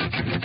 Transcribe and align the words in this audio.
Thank 0.00 0.26
you. 0.34 0.39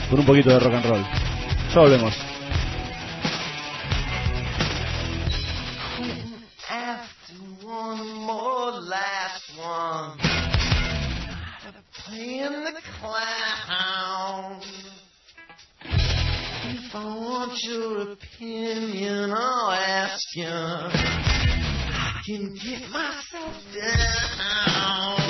con 0.10 0.20
un 0.20 0.26
poquito 0.26 0.50
de 0.50 0.60
rock 0.60 0.74
and 0.74 0.86
roll. 0.86 1.25
Ya 1.76 1.82
volvemos. 1.82 2.16
Can 22.26 22.56
get 22.56 22.90
myself 22.90 23.54
down. 23.72 25.25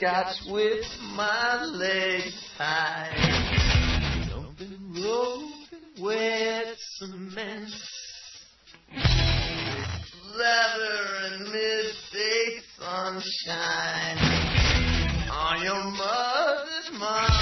Hopscotch 0.00 0.50
with 0.50 0.84
my 1.16 1.64
legs 1.64 2.50
tied. 2.56 3.12
Jumping 4.28 5.02
rope 5.02 5.50
wet 6.00 6.76
cement. 6.96 7.70
Leather 10.36 11.32
and 11.32 11.44
midday 11.46 12.60
sunshine 12.78 14.18
on 15.30 15.62
your 15.62 15.84
mother's 15.84 16.98
money 16.98 17.37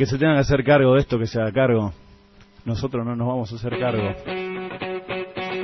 que 0.00 0.06
se 0.06 0.16
tenga 0.16 0.32
que 0.32 0.40
hacer 0.40 0.64
cargo 0.64 0.94
de 0.94 1.00
esto, 1.00 1.18
que 1.18 1.26
se 1.26 1.38
haga 1.38 1.52
cargo. 1.52 1.92
Nosotros 2.64 3.04
no 3.04 3.14
nos 3.14 3.28
vamos 3.28 3.52
a 3.52 3.56
hacer 3.56 3.78
cargo. 3.78 4.14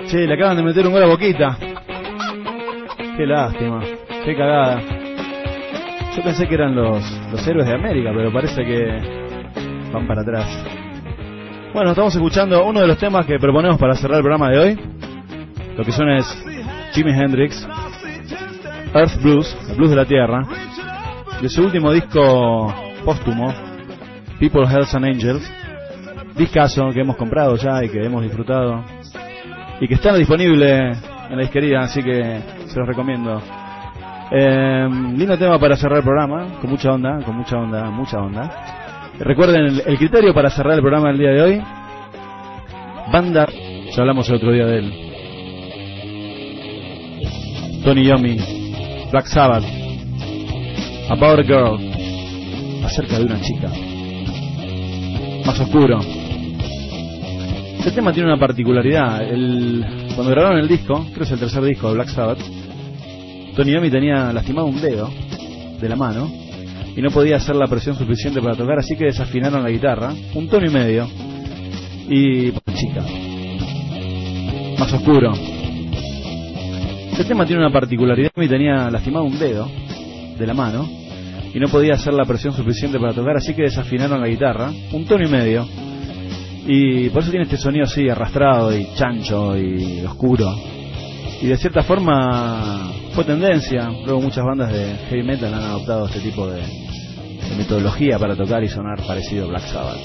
Che, 0.08 0.26
le 0.26 0.34
acaban 0.34 0.58
de 0.58 0.62
meter 0.62 0.86
un 0.86 0.92
gol 0.92 1.04
a 1.04 1.06
Boquita. 1.06 1.56
Qué 3.16 3.24
lástima. 3.24 3.80
Qué 4.26 4.36
cagada. 4.36 4.82
Yo 6.14 6.22
pensé 6.22 6.46
que 6.46 6.54
eran 6.54 6.74
los, 6.74 7.02
los 7.32 7.48
héroes 7.48 7.66
de 7.66 7.76
América, 7.76 8.12
pero 8.14 8.30
parece 8.30 8.62
que 8.62 9.90
van 9.90 10.06
para 10.06 10.20
atrás. 10.20 10.64
Bueno, 11.72 11.92
estamos 11.92 12.14
escuchando 12.14 12.62
uno 12.62 12.80
de 12.80 12.88
los 12.88 12.98
temas 12.98 13.24
que 13.24 13.38
proponemos 13.38 13.78
para 13.78 13.94
cerrar 13.94 14.18
el 14.18 14.22
programa 14.22 14.50
de 14.50 14.58
hoy. 14.58 14.78
Lo 15.78 15.82
que 15.82 15.92
suena 15.92 16.18
es 16.18 16.44
Jimi 16.92 17.12
Hendrix, 17.12 17.66
Earth 18.92 19.18
Blues, 19.22 19.56
el 19.70 19.76
blues 19.76 19.88
de 19.88 19.96
la 19.96 20.04
tierra, 20.04 20.46
de 21.40 21.48
su 21.48 21.62
último 21.62 21.90
disco 21.90 22.74
póstumo, 23.02 23.65
People, 24.38 24.66
Hells 24.66 24.94
and 24.94 25.04
Angels, 25.04 25.42
discazo 26.36 26.90
que 26.90 27.00
hemos 27.00 27.16
comprado 27.16 27.56
ya 27.56 27.82
y 27.84 27.88
que 27.88 28.04
hemos 28.04 28.22
disfrutado 28.22 28.84
y 29.80 29.88
que 29.88 29.94
está 29.94 30.14
disponible 30.14 30.90
en 30.90 31.36
la 31.36 31.42
disquería, 31.42 31.80
así 31.80 32.02
que 32.02 32.40
se 32.66 32.78
los 32.78 32.86
recomiendo. 32.86 33.42
Eh, 34.30 34.88
lindo 35.16 35.38
tema 35.38 35.58
para 35.58 35.76
cerrar 35.76 35.98
el 35.98 36.04
programa, 36.04 36.58
con 36.60 36.70
mucha 36.70 36.90
onda, 36.90 37.18
con 37.24 37.36
mucha 37.36 37.56
onda, 37.56 37.90
mucha 37.90 38.18
onda. 38.18 38.50
Recuerden 39.18 39.66
el, 39.66 39.82
el 39.86 39.98
criterio 39.98 40.34
para 40.34 40.50
cerrar 40.50 40.74
el 40.74 40.80
programa 40.80 41.08
del 41.08 41.18
día 41.18 41.30
de 41.30 41.42
hoy. 41.42 41.62
Banda, 43.12 43.46
ya 43.94 44.00
hablamos 44.00 44.28
el 44.28 44.34
otro 44.34 44.52
día 44.52 44.66
de 44.66 44.78
él. 44.78 44.92
Tony 47.84 48.04
Yomi, 48.04 48.36
Black 49.12 49.26
Sabbath, 49.26 49.64
About 51.08 51.38
a 51.38 51.42
Girl, 51.44 51.78
acerca 52.84 53.18
de 53.18 53.26
una 53.26 53.40
chica. 53.40 53.70
Más 55.46 55.60
oscuro. 55.60 56.00
Este 57.78 57.92
tema 57.92 58.12
tiene 58.12 58.28
una 58.28 58.38
particularidad. 58.38 59.22
El, 59.22 59.84
cuando 60.16 60.32
grabaron 60.32 60.58
el 60.58 60.66
disco, 60.66 61.04
creo 61.04 61.18
que 61.18 61.22
es 61.22 61.30
el 61.30 61.38
tercer 61.38 61.62
disco 61.62 61.86
de 61.88 61.94
Black 61.94 62.08
Sabbath, 62.08 62.40
Tony 63.54 63.72
Yomi 63.72 63.88
tenía 63.88 64.32
lastimado 64.32 64.66
un 64.66 64.80
dedo 64.80 65.08
de 65.80 65.88
la 65.88 65.94
mano 65.94 66.28
y 66.96 67.00
no 67.00 67.10
podía 67.10 67.36
hacer 67.36 67.54
la 67.54 67.68
presión 67.68 67.94
suficiente 67.94 68.42
para 68.42 68.56
tocar, 68.56 68.80
así 68.80 68.96
que 68.96 69.04
desafinaron 69.04 69.62
la 69.62 69.70
guitarra, 69.70 70.12
un 70.34 70.48
tono 70.48 70.66
y 70.66 70.70
medio, 70.70 71.06
y 72.08 72.50
chica, 72.74 73.04
más 74.80 74.92
oscuro. 74.92 75.32
Este 77.12 77.24
tema 77.24 77.46
tiene 77.46 77.62
una 77.62 77.72
particularidad, 77.72 78.32
Yomi 78.34 78.48
tenía 78.48 78.90
lastimado 78.90 79.24
un 79.24 79.38
dedo 79.38 79.70
de 80.36 80.46
la 80.46 80.54
mano 80.54 81.05
y 81.54 81.58
no 81.58 81.68
podía 81.68 81.94
hacer 81.94 82.12
la 82.14 82.24
presión 82.24 82.52
suficiente 82.52 82.98
para 82.98 83.12
tocar, 83.12 83.36
así 83.36 83.54
que 83.54 83.62
desafinaron 83.62 84.20
la 84.20 84.28
guitarra, 84.28 84.70
un 84.92 85.04
tono 85.04 85.24
y 85.24 85.28
medio, 85.28 85.66
y 86.66 87.08
por 87.10 87.22
eso 87.22 87.30
tiene 87.30 87.44
este 87.44 87.56
sonido 87.56 87.84
así 87.84 88.08
arrastrado 88.08 88.76
y 88.76 88.88
chancho 88.96 89.56
y 89.56 90.00
oscuro. 90.04 90.52
Y 91.40 91.46
de 91.46 91.56
cierta 91.56 91.82
forma 91.82 92.90
fue 93.12 93.24
tendencia, 93.24 93.88
luego 94.04 94.20
muchas 94.20 94.44
bandas 94.44 94.72
de 94.72 94.96
heavy 95.08 95.22
metal 95.22 95.54
han 95.54 95.62
adoptado 95.62 96.06
este 96.06 96.20
tipo 96.20 96.46
de, 96.48 96.62
metodología 97.56 98.18
para 98.18 98.34
tocar 98.34 98.64
y 98.64 98.68
sonar 98.68 99.00
parecido 99.06 99.44
a 99.44 99.48
Black 99.48 99.62
Sabbath. 99.62 100.00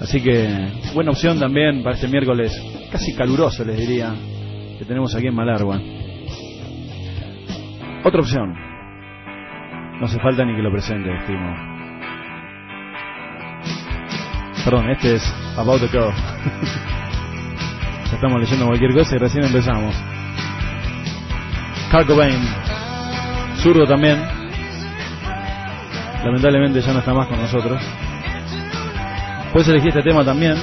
Así 0.00 0.20
que 0.20 0.48
buena 0.94 1.10
opción 1.10 1.38
también 1.38 1.82
para 1.82 1.94
este 1.94 2.08
miércoles, 2.08 2.58
casi 2.90 3.14
caluroso 3.14 3.64
les 3.64 3.78
diría, 3.78 4.14
que 4.78 4.84
tenemos 4.84 5.14
aquí 5.14 5.26
en 5.26 5.34
Malargua. 5.34 5.80
Otra 8.04 8.20
opción. 8.20 8.63
No 10.00 10.06
hace 10.06 10.18
falta 10.18 10.44
ni 10.44 10.56
que 10.56 10.62
lo 10.62 10.72
presente, 10.72 11.14
estimo. 11.14 11.54
Perdón, 14.64 14.90
este 14.90 15.14
es 15.16 15.34
About 15.56 15.80
the 15.80 15.88
Girl. 15.88 16.10
ya 18.10 18.14
estamos 18.14 18.40
leyendo 18.40 18.66
cualquier 18.66 18.92
cosa 18.92 19.14
y 19.14 19.18
recién 19.18 19.44
empezamos. 19.44 19.94
Carl 21.90 22.06
Cobain, 22.06 22.40
zurdo 23.58 23.84
también. 23.86 24.20
Lamentablemente 26.24 26.80
ya 26.80 26.92
no 26.92 26.98
está 26.98 27.14
más 27.14 27.28
con 27.28 27.40
nosotros. 27.40 27.80
Puedes 29.52 29.68
elegir 29.68 29.90
este 29.90 30.02
tema 30.02 30.24
también. 30.24 30.56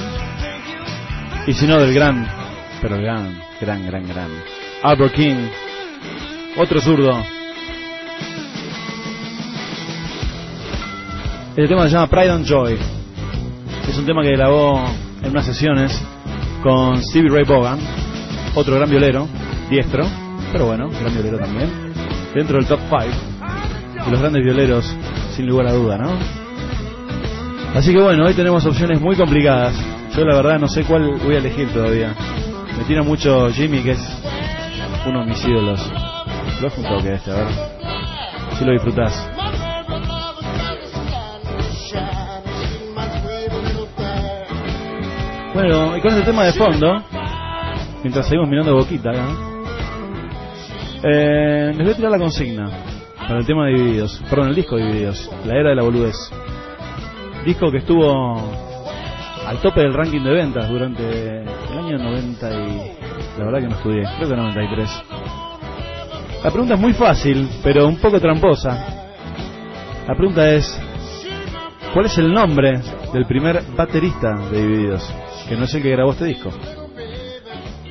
Y 1.46 1.54
si 1.54 1.66
no, 1.66 1.78
del 1.78 1.94
gran, 1.94 2.28
pero 2.82 2.98
gran, 2.98 3.40
gran, 3.60 3.86
gran, 3.86 4.06
gran. 4.06 4.28
Albert 4.82 5.14
King, 5.14 5.48
otro 6.58 6.80
zurdo. 6.80 7.41
Este 11.52 11.68
tema 11.68 11.84
se 11.84 11.90
llama 11.90 12.06
Pride 12.06 12.30
and 12.30 12.46
Joy. 12.46 12.78
Es 13.86 13.98
un 13.98 14.06
tema 14.06 14.22
que 14.22 14.30
grabó 14.30 14.82
en 15.22 15.30
unas 15.32 15.44
sesiones 15.44 15.92
con 16.62 17.02
Stevie 17.02 17.28
Ray 17.28 17.44
Vaughan, 17.44 17.78
otro 18.54 18.76
gran 18.76 18.88
violero, 18.88 19.28
diestro, 19.68 20.02
pero 20.50 20.64
bueno, 20.64 20.88
gran 20.88 21.12
violero 21.12 21.38
también, 21.38 21.92
dentro 22.34 22.56
del 22.56 22.66
top 22.66 22.80
5 22.88 23.04
de 24.06 24.10
los 24.10 24.18
grandes 24.18 24.42
violeros, 24.42 24.96
sin 25.36 25.46
lugar 25.46 25.66
a 25.66 25.72
duda, 25.74 25.98
¿no? 25.98 26.12
Así 27.74 27.92
que 27.92 28.00
bueno, 28.00 28.24
hoy 28.24 28.32
tenemos 28.32 28.64
opciones 28.64 28.98
muy 29.02 29.14
complicadas. 29.14 29.74
Yo 30.16 30.24
la 30.24 30.36
verdad 30.36 30.58
no 30.58 30.68
sé 30.68 30.84
cuál 30.84 31.18
voy 31.22 31.34
a 31.34 31.38
elegir 31.38 31.68
todavía. 31.68 32.14
Me 32.78 32.84
tira 32.84 33.02
mucho 33.02 33.50
Jimmy, 33.50 33.82
que 33.82 33.90
es 33.90 34.00
uno 35.06 35.20
de 35.20 35.26
mis 35.26 35.44
ídolos. 35.44 35.86
Lo 36.62 36.68
es 36.68 36.78
un 36.78 36.84
toque 36.84 37.12
este, 37.12 37.30
a 37.30 37.34
ver. 37.34 37.48
Si 38.58 38.64
lo 38.64 38.72
disfrutás. 38.72 39.41
Bueno, 45.54 45.96
y 45.96 46.00
con 46.00 46.12
este 46.12 46.24
tema 46.24 46.44
de 46.44 46.52
fondo, 46.54 47.02
mientras 48.02 48.26
seguimos 48.26 48.48
mirando 48.48 48.74
boquita 48.74 49.10
acá, 49.10 49.28
eh, 51.02 51.72
les 51.74 51.78
voy 51.78 51.90
a 51.90 51.96
tirar 51.96 52.10
la 52.10 52.18
consigna 52.18 52.70
para 53.18 53.38
el 53.38 53.46
tema 53.46 53.66
de 53.66 53.74
Divididos, 53.74 54.22
perdón, 54.30 54.48
el 54.48 54.54
disco 54.54 54.76
de 54.76 54.86
Divididos, 54.86 55.30
la 55.44 55.54
era 55.54 55.70
de 55.70 55.76
la 55.76 55.82
boludez. 55.82 56.16
Disco 57.44 57.70
que 57.70 57.78
estuvo 57.78 58.40
al 59.46 59.58
tope 59.58 59.80
del 59.80 59.92
ranking 59.92 60.22
de 60.22 60.30
ventas 60.30 60.68
durante 60.68 61.42
el 61.42 61.78
año 61.78 61.98
90 61.98 62.50
y... 62.50 63.02
La 63.38 63.46
verdad 63.46 63.60
que 63.60 63.68
no 63.68 63.76
estudié, 63.76 64.02
creo 64.18 64.28
que 64.28 64.36
93. 64.36 65.02
La 66.44 66.50
pregunta 66.50 66.74
es 66.74 66.80
muy 66.80 66.92
fácil, 66.92 67.48
pero 67.62 67.88
un 67.88 67.96
poco 67.96 68.20
tramposa. 68.20 69.04
La 70.06 70.14
pregunta 70.14 70.50
es, 70.50 70.78
¿cuál 71.92 72.06
es 72.06 72.16
el 72.18 72.32
nombre 72.32 72.80
del 73.12 73.26
primer 73.26 73.62
baterista 73.76 74.34
de 74.50 74.62
Divididos? 74.62 75.12
Que 75.48 75.56
no 75.56 75.64
es 75.64 75.74
el 75.74 75.82
que 75.82 75.90
grabó 75.90 76.12
este 76.12 76.26
disco. 76.26 76.50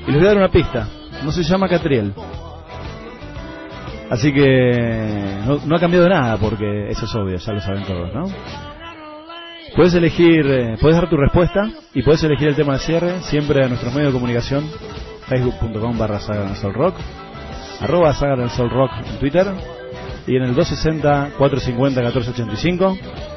Y 0.08 0.12
les 0.12 0.16
voy 0.16 0.26
a 0.26 0.30
dar 0.30 0.38
una 0.38 0.50
pista, 0.50 0.88
no 1.24 1.32
se 1.32 1.44
llama 1.44 1.68
Catriel. 1.68 2.14
Así 4.10 4.34
que 4.34 5.38
no, 5.66 5.76
ha 5.76 5.80
cambiado 5.80 6.10
nada 6.10 6.38
porque 6.38 6.90
eso 6.90 7.06
es 7.06 7.16
obvio, 7.16 7.38
ya 7.38 7.54
lo 7.54 7.62
saben 7.62 7.86
todos, 7.86 8.14
¿no? 8.14 8.26
Puedes 9.76 9.94
elegir, 9.94 10.46
eh, 10.48 10.78
puedes 10.82 10.98
dar 10.98 11.10
tu 11.10 11.16
respuesta 11.16 11.70
y 11.94 12.04
puedes 12.04 12.22
elegir 12.24 12.50
el 12.50 12.56
tema 12.56 12.74
de 12.74 12.80
cierre 12.80 13.22
siempre 13.22 13.64
a 13.64 13.70
nuestros 13.70 13.94
medios 13.94 14.12
de 14.12 14.20
comunicación, 14.20 14.66
facebook.com 15.28 15.98
barra 15.98 16.20
Saga 16.20 16.54
Rock, 16.74 16.96
arroba 17.80 18.14
Saga 18.14 18.36
del 18.36 18.50
Sol 18.50 18.70
Rock 18.70 18.92
en 19.08 19.18
Twitter 19.18 19.48
y 20.28 20.36
en 20.36 20.44
el 20.44 20.54
260-450-1485. 20.56 23.31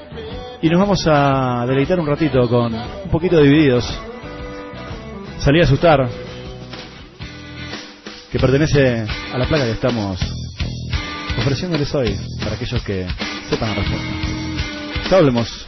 Y 0.64 0.70
nos 0.70 0.80
vamos 0.80 1.06
a 1.06 1.66
deleitar 1.68 2.00
un 2.00 2.06
ratito 2.06 2.48
con 2.48 2.72
un 2.72 3.10
poquito 3.10 3.36
de 3.36 3.42
divididos. 3.42 3.84
Salí 5.38 5.60
a 5.60 5.64
asustar, 5.64 6.08
que 8.32 8.38
pertenece 8.38 9.04
a 9.30 9.36
la 9.36 9.46
placa 9.46 9.66
que 9.66 9.72
estamos 9.72 10.18
ofreciéndoles 11.38 11.94
hoy 11.94 12.18
para 12.42 12.56
aquellos 12.56 12.82
que 12.82 13.06
sepan 13.50 13.68
la 13.68 13.74
respuesta. 13.74 14.08
Ya 15.10 15.16
hablemos. 15.18 15.66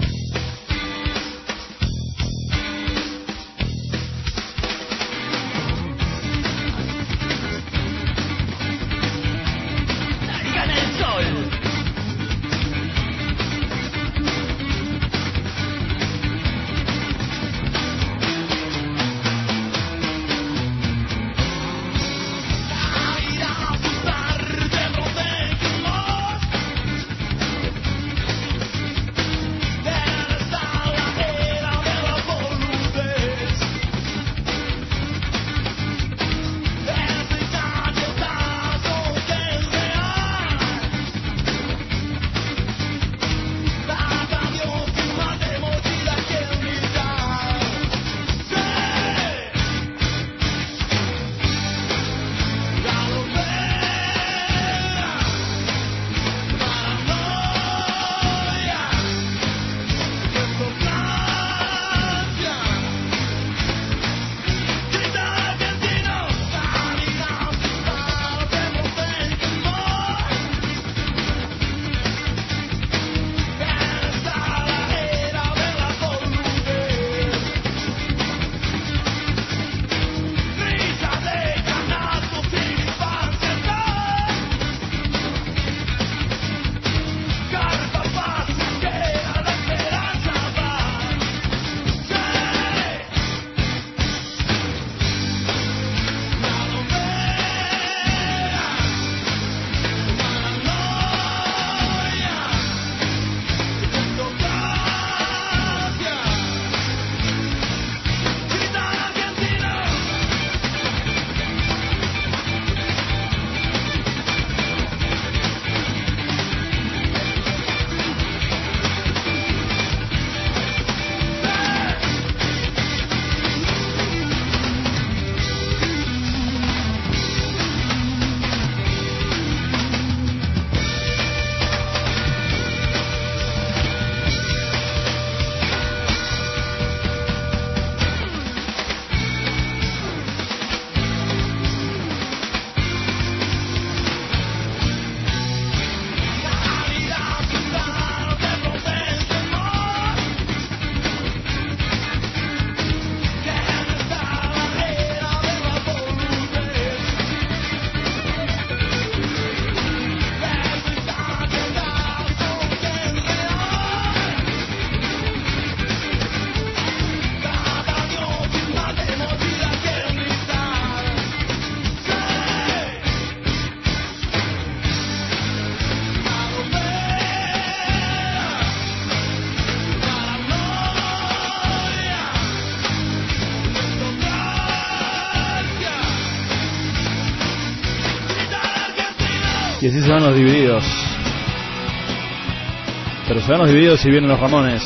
Los 193.48 193.68
divididos 193.68 194.04
y 194.04 194.10
vienen 194.10 194.28
los 194.28 194.40
Ramones. 194.40 194.82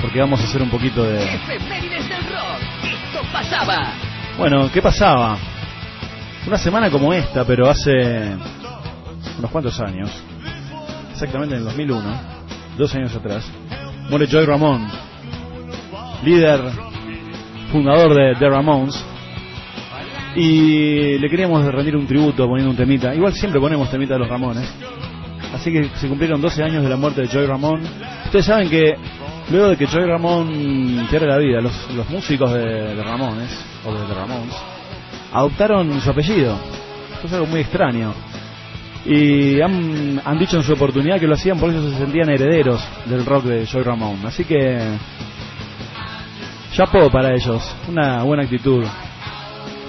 Porque 0.00 0.20
vamos 0.20 0.40
a 0.40 0.44
hacer 0.44 0.62
un 0.62 0.70
poquito 0.70 1.02
de... 1.02 1.22
Efemérides 1.22 2.08
del 2.08 2.22
rock. 2.24 2.60
Esto 2.84 3.20
pasaba. 3.32 3.92
Bueno, 4.38 4.70
¿qué 4.72 4.80
pasaba? 4.80 5.36
Una 6.46 6.56
semana 6.56 6.88
como 6.88 7.12
esta, 7.12 7.44
pero 7.44 7.68
hace 7.68 8.36
unos 9.38 9.50
cuantos 9.50 9.78
años, 9.80 10.10
exactamente 11.12 11.54
en 11.54 11.60
el 11.60 11.64
2001, 11.66 12.20
dos 12.78 12.94
años 12.94 13.14
atrás, 13.14 13.50
muere 14.08 14.26
Joy 14.28 14.44
Ramón, 14.46 14.88
líder, 16.22 16.60
fundador 17.72 18.14
de 18.14 18.36
The 18.38 18.48
Ramones, 18.48 19.04
y 20.36 21.18
le 21.18 21.28
queríamos 21.28 21.64
rendir 21.64 21.96
un 21.96 22.06
tributo 22.06 22.46
poniendo 22.46 22.70
un 22.70 22.76
temita. 22.76 23.14
Igual 23.14 23.32
siempre 23.34 23.60
ponemos 23.60 23.90
temita 23.90 24.14
de 24.14 24.20
los 24.20 24.28
Ramones. 24.28 24.72
Así 25.64 25.72
que 25.72 25.88
se 25.98 26.08
cumplieron 26.08 26.42
12 26.42 26.62
años 26.62 26.82
de 26.82 26.90
la 26.90 26.96
muerte 26.96 27.22
de 27.22 27.26
Joy 27.26 27.46
Ramón. 27.46 27.80
Ustedes 28.26 28.44
saben 28.44 28.68
que 28.68 28.96
luego 29.50 29.70
de 29.70 29.78
que 29.78 29.86
Joy 29.86 30.04
Ramón 30.04 31.06
pierde 31.08 31.26
la 31.26 31.38
vida, 31.38 31.62
los, 31.62 31.90
los 31.94 32.06
músicos 32.10 32.52
de, 32.52 32.94
de 32.94 33.02
Ramones, 33.02 33.48
o 33.82 33.94
de 33.94 34.06
The 34.06 34.12
Ramones, 34.12 34.54
adoptaron 35.32 35.98
su 36.02 36.10
apellido. 36.10 36.60
Esto 37.14 37.28
es 37.28 37.32
algo 37.32 37.46
muy 37.46 37.60
extraño. 37.60 38.12
Y 39.06 39.58
han, 39.62 40.20
han 40.22 40.38
dicho 40.38 40.58
en 40.58 40.64
su 40.64 40.74
oportunidad 40.74 41.18
que 41.18 41.26
lo 41.26 41.32
hacían 41.32 41.58
por 41.58 41.70
eso 41.70 41.90
se 41.92 41.96
sentían 41.96 42.28
herederos 42.28 42.86
del 43.06 43.24
rock 43.24 43.44
de 43.44 43.64
Joy 43.64 43.84
Ramón. 43.84 44.18
Así 44.26 44.44
que, 44.44 44.78
chapó 46.74 47.10
para 47.10 47.34
ellos. 47.34 47.74
Una 47.88 48.22
buena 48.22 48.42
actitud 48.42 48.84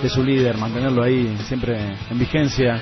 de 0.01 0.09
su 0.09 0.23
líder, 0.23 0.57
mantenerlo 0.57 1.03
ahí 1.03 1.35
siempre 1.49 1.97
en 2.09 2.17
vigencia. 2.17 2.81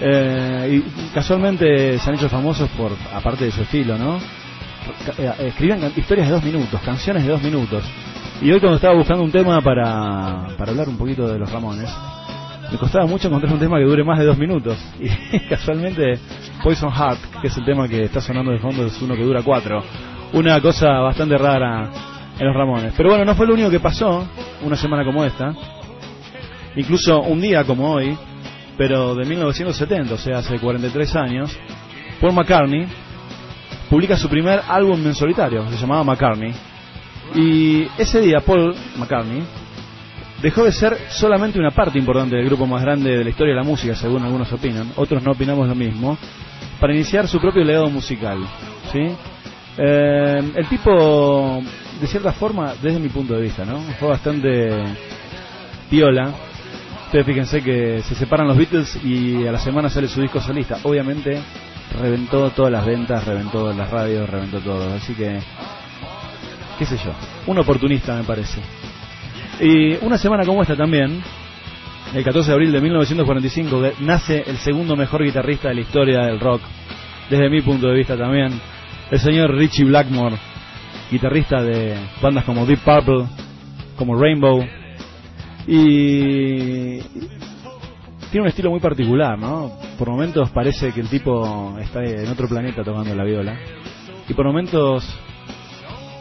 Eh, 0.00 0.82
y 0.82 1.10
casualmente 1.12 1.98
se 1.98 2.08
han 2.08 2.16
hecho 2.16 2.28
famosos 2.28 2.68
por, 2.70 2.92
aparte 3.12 3.44
de 3.44 3.50
su 3.50 3.62
estilo, 3.62 3.98
¿no? 3.98 4.18
Eh, 5.18 5.32
Escribían 5.48 5.92
historias 5.96 6.28
de 6.28 6.34
dos 6.34 6.42
minutos, 6.42 6.80
canciones 6.82 7.24
de 7.24 7.30
dos 7.30 7.42
minutos. 7.42 7.84
Y 8.40 8.50
hoy 8.50 8.60
cuando 8.60 8.76
estaba 8.76 8.94
buscando 8.94 9.22
un 9.22 9.30
tema 9.30 9.60
para, 9.60 10.46
para 10.56 10.70
hablar 10.70 10.88
un 10.88 10.96
poquito 10.96 11.28
de 11.28 11.38
los 11.38 11.50
Ramones, 11.50 11.90
me 12.72 12.78
costaba 12.78 13.06
mucho 13.06 13.28
encontrar 13.28 13.52
un 13.52 13.58
tema 13.58 13.78
que 13.78 13.84
dure 13.84 14.04
más 14.04 14.18
de 14.18 14.24
dos 14.24 14.38
minutos. 14.38 14.78
Y 15.00 15.38
casualmente 15.40 16.18
Poison 16.62 16.90
Heart, 16.90 17.40
que 17.42 17.48
es 17.48 17.56
el 17.56 17.64
tema 17.64 17.88
que 17.88 18.04
está 18.04 18.20
sonando 18.20 18.52
de 18.52 18.58
fondo, 18.58 18.86
es 18.86 19.00
uno 19.02 19.14
que 19.14 19.22
dura 19.22 19.42
cuatro. 19.42 19.82
Una 20.32 20.60
cosa 20.60 21.00
bastante 21.00 21.36
rara 21.36 21.90
en 22.38 22.46
los 22.46 22.56
Ramones. 22.56 22.94
Pero 22.96 23.10
bueno, 23.10 23.24
no 23.24 23.34
fue 23.34 23.46
lo 23.46 23.54
único 23.54 23.70
que 23.70 23.80
pasó 23.80 24.26
una 24.62 24.76
semana 24.76 25.04
como 25.04 25.24
esta. 25.24 25.52
Incluso 26.76 27.20
un 27.22 27.40
día 27.40 27.64
como 27.64 27.92
hoy, 27.92 28.16
pero 28.80 29.14
de 29.14 29.26
1970, 29.26 30.14
o 30.14 30.16
sea, 30.16 30.38
hace 30.38 30.58
43 30.58 31.16
años, 31.16 31.54
Paul 32.18 32.32
McCartney 32.32 32.86
publica 33.90 34.16
su 34.16 34.26
primer 34.26 34.62
álbum 34.66 35.06
en 35.06 35.14
solitario, 35.14 35.68
se 35.68 35.76
llamaba 35.76 36.02
McCartney. 36.02 36.50
Y 37.34 37.82
ese 37.98 38.22
día 38.22 38.40
Paul 38.40 38.74
McCartney 38.96 39.42
dejó 40.40 40.64
de 40.64 40.72
ser 40.72 40.96
solamente 41.10 41.58
una 41.58 41.72
parte 41.72 41.98
importante 41.98 42.36
del 42.36 42.46
grupo 42.46 42.66
más 42.66 42.80
grande 42.80 43.18
de 43.18 43.22
la 43.22 43.28
historia 43.28 43.52
de 43.52 43.60
la 43.60 43.66
música, 43.66 43.94
según 43.94 44.24
algunos 44.24 44.50
opinan, 44.50 44.92
otros 44.96 45.22
no 45.22 45.32
opinamos 45.32 45.68
lo 45.68 45.74
mismo, 45.74 46.16
para 46.80 46.94
iniciar 46.94 47.28
su 47.28 47.38
propio 47.38 47.62
legado 47.62 47.90
musical. 47.90 48.38
¿sí? 48.90 49.14
Eh, 49.76 50.52
el 50.56 50.68
tipo, 50.70 51.62
de 52.00 52.06
cierta 52.06 52.32
forma, 52.32 52.72
desde 52.80 52.98
mi 52.98 53.10
punto 53.10 53.34
de 53.34 53.42
vista, 53.42 53.62
¿no? 53.62 53.78
fue 53.98 54.08
bastante 54.08 54.70
piola. 55.90 56.32
Ustedes 57.10 57.26
fíjense 57.26 57.60
que 57.60 58.02
se 58.02 58.14
separan 58.14 58.46
los 58.46 58.56
Beatles 58.56 58.96
y 59.04 59.44
a 59.44 59.50
la 59.50 59.58
semana 59.58 59.88
sale 59.90 60.06
su 60.06 60.20
disco 60.20 60.40
solista. 60.40 60.78
Obviamente 60.84 61.42
reventó 62.00 62.50
todas 62.50 62.70
las 62.70 62.86
ventas, 62.86 63.26
reventó 63.26 63.72
las 63.72 63.90
radios, 63.90 64.30
reventó 64.30 64.60
todo. 64.60 64.94
Así 64.94 65.14
que, 65.14 65.40
qué 66.78 66.86
sé 66.86 66.96
yo, 66.98 67.10
un 67.48 67.58
oportunista 67.58 68.14
me 68.14 68.22
parece. 68.22 68.60
Y 69.58 69.96
una 70.06 70.18
semana 70.18 70.44
como 70.44 70.62
esta 70.62 70.76
también, 70.76 71.20
el 72.14 72.22
14 72.22 72.48
de 72.48 72.54
abril 72.54 72.70
de 72.70 72.80
1945, 72.80 73.82
que 73.82 74.04
nace 74.04 74.44
el 74.46 74.58
segundo 74.58 74.94
mejor 74.94 75.24
guitarrista 75.24 75.70
de 75.70 75.74
la 75.74 75.80
historia 75.80 76.20
del 76.26 76.38
rock, 76.38 76.62
desde 77.28 77.50
mi 77.50 77.60
punto 77.60 77.88
de 77.88 77.96
vista 77.96 78.16
también, 78.16 78.52
el 79.10 79.18
señor 79.18 79.52
Richie 79.56 79.84
Blackmore, 79.84 80.36
guitarrista 81.10 81.60
de 81.60 81.92
bandas 82.22 82.44
como 82.44 82.66
Deep 82.66 82.78
Purple, 82.84 83.26
como 83.96 84.14
Rainbow, 84.14 84.64
y 85.66 86.98
tiene 88.30 88.42
un 88.42 88.48
estilo 88.48 88.70
muy 88.70 88.80
particular, 88.80 89.38
¿no? 89.38 89.72
Por 89.98 90.08
momentos 90.08 90.50
parece 90.50 90.92
que 90.92 91.00
el 91.00 91.08
tipo 91.08 91.76
está 91.78 92.02
en 92.04 92.28
otro 92.28 92.48
planeta 92.48 92.82
tocando 92.84 93.14
la 93.14 93.24
viola, 93.24 93.58
y 94.28 94.34
por 94.34 94.46
momentos 94.46 95.04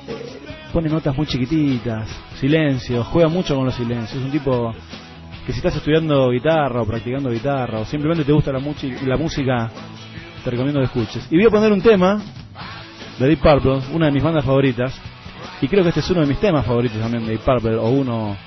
eh, 0.08 0.40
pone 0.74 0.90
notas 0.90 1.16
muy 1.16 1.28
chiquititas, 1.28 2.10
silencios, 2.40 3.06
juega 3.08 3.30
mucho 3.30 3.56
con 3.56 3.66
los 3.66 3.76
silencios. 3.76 4.20
Es 4.20 4.26
un 4.26 4.32
tipo 4.32 4.74
que 5.46 5.52
si 5.54 5.60
estás 5.60 5.76
estudiando 5.76 6.32
guitarra 6.32 6.82
o 6.82 6.86
practicando 6.86 7.30
guitarra 7.30 7.80
o 7.80 7.86
simplemente 7.86 8.24
te 8.24 8.32
gusta 8.32 8.52
la, 8.52 8.60
la 8.60 9.18
música, 9.18 9.70
te 10.44 10.50
recomiendo 10.50 10.80
que 10.80 10.86
escuches. 10.86 11.28
Y 11.30 11.36
voy 11.38 11.46
a 11.46 11.50
poner 11.50 11.72
un 11.72 11.82
tema 11.82 12.20
de 13.20 13.28
Deep 13.28 13.40
Purple, 13.40 13.82
una 13.94 14.08
de 14.08 14.12
mis 14.12 14.24
bandas 14.24 14.46
favoritas, 14.46 15.00
y 15.62 15.68
creo 15.68 15.84
que 15.84 15.90
este 15.90 16.00
es 16.00 16.10
uno 16.10 16.22
de 16.22 16.28
mis 16.28 16.40
temas 16.40 16.66
favoritos 16.66 17.00
también 17.00 17.26
de 17.26 17.34
Deep 17.34 17.42
Purple, 17.42 17.76
o 17.76 17.90
uno 17.90 18.38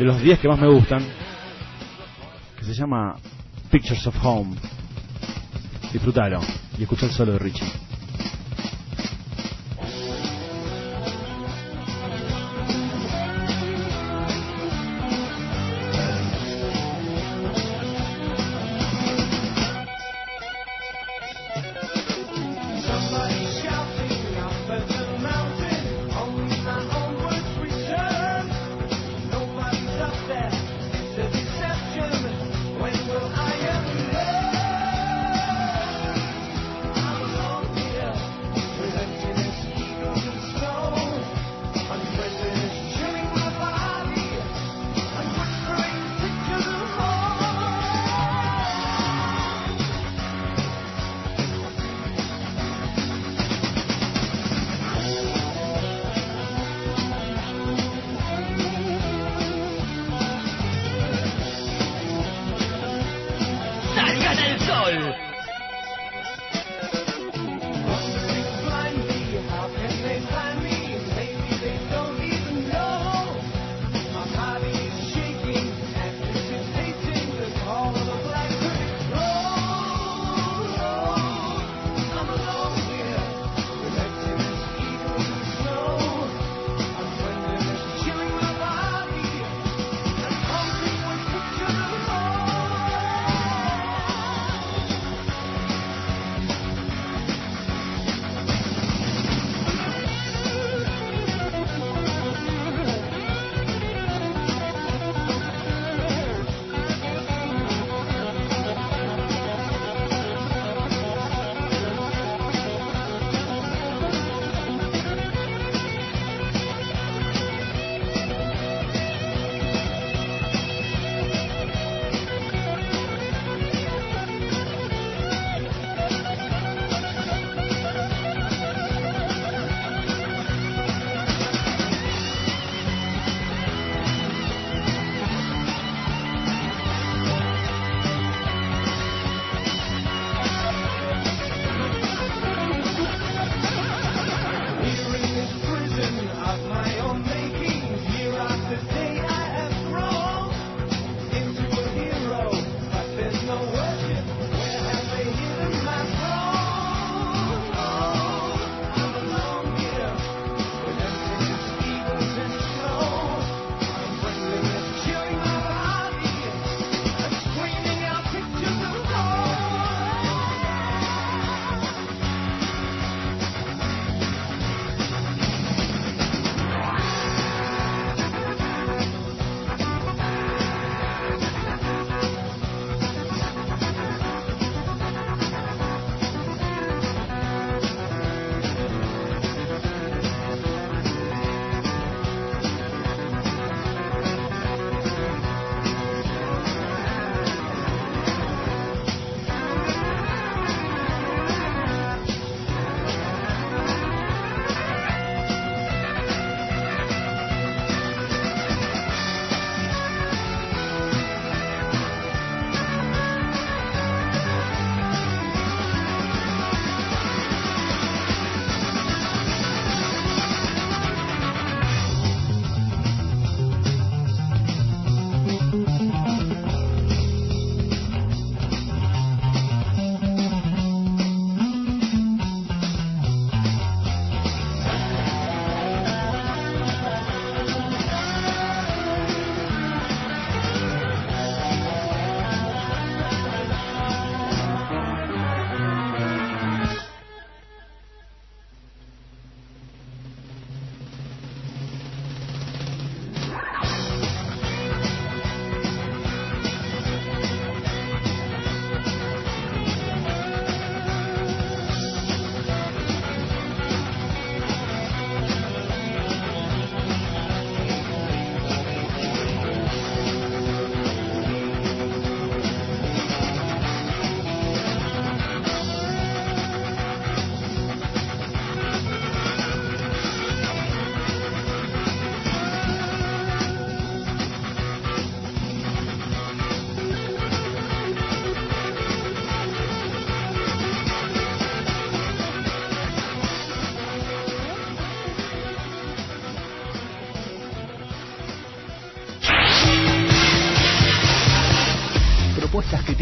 de 0.00 0.06
los 0.06 0.22
10 0.22 0.38
que 0.38 0.48
más 0.48 0.58
me 0.58 0.66
gustan, 0.66 1.04
que 2.58 2.64
se 2.64 2.72
llama 2.72 3.16
Pictures 3.70 4.06
of 4.06 4.16
Home. 4.24 4.56
Disfrútalo 5.92 6.40
y 6.78 6.84
escucha 6.84 7.04
el 7.04 7.12
solo 7.12 7.32
de 7.32 7.38
Richie. 7.38 7.89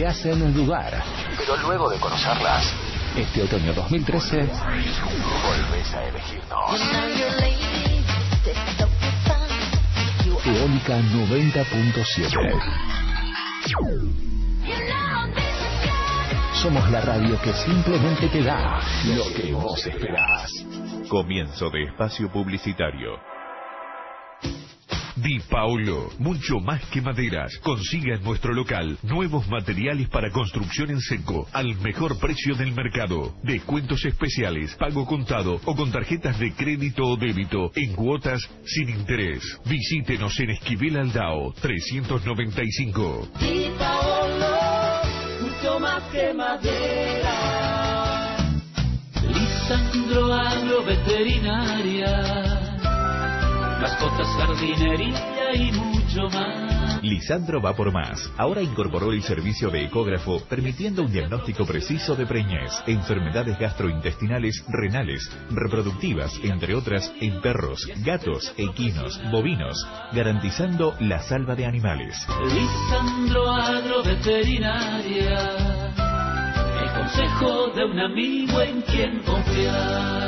Hacen 0.08 0.54
dudar. 0.54 1.02
Pero 1.36 1.56
luego 1.58 1.90
de 1.90 1.98
conocerlas, 1.98 2.72
este 3.16 3.42
otoño 3.42 3.74
2013, 3.74 4.38
volvés 4.38 5.94
a 5.94 6.04
elegirnos. 6.04 6.80
Eólica 10.44 10.98
90.7. 10.98 12.88
Somos 16.54 16.90
la 16.90 17.00
radio 17.02 17.38
que 17.42 17.52
simplemente 17.52 18.28
te 18.28 18.42
da 18.42 18.80
lo 19.14 19.24
que 19.34 19.52
vos 19.52 19.86
esperás. 19.86 20.50
Comienzo 21.08 21.68
de 21.70 21.84
espacio 21.84 22.30
publicitario. 22.32 23.37
Di 25.22 25.38
Paolo, 25.50 26.10
mucho 26.18 26.60
más 26.60 26.84
que 26.90 27.00
maderas. 27.00 27.56
Consiga 27.58 28.14
en 28.14 28.22
nuestro 28.22 28.52
local 28.52 28.96
nuevos 29.02 29.48
materiales 29.48 30.08
para 30.08 30.30
construcción 30.30 30.90
en 30.90 31.00
seco 31.00 31.48
al 31.52 31.74
mejor 31.80 32.20
precio 32.20 32.54
del 32.54 32.70
mercado. 32.72 33.34
Descuentos 33.42 34.04
especiales, 34.04 34.76
pago 34.76 35.04
contado 35.06 35.60
o 35.64 35.74
con 35.74 35.90
tarjetas 35.90 36.38
de 36.38 36.52
crédito 36.52 37.02
o 37.02 37.16
débito 37.16 37.72
en 37.74 37.94
cuotas 37.94 38.48
sin 38.64 38.90
interés. 38.90 39.42
Visítenos 39.64 40.38
en 40.38 40.50
Esquivel 40.50 40.98
Aldao 40.98 41.52
395. 41.60 43.30
Di 43.40 43.72
Paolo, 43.76 45.00
mucho 45.40 45.80
más 45.80 46.04
que 46.12 46.32
madera. 46.32 47.34
Lisandro 49.26 50.32
Agroveterinaria 50.32 52.57
mascotas, 53.80 54.28
jardinería 54.36 55.54
y 55.54 55.72
mucho 55.72 56.28
más. 56.30 57.02
Lisandro 57.02 57.60
va 57.60 57.74
por 57.74 57.92
más. 57.92 58.30
Ahora 58.36 58.62
incorporó 58.62 59.12
el 59.12 59.22
servicio 59.22 59.70
de 59.70 59.84
ecógrafo, 59.84 60.40
permitiendo 60.48 61.02
un 61.02 61.12
diagnóstico 61.12 61.64
preciso 61.64 62.16
de 62.16 62.26
preñez, 62.26 62.72
enfermedades 62.86 63.56
gastrointestinales, 63.58 64.64
renales, 64.68 65.30
reproductivas, 65.50 66.32
entre 66.42 66.74
otras, 66.74 67.12
en 67.20 67.40
perros, 67.40 67.88
gatos, 68.04 68.52
equinos, 68.56 69.20
bovinos, 69.30 69.86
garantizando 70.12 70.94
la 71.00 71.20
salva 71.20 71.54
de 71.54 71.66
animales. 71.66 72.16
Lisandro 72.52 73.50
Agroveterinaria, 73.50 75.88
el 76.82 76.90
consejo 76.92 77.68
de 77.74 77.84
un 77.84 78.00
amigo 78.00 78.60
en 78.60 78.82
quien 78.82 79.22
confiar. 79.22 80.27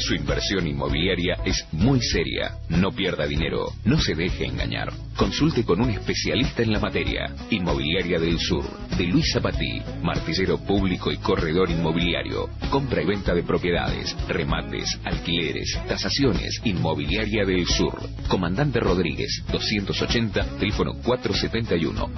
Su 0.00 0.14
inversión 0.14 0.66
inmobiliaria 0.66 1.36
es 1.44 1.66
muy 1.72 2.00
seria. 2.00 2.56
No 2.70 2.90
pierda 2.90 3.26
dinero. 3.26 3.66
No 3.84 3.98
se 4.00 4.14
deje 4.14 4.46
engañar. 4.46 4.90
Consulte 5.14 5.62
con 5.64 5.80
un 5.82 5.90
especialista 5.90 6.62
en 6.62 6.72
la 6.72 6.80
materia. 6.80 7.34
Inmobiliaria 7.50 8.18
del 8.18 8.38
Sur. 8.38 8.64
De 8.96 9.04
Luis 9.04 9.30
Zapatí. 9.32 9.82
Martillero 10.02 10.58
público 10.58 11.12
y 11.12 11.18
corredor 11.18 11.70
inmobiliario. 11.70 12.48
Compra 12.70 13.02
y 13.02 13.06
venta 13.06 13.34
de 13.34 13.42
propiedades. 13.42 14.16
Remates. 14.26 14.98
Alquileres. 15.04 15.78
Tasaciones. 15.86 16.60
Inmobiliaria 16.64 17.44
del 17.44 17.66
Sur. 17.66 18.00
Comandante 18.28 18.80
Rodríguez. 18.80 19.44
280. 19.52 20.56
Teléfono 20.58 20.94
471. 21.04 22.10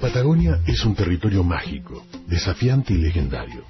La 0.00 0.08
Patagonia 0.08 0.60
es 0.66 0.82
un 0.86 0.94
territorio 0.94 1.44
mágico, 1.44 2.06
desafiante 2.26 2.94
y 2.94 2.96
legendario. 2.96 3.64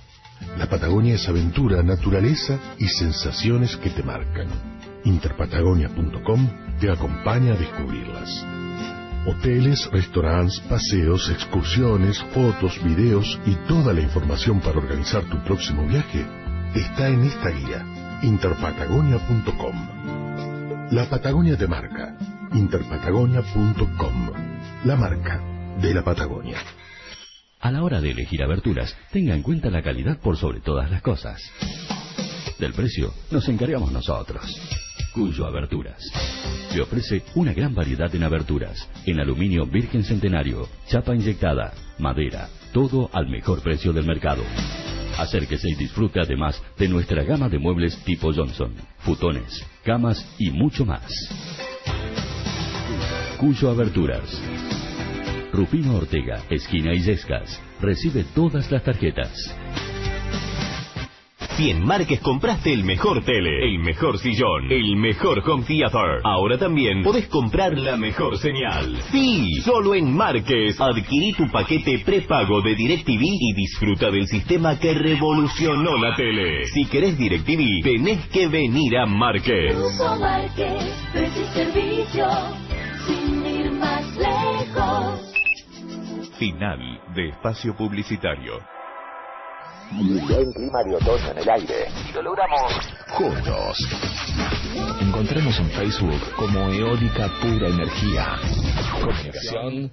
La 0.59 0.69
Patagonia 0.69 1.17
es 1.17 1.29
aventura, 1.29 1.83
naturaleza 1.83 2.57
y 2.79 2.87
sensaciones 2.87 3.77
que 3.77 3.91
te 3.91 4.05
marcan. 4.05 4.47
Interpatagonia.com 5.03 6.49
te 6.79 6.89
acompaña 6.89 7.55
a 7.55 7.57
descubrirlas. 7.57 8.47
Hoteles, 9.27 9.91
restaurantes, 9.91 10.61
paseos, 10.61 11.29
excursiones, 11.31 12.23
fotos, 12.33 12.81
videos 12.85 13.41
y 13.45 13.57
toda 13.67 13.93
la 13.93 14.01
información 14.01 14.61
para 14.61 14.79
organizar 14.79 15.25
tu 15.25 15.43
próximo 15.43 15.85
viaje 15.89 16.25
está 16.77 17.09
en 17.09 17.25
esta 17.25 17.51
guía, 17.51 17.85
interpatagonia.com. 18.23 20.91
La 20.93 21.07
Patagonia 21.07 21.59
te 21.59 21.67
marca, 21.67 22.17
interpatagonia.com. 22.53 24.31
La 24.85 24.95
marca 24.95 25.50
de 25.81 25.95
la 25.95 26.03
Patagonia. 26.03 26.59
A 27.61 27.71
la 27.71 27.83
hora 27.83 28.01
de 28.01 28.11
elegir 28.11 28.43
aberturas, 28.43 28.97
tenga 29.13 29.35
en 29.35 29.43
cuenta 29.43 29.71
la 29.71 29.83
calidad 29.83 30.19
por 30.19 30.37
sobre 30.37 30.61
todas 30.61 30.91
las 30.91 31.03
cosas. 31.03 31.41
Del 32.59 32.73
precio 32.73 33.13
nos 33.31 33.49
encargamos 33.49 33.91
nosotros. 33.93 34.43
Cuyo 35.15 35.47
Aberturas. 35.47 36.03
Le 36.75 36.83
ofrece 36.83 37.23
una 37.35 37.53
gran 37.53 37.75
variedad 37.75 38.15
en 38.15 38.23
aberturas, 38.23 38.89
en 39.07 39.21
aluminio 39.21 39.67
virgen 39.67 40.05
centenario, 40.05 40.69
chapa 40.87 41.15
inyectada, 41.15 41.73
madera, 41.99 42.49
todo 42.73 43.11
al 43.13 43.29
mejor 43.29 43.61
precio 43.61 43.93
del 43.93 44.07
mercado. 44.07 44.43
Acérquese 45.19 45.69
y 45.71 45.75
disfrute 45.75 46.21
además 46.21 46.63
de 46.79 46.89
nuestra 46.89 47.25
gama 47.25 47.49
de 47.49 47.59
muebles 47.59 47.97
tipo 48.05 48.33
Johnson, 48.33 48.75
futones, 48.99 49.67
camas 49.83 50.25
y 50.39 50.51
mucho 50.51 50.85
más. 50.85 51.11
Cuyo 53.39 53.71
Aberturas. 53.71 54.70
Rufino 55.53 55.97
Ortega, 55.97 56.43
esquina 56.49 56.95
Illescas. 56.95 57.61
Recibe 57.81 58.25
todas 58.35 58.71
las 58.71 58.85
tarjetas. 58.85 59.33
Si 61.57 61.69
en 61.69 61.85
Márquez 61.85 62.21
compraste 62.21 62.73
el 62.73 62.85
mejor 62.85 63.23
tele, 63.23 63.65
el 63.69 63.81
mejor 63.81 64.19
sillón, 64.19 64.71
el 64.71 64.97
mejor 64.97 65.43
home 65.47 65.65
theater, 65.65 66.21
ahora 66.25 66.57
también 66.57 67.03
podés 67.03 67.27
comprar 67.27 67.77
la 67.77 67.97
mejor 67.97 68.39
señal. 68.39 68.97
Sí, 69.11 69.61
solo 69.63 69.95
en 69.95 70.11
Márquez. 70.11 70.81
Adquirí 70.81 71.33
tu 71.33 71.51
paquete 71.51 71.99
prepago 71.99 72.63
de 72.63 72.75
DirecTV 72.75 73.21
y 73.21 73.53
disfruta 73.55 74.11
del 74.11 74.27
sistema 74.27 74.79
que 74.79 74.95
revolucionó 74.95 75.99
la 75.99 76.17
tele. 76.17 76.65
Si 76.73 76.87
querés 76.87 77.19
DirecTV, 77.19 77.83
tenés 77.83 78.27
que 78.29 78.49
venir 78.49 78.97
a 78.97 79.05
Márquez. 79.05 79.77
Márquez, 80.19 80.95
precio 81.13 81.43
y 81.43 81.47
servicio, 81.49 82.27
sin 83.07 83.45
ir 83.45 83.71
más 83.73 84.17
lejos. 84.17 85.30
Final 86.41 86.99
de 87.15 87.29
espacio 87.29 87.77
publicitario. 87.77 88.55
Buen 89.93 90.51
clima 90.55 90.83
de 90.85 90.97
otoño 90.97 91.33
en 91.33 91.39
el 91.39 91.51
aire. 91.51 91.89
Y 92.09 92.13
lo 92.15 92.23
logramos 92.23 92.73
juntos. 93.09 93.77
Encontremos 95.03 95.59
en 95.59 95.69
Facebook 95.69 96.35
como 96.37 96.71
Eólica 96.71 97.29
Pura 97.43 97.69
Energía. 97.69 98.37
Comunicación. 98.91 99.93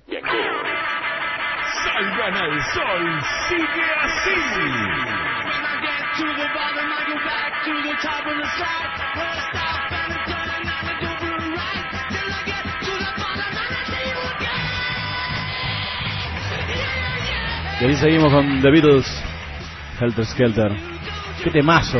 Salgan 1.84 2.38
al 2.38 2.62
sol, 2.72 3.22
sigue 3.50 3.92
así. 4.00 5.18
Y 17.80 17.86
ahí 17.86 17.96
seguimos 17.96 18.34
con 18.34 18.60
The 18.62 18.72
Beatles, 18.72 19.24
Helter 20.00 20.26
Skelter. 20.26 20.72
Qué 21.44 21.52
temazo. 21.52 22.00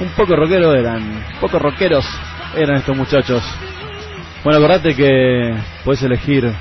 Un 0.00 0.08
poco 0.16 0.34
rockero 0.34 0.74
eran, 0.74 1.02
un 1.02 1.40
poco 1.40 1.58
rockeros 1.60 2.04
eran 2.56 2.78
estos 2.78 2.96
muchachos. 2.96 3.42
Bueno, 4.42 4.58
acordate 4.58 4.96
que 4.96 5.56
puedes 5.84 6.02
elegir 6.02 6.52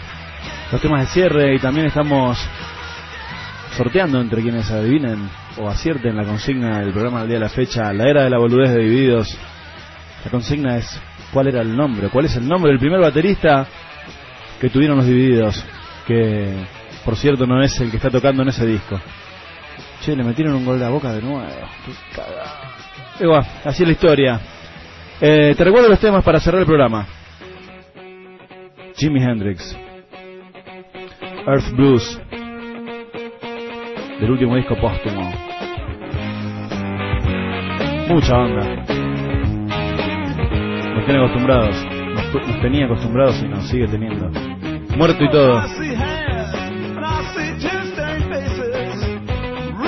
los 0.72 0.82
temas 0.82 1.02
de 1.02 1.08
cierre 1.08 1.56
y 1.56 1.60
también 1.60 1.88
estamos 1.88 2.38
sorteando 3.76 4.22
entre 4.22 4.44
quienes 4.44 4.70
adivinen 4.70 5.28
o 5.58 5.68
acierten 5.68 6.16
la 6.16 6.26
consigna 6.26 6.80
del 6.80 6.94
programa 6.94 7.20
del 7.22 7.30
día 7.30 7.38
de 7.38 7.44
la 7.46 7.50
fecha, 7.50 7.92
la 7.92 8.08
era 8.08 8.24
de 8.24 8.30
la 8.30 8.38
boludez 8.38 8.70
de 8.70 8.84
Divididos. 8.84 9.36
La 10.24 10.30
consigna 10.30 10.78
es 10.78 11.02
cuál 11.34 11.48
era 11.48 11.62
el 11.62 11.76
nombre, 11.76 12.10
cuál 12.10 12.26
es 12.26 12.36
el 12.36 12.48
nombre 12.48 12.72
del 12.72 12.80
primer 12.80 13.00
baterista 13.00 13.66
que 14.62 14.70
tuvieron 14.70 14.98
los 14.98 15.08
Divididos, 15.08 15.66
que 16.06 16.54
por 17.04 17.16
cierto 17.16 17.46
no 17.46 17.62
es 17.62 17.80
el 17.80 17.92
que 17.92 17.98
está 17.98 18.10
tocando 18.10 18.42
en 18.42 18.50
ese 18.50 18.66
disco. 18.66 19.00
Che, 20.02 20.16
le 20.16 20.24
metieron 20.24 20.56
un 20.56 20.66
gol 20.66 20.80
de 20.80 20.86
la 20.86 20.92
boca 20.92 21.14
de 21.14 21.22
nuevo. 21.22 21.46
Qué. 21.86 23.24
Igual, 23.24 23.46
así 23.64 23.84
es 23.84 23.88
la 23.88 23.94
historia. 23.94 24.40
Eh, 25.22 25.54
te 25.58 25.64
recuerdo 25.64 25.88
los 25.88 26.00
temas 26.00 26.24
para 26.24 26.40
cerrar 26.40 26.62
el 26.62 26.68
programa. 26.68 27.08
Jimi 28.98 29.22
Hendrix. 29.22 29.78
Earth 31.48 31.72
Blues. 31.72 32.20
Del 34.20 34.32
último 34.32 34.56
disco 34.56 34.76
póstumo. 34.80 35.32
Mucha 38.08 38.38
onda. 38.38 38.86
Nos 40.96 41.06
tiene 41.06 41.20
acostumbrados. 41.20 41.76
Nos 42.48 42.62
tenía 42.62 42.86
acostumbrados 42.86 43.42
y 43.42 43.48
nos 43.48 43.68
sigue 43.68 43.88
teniendo. 43.88 44.55
Muerto 44.98 45.24
y 45.24 45.30
todo. 45.30 45.62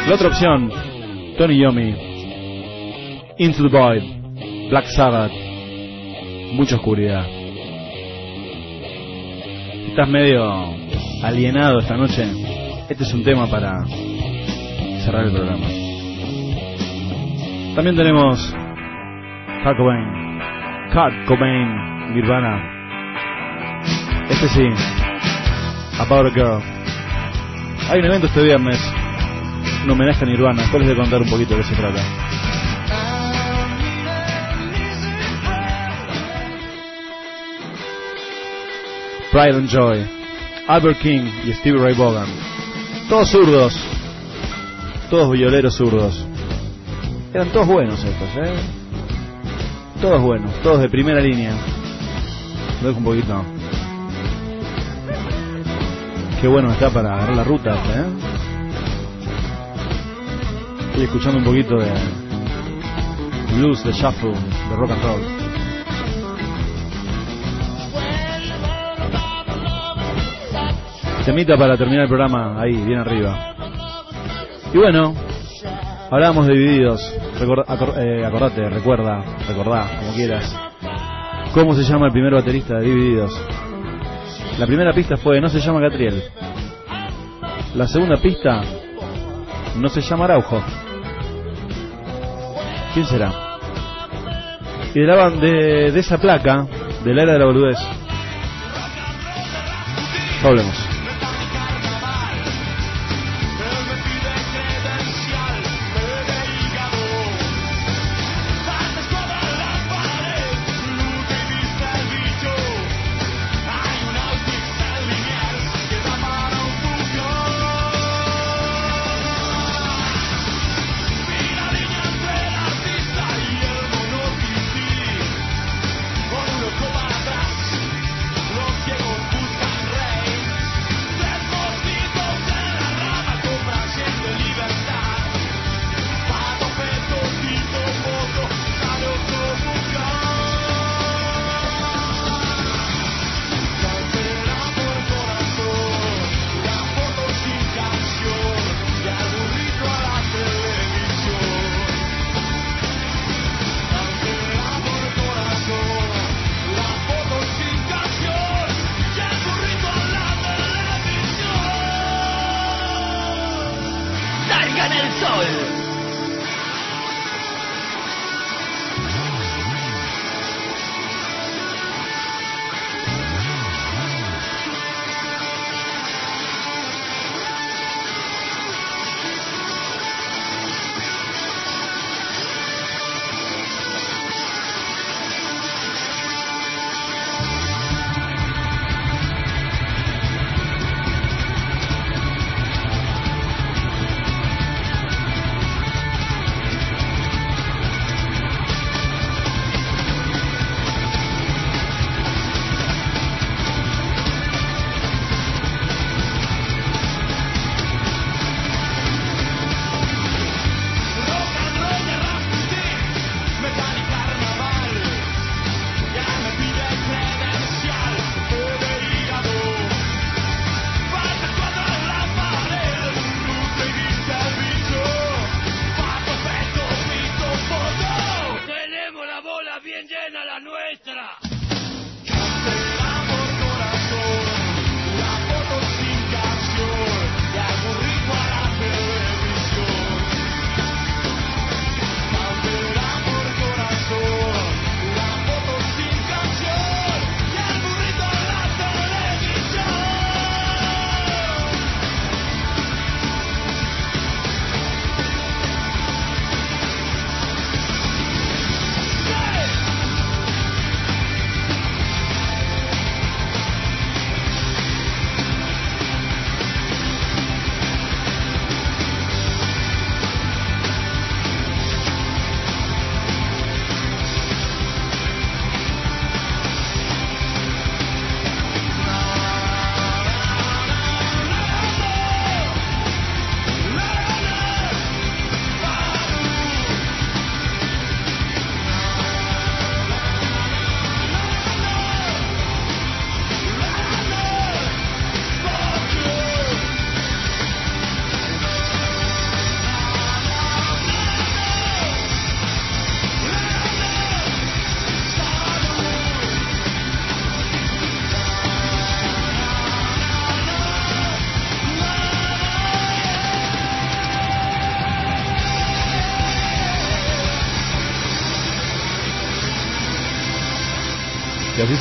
La 0.07 0.13
otra 0.13 0.27
opción, 0.27 0.69
Tony 1.37 1.59
Yomi, 1.59 1.95
Into 3.37 3.63
the 3.63 3.69
Void, 3.69 4.69
Black 4.69 4.85
Sabbath, 4.87 5.31
mucha 6.53 6.75
oscuridad. 6.75 7.25
Estás 9.89 10.09
medio 10.09 10.75
alienado 11.23 11.79
esta 11.79 11.95
noche. 11.95 12.23
Este 12.89 13.03
es 13.03 13.13
un 13.13 13.23
tema 13.23 13.47
para 13.47 13.85
cerrar 15.05 15.25
el 15.25 15.31
programa. 15.31 15.67
También 17.75 17.95
tenemos 17.95 18.53
Kurt 19.63 19.77
Cobain, 19.77 20.39
Kurt 20.91 21.25
Cobain, 21.27 22.13
Nirvana. 22.13 22.76
Este 24.29 24.49
sí, 24.49 24.67
About 25.99 26.27
a 26.27 26.29
Girl. 26.31 26.61
Hay 27.89 27.99
un 27.99 28.05
evento 28.05 28.27
este 28.27 28.43
viernes 28.43 28.79
un 29.87 29.91
homenaje 29.91 30.25
a 30.25 30.27
Nirvana. 30.27 30.61
Después 30.63 30.85
les 30.85 30.95
voy 30.95 31.03
contar 31.03 31.21
un 31.21 31.29
poquito 31.29 31.55
de 31.55 31.61
qué 31.61 31.67
se 31.67 31.75
trata. 31.75 32.01
Pride 39.31 39.55
and 39.55 39.69
Joy, 39.69 40.05
Albert 40.67 40.99
King 40.99 41.29
y 41.45 41.53
Stevie 41.53 41.79
Ray 41.79 41.93
Vaughan. 41.93 42.27
Todos 43.07 43.29
zurdos, 43.29 43.73
todos 45.09 45.31
violeros 45.31 45.75
zurdos. 45.75 46.25
Eran 47.33 47.49
todos 47.49 47.67
buenos 47.67 48.03
estos, 48.03 48.29
¿eh? 48.37 48.53
Todos 50.01 50.21
buenos, 50.21 50.53
todos 50.61 50.81
de 50.81 50.89
primera 50.89 51.21
línea. 51.21 51.53
Lo 52.81 52.89
dejo 52.89 52.99
un 52.99 53.05
poquito. 53.05 53.56
Qué 56.39 56.47
bueno 56.47 56.71
está 56.71 56.91
para 56.91 57.15
agarrar 57.15 57.35
la 57.35 57.43
ruta, 57.43 57.73
¿eh? 57.73 58.05
Estoy 60.89 61.03
escuchando 61.05 61.39
un 61.39 61.43
poquito 61.43 61.77
de 61.77 61.91
blues, 63.55 63.83
de 63.83 63.91
shuffle, 63.91 64.33
de 64.33 64.75
rock 64.75 64.91
and 64.91 65.03
roll. 65.03 65.21
Temita 71.25 71.57
para 71.57 71.75
terminar 71.75 72.03
el 72.03 72.07
programa 72.07 72.61
ahí, 72.61 72.75
bien 72.85 72.99
arriba. 72.99 73.55
Y 74.71 74.77
bueno, 74.77 75.15
hablábamos 76.11 76.45
de 76.45 76.53
divididos. 76.53 77.01
Eh, 77.97 78.23
acordate, 78.23 78.69
recuerda, 78.69 79.23
recordá, 79.47 79.89
como 79.99 80.13
quieras. 80.13 80.55
¿Cómo 81.53 81.73
se 81.73 81.81
llama 81.83 82.05
el 82.05 82.11
primer 82.11 82.33
baterista 82.33 82.75
de 82.75 82.85
Divididos? 82.85 83.33
La 84.57 84.65
primera 84.65 84.91
pista 84.91 85.17
fue 85.17 85.39
No 85.39 85.49
se 85.49 85.59
llama 85.59 85.81
Catriel. 85.81 86.23
La 87.75 87.87
segunda 87.87 88.17
pista 88.17 88.63
no 89.75 89.87
se 89.87 90.01
llama 90.01 90.25
Araujo. 90.25 90.63
¿Quién 92.93 93.05
será? 93.05 93.31
Y 94.95 94.99
de, 95.01 95.05
la, 95.05 95.29
de, 95.29 95.91
de 95.91 95.99
esa 95.99 96.17
placa, 96.17 96.65
de 97.03 97.13
la 97.13 97.23
era 97.23 97.33
de 97.33 97.39
la 97.39 97.45
boludez. 97.45 97.77
Hablemos. 100.43 100.86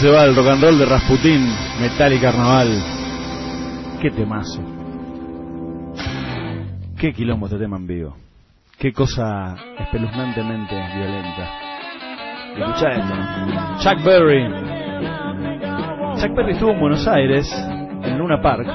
Se 0.01 0.11
va 0.11 0.24
el 0.24 0.36
rock 0.36 0.49
and 0.49 0.62
roll 0.62 0.78
de 0.78 0.84
Rasputín, 0.84 1.49
Metal 1.80 2.12
y 2.12 2.18
Carnaval. 2.18 2.68
Qué 4.01 4.11
temazo. 4.11 4.61
Qué 6.99 7.14
quilombo 7.14 7.47
este 7.47 7.59
tema 7.59 7.76
en 7.76 7.86
vivo. 7.86 8.16
Qué 8.78 8.92
cosa 8.92 9.57
espeluznantemente 9.78 10.74
violenta. 10.74 11.49
Escucha 12.59 12.88
esto. 12.90 13.14
Chuck 13.78 14.05
Berry. 14.05 14.44
Chuck 16.20 16.34
Berry 16.34 16.53
estuvo 16.53 16.72
en 16.72 16.80
Buenos 16.80 17.09
Aires, 17.09 17.51
en 18.03 18.18
Luna 18.18 18.40
Park. 18.42 18.66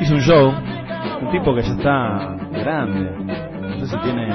Hizo 0.00 0.14
un 0.14 0.20
show. 0.20 0.52
Un 1.22 1.30
tipo 1.30 1.54
que 1.54 1.62
ya 1.62 1.72
está 1.72 2.36
grande. 2.50 3.10
No 3.60 3.86
sé 3.86 3.86
si 3.86 3.96
tiene 4.02 4.28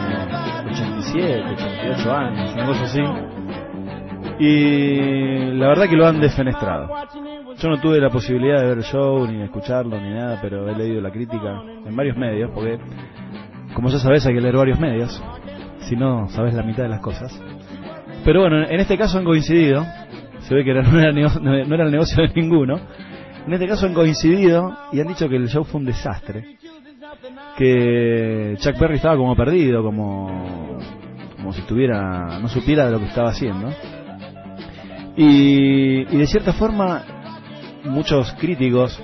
87, 0.70 1.44
88 1.54 2.16
años, 2.16 2.54
una 2.54 2.66
cosa 2.66 2.84
así. 2.84 3.02
Y 4.40 5.52
la 5.54 5.68
verdad 5.68 5.90
que 5.90 5.98
lo 5.98 6.08
han 6.08 6.22
defenestrado. 6.22 6.90
Yo 7.58 7.70
no 7.70 7.82
tuve 7.82 8.00
la 8.00 8.10
posibilidad 8.10 8.62
de 8.62 8.68
ver 8.68 8.78
el 8.78 8.84
show, 8.86 9.28
ni 9.28 9.38
de 9.38 9.46
escucharlo, 9.46 10.00
ni 10.00 10.12
nada, 10.12 10.40
pero 10.42 10.70
he 10.70 10.76
leído 10.76 11.02
la 11.02 11.12
crítica 11.12 11.62
en 11.86 11.94
varios 11.94 12.16
medios, 12.16 12.50
porque 12.54 12.80
como 13.74 13.90
ya 13.90 14.00
sabes 14.00 14.26
hay 14.26 14.34
que 14.34 14.42
leer 14.42 14.56
varios 14.56 14.80
medios, 14.80 15.22
si 15.82 15.96
no 15.96 16.30
sabes 16.30 16.54
la 16.54 16.64
mitad 16.64 16.84
de 16.84 16.90
las 16.90 17.02
cosas. 17.02 17.38
Pero 18.24 18.42
bueno, 18.42 18.64
en 18.66 18.80
este 18.80 18.98
caso 18.98 19.18
han 19.18 19.26
coincidido, 19.26 19.86
se 20.40 20.56
ve 20.56 20.64
que 20.64 20.74
no 20.74 21.00
era, 21.00 21.12
no 21.12 21.76
era 21.76 21.84
el 21.84 21.92
negocio 21.92 22.24
de 22.24 22.34
ninguno, 22.34 22.80
en 23.46 23.54
este 23.54 23.68
caso 23.68 23.88
han 23.88 23.94
coincidido 23.94 24.74
y 24.94 25.02
han 25.02 25.08
dicho 25.08 25.28
que 25.28 25.36
el 25.36 25.50
show 25.50 25.66
fue 25.66 25.82
un 25.82 25.86
desastre, 25.86 26.58
que 27.58 28.56
Chuck 28.60 28.80
Berry 28.80 28.96
estaba 28.96 29.18
como 29.18 29.36
perdido, 29.36 29.84
como, 29.84 30.78
como 31.36 31.52
si 31.52 31.60
estuviera, 31.60 32.40
no 32.40 32.48
supiera 32.48 32.86
de 32.86 32.92
lo 32.92 33.00
que 33.00 33.08
estaba 33.08 33.30
haciendo. 33.30 33.70
Y, 35.22 36.16
y 36.16 36.18
de 36.18 36.28
cierta 36.28 36.54
forma 36.54 37.04
muchos 37.84 38.32
críticos, 38.40 38.98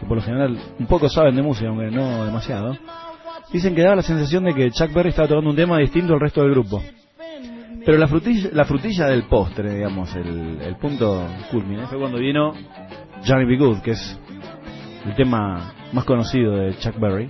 que 0.00 0.06
por 0.06 0.16
lo 0.16 0.22
general 0.22 0.58
un 0.78 0.86
poco 0.86 1.06
saben 1.10 1.36
de 1.36 1.42
música, 1.42 1.68
aunque 1.68 1.90
no 1.90 2.24
demasiado, 2.24 2.78
dicen 3.52 3.74
que 3.74 3.82
daba 3.82 3.96
la 3.96 4.02
sensación 4.02 4.44
de 4.44 4.54
que 4.54 4.70
Chuck 4.70 4.90
Berry 4.90 5.10
estaba 5.10 5.28
tocando 5.28 5.50
un 5.50 5.56
tema 5.56 5.76
distinto 5.76 6.14
al 6.14 6.20
resto 6.20 6.40
del 6.40 6.52
grupo. 6.52 6.82
Pero 7.84 7.98
la 7.98 8.08
frutilla, 8.08 8.48
la 8.54 8.64
frutilla 8.64 9.08
del 9.08 9.24
postre, 9.24 9.74
digamos, 9.74 10.16
el, 10.16 10.58
el 10.62 10.76
punto 10.76 11.26
culmine, 11.50 11.86
fue 11.88 11.98
cuando 11.98 12.16
vino 12.16 12.54
Johnny 13.26 13.44
B. 13.44 13.58
Good, 13.58 13.80
que 13.80 13.90
es 13.90 14.18
el 15.04 15.14
tema 15.14 15.74
más 15.92 16.04
conocido 16.06 16.56
de 16.56 16.74
Chuck 16.78 16.98
Berry, 16.98 17.28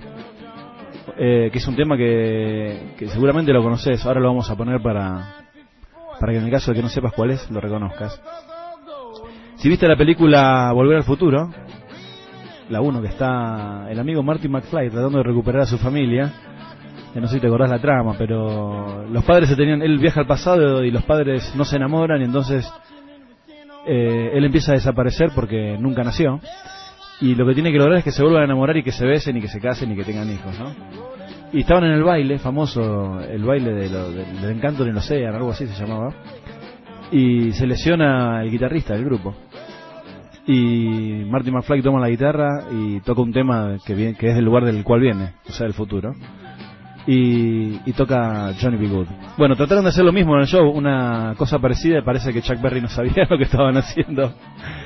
eh, 1.17 1.49
que 1.51 1.57
es 1.57 1.67
un 1.67 1.75
tema 1.75 1.97
que, 1.97 2.93
que 2.97 3.09
seguramente 3.09 3.51
lo 3.51 3.61
conoces, 3.61 4.05
ahora 4.05 4.21
lo 4.21 4.27
vamos 4.29 4.49
a 4.49 4.55
poner 4.55 4.81
para, 4.81 5.42
para 6.23 6.31
que 6.31 6.39
en 6.39 6.45
el 6.45 6.51
caso 6.51 6.71
de 6.71 6.77
que 6.77 6.81
no 6.81 6.87
sepas 6.87 7.11
cuál 7.11 7.31
es, 7.31 7.51
lo 7.51 7.59
reconozcas. 7.59 8.17
Si 9.57 9.67
viste 9.67 9.85
la 9.89 9.97
película 9.97 10.71
Volver 10.71 10.95
al 10.95 11.03
Futuro, 11.03 11.49
la 12.69 12.79
1 12.79 13.01
que 13.01 13.09
está 13.09 13.91
el 13.91 13.99
amigo 13.99 14.23
Marty 14.23 14.47
McFly 14.47 14.89
tratando 14.89 15.17
de 15.17 15.23
recuperar 15.25 15.63
a 15.63 15.65
su 15.65 15.77
familia, 15.77 16.31
que 17.13 17.19
no 17.19 17.27
sé 17.27 17.33
si 17.33 17.41
te 17.41 17.47
acordás 17.47 17.69
la 17.69 17.79
trama, 17.79 18.15
pero 18.17 19.05
los 19.05 19.25
padres 19.25 19.49
se 19.49 19.57
tenían, 19.57 19.81
él 19.81 19.99
viaja 19.99 20.21
al 20.21 20.25
pasado 20.25 20.85
y 20.85 20.91
los 20.91 21.03
padres 21.03 21.53
no 21.57 21.65
se 21.65 21.75
enamoran 21.75 22.21
y 22.21 22.23
entonces 22.23 22.71
eh, 23.85 24.31
él 24.33 24.45
empieza 24.45 24.71
a 24.71 24.75
desaparecer 24.75 25.31
porque 25.35 25.77
nunca 25.77 26.03
nació 26.03 26.39
y 27.19 27.35
lo 27.35 27.45
que 27.45 27.53
tiene 27.53 27.69
que 27.69 27.79
lograr 27.79 27.97
es 27.97 28.05
que 28.05 28.11
se 28.11 28.23
vuelvan 28.23 28.43
a 28.43 28.45
enamorar 28.45 28.77
y 28.77 28.83
que 28.83 28.93
se 28.93 29.05
besen 29.05 29.35
y 29.35 29.41
que 29.41 29.49
se 29.49 29.59
casen 29.59 29.91
y 29.91 29.95
que 29.97 30.05
tengan 30.05 30.31
hijos, 30.31 30.57
¿no? 30.57 30.73
Y 31.53 31.59
estaban 31.59 31.83
en 31.83 31.91
el 31.91 32.03
baile, 32.03 32.39
famoso, 32.39 33.21
el 33.21 33.43
baile 33.43 33.73
de 33.73 33.87
lo, 33.87 34.11
del, 34.11 34.49
encanto 34.49 34.81
en 34.83 34.89
el 34.89 34.97
océano, 34.97 35.37
algo 35.37 35.51
así 35.51 35.67
se 35.67 35.85
llamaba, 35.85 36.11
y 37.11 37.51
se 37.51 37.67
lesiona 37.67 38.41
el 38.41 38.49
guitarrista 38.49 38.95
del 38.95 39.05
grupo. 39.05 39.35
Y 40.47 41.23
Marty 41.29 41.51
McFly 41.51 41.83
toma 41.83 41.99
la 41.99 42.09
guitarra 42.09 42.65
y 42.71 43.01
toca 43.01 43.21
un 43.21 43.31
tema 43.31 43.77
que, 43.85 43.93
viene, 43.93 44.15
que 44.15 44.29
es 44.29 44.35
del 44.35 44.45
lugar 44.45 44.65
del 44.65 44.83
cual 44.83 45.01
viene, 45.01 45.35
o 45.47 45.51
sea, 45.51 45.67
del 45.67 45.75
futuro. 45.75 46.15
Y, 47.05 47.79
y, 47.85 47.93
toca 47.93 48.53
Johnny 48.59 48.77
B. 48.77 48.87
Good. 48.87 49.07
Bueno, 49.37 49.55
trataron 49.55 49.83
de 49.83 49.89
hacer 49.89 50.05
lo 50.05 50.11
mismo 50.11 50.33
en 50.33 50.41
el 50.41 50.47
show, 50.47 50.67
una 50.67 51.35
cosa 51.37 51.59
parecida, 51.59 52.03
parece 52.03 52.33
que 52.33 52.41
Chuck 52.41 52.61
Berry 52.61 52.81
no 52.81 52.87
sabía 52.87 53.25
lo 53.29 53.37
que 53.37 53.43
estaban 53.43 53.77
haciendo. 53.77 54.33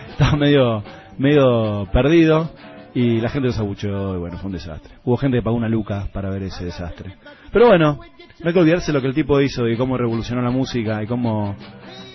Estaba 0.09 0.35
medio, 0.35 0.83
medio 1.17 1.87
perdido 1.93 2.51
y 2.97 3.21
la 3.21 3.29
gente 3.29 3.49
los 3.49 3.59
abucheó 3.59 4.15
y 4.15 4.17
bueno, 4.17 4.39
fue 4.39 4.47
un 4.47 4.53
desastre. 4.53 4.95
Hubo 5.03 5.17
gente 5.17 5.37
que 5.37 5.43
pagó 5.43 5.55
una 5.55 5.69
luca 5.69 6.07
para 6.11 6.31
ver 6.31 6.41
ese 6.41 6.65
desastre. 6.65 7.13
Pero 7.53 7.67
bueno, 7.67 7.99
no 8.39 8.47
hay 8.47 8.53
que 8.53 8.59
olvidarse 8.59 8.91
lo 8.91 9.01
que 9.01 9.07
el 9.07 9.13
tipo 9.13 9.39
hizo 9.39 9.67
y 9.67 9.77
cómo 9.77 9.99
revolucionó 9.99 10.41
la 10.41 10.49
música 10.49 11.03
y 11.03 11.05
cómo 11.05 11.55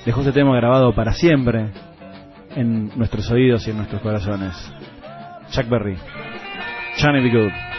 dejó 0.04 0.22
ese 0.22 0.32
tema 0.32 0.56
grabado 0.56 0.92
para 0.92 1.12
siempre 1.12 1.68
en 2.56 2.90
nuestros 2.98 3.30
oídos 3.30 3.64
y 3.68 3.70
en 3.70 3.76
nuestros 3.76 4.02
corazones. 4.02 4.56
Chuck 5.52 5.68
Berry, 5.68 5.96
Johnny 7.00 7.22
B. 7.22 7.30
Good. 7.30 7.71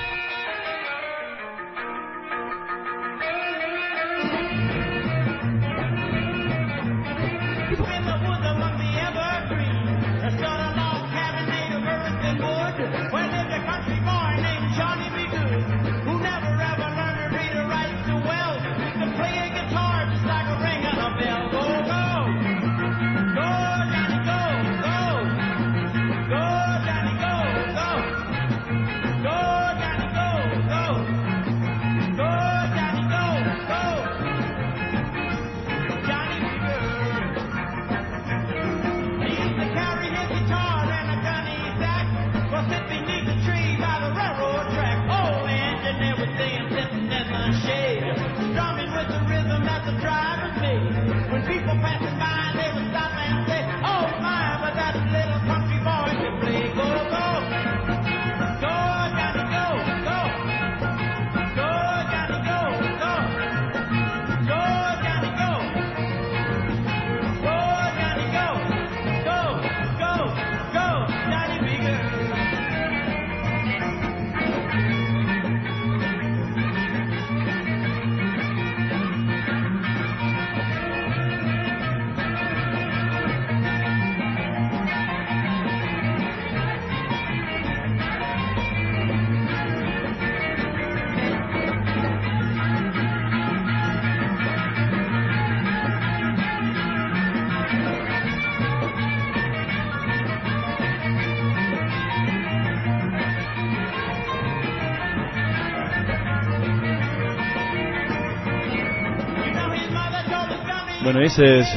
Bueno, 111.14 111.28
ese 111.28 111.60
es 111.60 111.68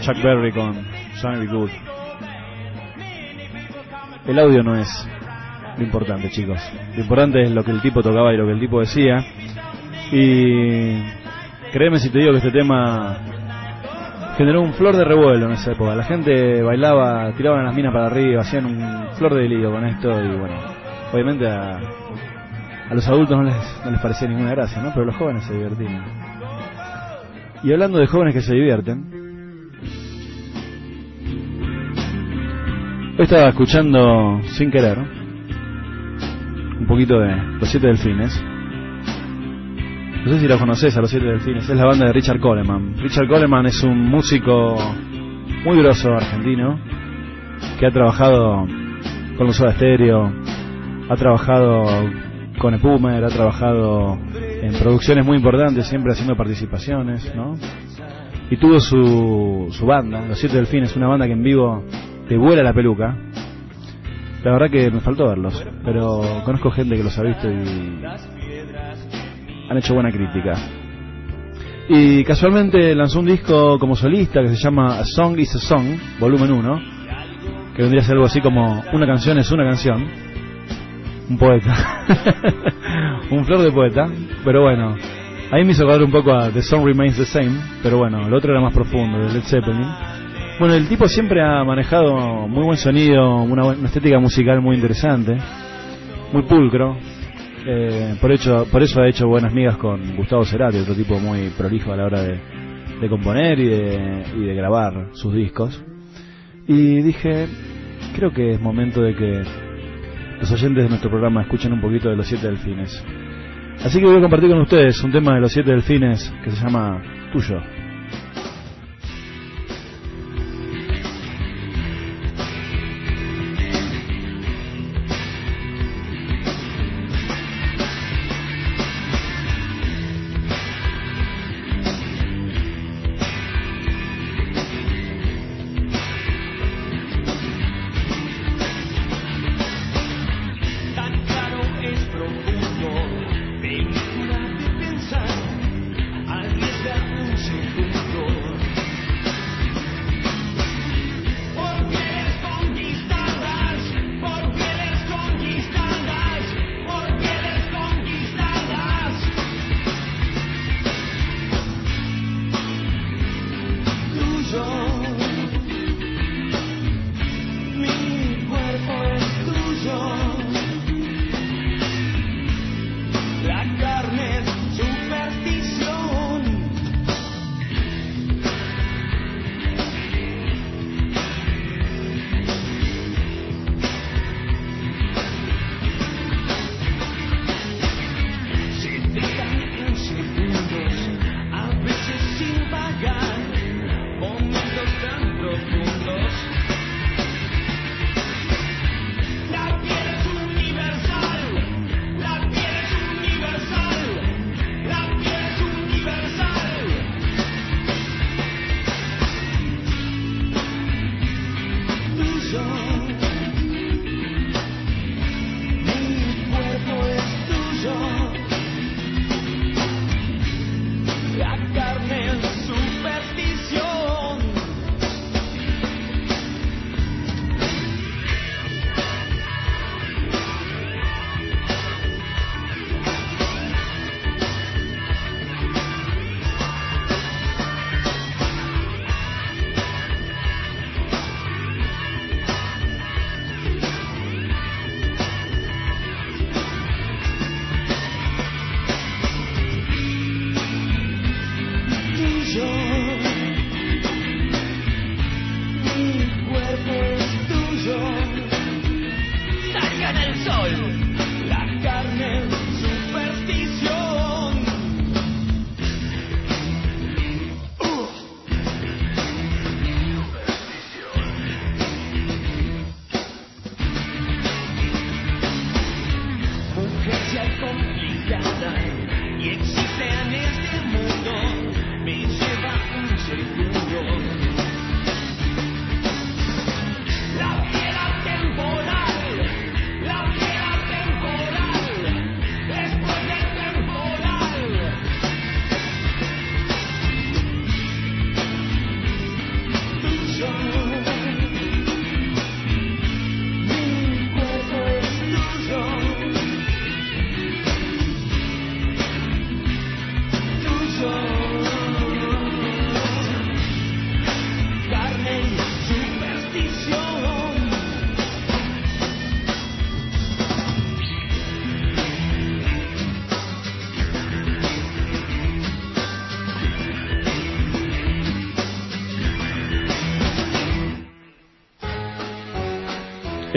Chuck 0.00 0.16
Berry 0.22 0.50
con 0.50 0.72
Johnny. 1.20 1.46
Good. 1.46 1.68
El 4.28 4.38
audio 4.38 4.62
no 4.62 4.76
es 4.76 4.88
lo 5.76 5.84
importante, 5.84 6.30
chicos. 6.30 6.58
Lo 6.94 7.02
importante 7.02 7.42
es 7.42 7.50
lo 7.50 7.62
que 7.62 7.70
el 7.70 7.82
tipo 7.82 8.00
tocaba 8.00 8.32
y 8.32 8.38
lo 8.38 8.46
que 8.46 8.52
el 8.52 8.60
tipo 8.60 8.80
decía. 8.80 9.22
Y 10.10 11.02
créeme 11.70 11.98
si 11.98 12.08
te 12.08 12.20
digo 12.20 12.30
que 12.30 12.38
este 12.38 12.50
tema 12.50 13.18
generó 14.38 14.62
un 14.62 14.72
flor 14.72 14.96
de 14.96 15.04
revuelo 15.04 15.44
en 15.44 15.52
esa 15.52 15.72
época. 15.72 15.94
La 15.94 16.04
gente 16.04 16.62
bailaba, 16.62 17.30
tiraban 17.36 17.66
las 17.66 17.74
minas 17.74 17.92
para 17.92 18.06
arriba, 18.06 18.40
hacían 18.40 18.64
un 18.64 19.08
flor 19.16 19.34
de 19.34 19.48
lío 19.50 19.70
con 19.70 19.84
esto 19.84 20.08
y 20.18 20.28
bueno, 20.38 20.54
obviamente 21.12 21.46
a, 21.46 21.76
a 22.88 22.94
los 22.94 23.06
adultos 23.06 23.36
no 23.36 23.42
les, 23.42 23.82
no 23.84 23.90
les 23.90 24.00
parecía 24.00 24.28
ninguna 24.28 24.52
gracia, 24.52 24.80
¿no? 24.80 24.92
Pero 24.94 25.04
los 25.04 25.16
jóvenes 25.16 25.44
se 25.44 25.52
divertían. 25.52 26.29
Y 27.62 27.72
hablando 27.72 27.98
de 27.98 28.06
jóvenes 28.06 28.34
que 28.34 28.40
se 28.40 28.54
divierten, 28.54 29.04
hoy 33.18 33.24
estaba 33.24 33.50
escuchando 33.50 34.40
sin 34.56 34.70
querer 34.70 34.96
un 34.98 36.86
poquito 36.88 37.18
de 37.18 37.36
Los 37.58 37.68
Siete 37.68 37.88
Delfines. 37.88 38.42
No 40.24 40.32
sé 40.32 40.40
si 40.40 40.48
la 40.48 40.56
conoces 40.56 40.96
a 40.96 41.02
Los 41.02 41.10
Siete 41.10 41.26
Delfines, 41.26 41.68
es 41.68 41.76
la 41.76 41.84
banda 41.84 42.06
de 42.06 42.14
Richard 42.14 42.40
Coleman. 42.40 42.94
Richard 42.96 43.28
Coleman 43.28 43.66
es 43.66 43.82
un 43.82 44.08
músico 44.08 44.76
muy 45.62 45.76
grosso 45.82 46.14
argentino 46.14 46.80
que 47.78 47.86
ha 47.86 47.90
trabajado 47.90 48.66
con 49.36 49.52
Soda 49.52 49.72
Stereo, 49.72 50.32
ha 51.10 51.16
trabajado 51.16 51.84
con 52.58 52.72
Epumer, 52.72 53.22
ha 53.22 53.28
trabajado 53.28 54.18
en 54.62 54.72
producciones 54.74 55.24
muy 55.24 55.36
importantes, 55.38 55.86
siempre 55.86 56.12
haciendo 56.12 56.36
participaciones, 56.36 57.34
¿no? 57.34 57.54
Y 58.50 58.56
tuvo 58.56 58.80
su, 58.80 59.68
su 59.70 59.86
banda, 59.86 60.26
Los 60.26 60.38
Siete 60.38 60.56
Delfines, 60.56 60.96
una 60.96 61.08
banda 61.08 61.26
que 61.26 61.32
en 61.32 61.42
vivo 61.42 61.84
te 62.28 62.36
vuela 62.36 62.62
la 62.62 62.72
peluca. 62.72 63.16
La 64.42 64.52
verdad 64.52 64.70
que 64.70 64.90
me 64.90 65.00
faltó 65.00 65.28
verlos, 65.28 65.64
pero 65.84 66.42
conozco 66.44 66.70
gente 66.70 66.96
que 66.96 67.04
los 67.04 67.16
ha 67.18 67.22
visto 67.22 67.50
y 67.50 68.02
han 69.68 69.76
hecho 69.76 69.94
buena 69.94 70.10
crítica. 70.10 70.54
Y 71.88 72.24
casualmente 72.24 72.94
lanzó 72.94 73.20
un 73.20 73.26
disco 73.26 73.78
como 73.78 73.96
solista 73.96 74.40
que 74.42 74.48
se 74.48 74.56
llama 74.56 75.04
Song 75.04 75.38
is 75.38 75.54
a 75.56 75.58
Song, 75.58 75.86
volumen 76.18 76.52
1, 76.52 76.80
que 77.74 77.82
vendría 77.82 78.02
a 78.02 78.04
ser 78.04 78.14
algo 78.14 78.26
así 78.26 78.40
como 78.40 78.82
una 78.92 79.06
canción 79.06 79.38
es 79.38 79.50
una 79.50 79.64
canción. 79.64 80.29
Un 81.30 81.38
poeta. 81.38 82.04
un 83.30 83.44
flor 83.44 83.60
de 83.62 83.70
poeta. 83.70 84.06
Pero 84.44 84.62
bueno, 84.62 84.96
ahí 85.52 85.64
me 85.64 85.70
hizo 85.70 85.84
acordar 85.84 86.02
un 86.02 86.10
poco 86.10 86.32
a 86.32 86.50
The 86.50 86.60
Song 86.60 86.84
Remains 86.84 87.16
the 87.16 87.24
Same, 87.24 87.52
pero 87.84 87.98
bueno, 87.98 88.26
el 88.26 88.34
otro 88.34 88.50
era 88.50 88.60
más 88.60 88.74
profundo, 88.74 89.18
de 89.18 89.32
Led 89.32 89.42
Zeppelin. 89.42 89.86
Bueno, 90.58 90.74
el 90.74 90.88
tipo 90.88 91.08
siempre 91.08 91.40
ha 91.40 91.62
manejado 91.64 92.48
muy 92.48 92.64
buen 92.64 92.76
sonido, 92.76 93.42
una, 93.42 93.64
una 93.64 93.86
estética 93.86 94.18
musical 94.18 94.60
muy 94.60 94.74
interesante, 94.74 95.38
muy 96.32 96.42
pulcro. 96.42 96.96
Eh, 97.64 98.16
por, 98.20 98.32
hecho, 98.32 98.66
por 98.72 98.82
eso 98.82 99.00
ha 99.00 99.08
hecho 99.08 99.28
buenas 99.28 99.54
migas 99.54 99.76
con 99.76 100.16
Gustavo 100.16 100.44
Cerati, 100.44 100.78
otro 100.78 100.94
tipo 100.94 101.18
muy 101.20 101.50
prolijo 101.50 101.92
a 101.92 101.96
la 101.96 102.06
hora 102.06 102.22
de, 102.22 102.40
de 103.00 103.08
componer 103.08 103.58
y 103.60 103.68
de, 103.68 104.24
y 104.36 104.40
de 104.40 104.54
grabar 104.54 105.10
sus 105.12 105.32
discos. 105.32 105.80
Y 106.66 107.02
dije, 107.02 107.46
creo 108.16 108.32
que 108.32 108.50
es 108.50 108.60
momento 108.60 109.02
de 109.02 109.14
que 109.14 109.42
los 110.40 110.50
oyentes 110.50 110.84
de 110.84 110.88
nuestro 110.88 111.10
programa 111.10 111.42
escuchen 111.42 111.72
un 111.72 111.80
poquito 111.80 112.08
de 112.08 112.16
los 112.16 112.26
siete 112.26 112.48
delfines. 112.48 113.04
Así 113.84 113.98
que 113.98 114.06
voy 114.06 114.16
a 114.16 114.20
compartir 114.20 114.50
con 114.50 114.60
ustedes 114.60 115.02
un 115.04 115.12
tema 115.12 115.34
de 115.34 115.40
los 115.40 115.52
siete 115.52 115.70
delfines 115.70 116.32
que 116.42 116.50
se 116.50 116.64
llama 116.64 117.00
Tuyo. 117.32 117.60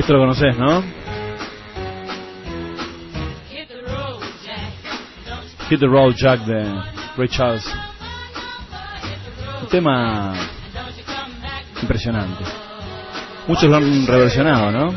Esto 0.03 0.15
lo 0.15 0.19
conoces, 0.19 0.57
¿no? 0.57 0.83
Hit 5.69 5.79
the 5.79 5.87
Road 5.87 6.13
Jack 6.15 6.41
de 6.41 6.61
Ray 7.15 7.29
Charles. 7.29 7.65
Un 9.61 9.69
tema 9.69 10.33
impresionante. 11.81 12.43
Muchos 13.47 13.69
lo 13.69 13.77
han 13.77 14.05
reversionado, 14.05 14.71
¿no? 14.71 14.93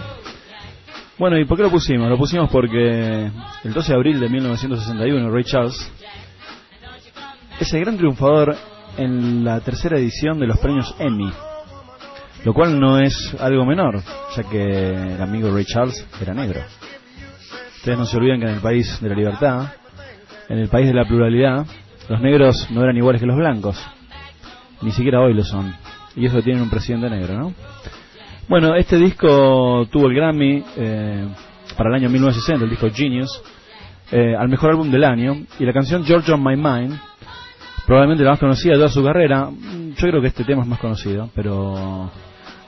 Bueno, 1.19 1.39
¿y 1.39 1.45
por 1.45 1.57
qué 1.57 1.63
lo 1.63 1.71
pusimos? 1.71 2.11
Lo 2.11 2.19
pusimos 2.19 2.51
porque 2.51 3.31
el 3.63 3.73
12 3.73 3.89
de 3.89 3.95
abril 3.95 4.19
de 4.19 4.29
1961 4.29 5.31
Ray 5.31 5.45
Charles 5.45 5.93
es 7.61 7.73
el 7.73 7.81
gran 7.83 7.97
triunfador 7.97 8.57
en 8.97 9.45
la 9.45 9.61
tercera 9.61 9.99
edición 9.99 10.41
de 10.41 10.49
los 10.49 10.59
premios 10.59 10.97
Emmy, 10.99 11.33
lo 12.45 12.53
cual 12.53 12.81
no 12.81 12.99
es 12.99 13.37
algo 13.39 13.65
menor, 13.65 14.03
que 14.45 15.15
el 15.15 15.21
amigo 15.21 15.51
Ray 15.51 15.65
Charles 15.65 16.07
era 16.21 16.35
negro. 16.35 16.61
Ustedes 17.77 17.99
no 17.99 18.05
se 18.05 18.17
olviden 18.17 18.41
que 18.41 18.47
en 18.47 18.55
el 18.55 18.61
país 18.61 19.01
de 19.01 19.09
la 19.09 19.15
libertad, 19.15 19.73
en 20.49 20.59
el 20.59 20.69
país 20.69 20.89
de 20.89 20.95
la 20.95 21.05
pluralidad, 21.05 21.67
los 22.09 22.21
negros 22.21 22.69
no 22.71 22.83
eran 22.83 22.97
iguales 22.97 23.21
que 23.21 23.27
los 23.27 23.37
blancos, 23.37 23.81
ni 24.83 24.93
siquiera 24.93 25.21
hoy 25.21 25.35
lo 25.35 25.45
son, 25.45 25.75
y 26.15 26.27
eso 26.27 26.43
tienen 26.43 26.63
un 26.63 26.71
presidente 26.71 27.09
negro, 27.09 27.39
¿no? 27.39 27.55
Bueno, 28.49 28.75
este 28.77 28.97
disco 28.97 29.87
tuvo 29.91 30.09
el 30.09 30.15
Grammy 30.15 30.65
eh, 30.77 31.29
para 31.77 31.91
el 31.91 31.97
año 31.97 32.09
1960, 32.09 32.65
el 32.65 32.71
disco 32.71 32.89
Genius, 32.95 33.43
eh, 34.13 34.35
al 34.39 34.49
mejor 34.49 34.71
álbum 34.71 34.91
del 34.91 35.05
año, 35.05 35.35
y 35.59 35.65
la 35.65 35.73
canción 35.73 36.05
George 36.05 36.33
on 36.33 36.43
My 36.43 36.57
Mind, 36.57 36.97
probablemente 37.87 38.25
la 38.25 38.31
más 38.31 38.41
conocida 38.41 38.73
de 38.73 38.79
toda 38.79 38.89
su 38.89 39.03
carrera. 39.03 39.51
Yo 39.97 40.09
creo 40.09 40.21
que 40.21 40.29
este 40.29 40.45
tema 40.45 40.63
es 40.63 40.69
más 40.69 40.79
conocido, 40.79 41.29
pero 41.35 42.11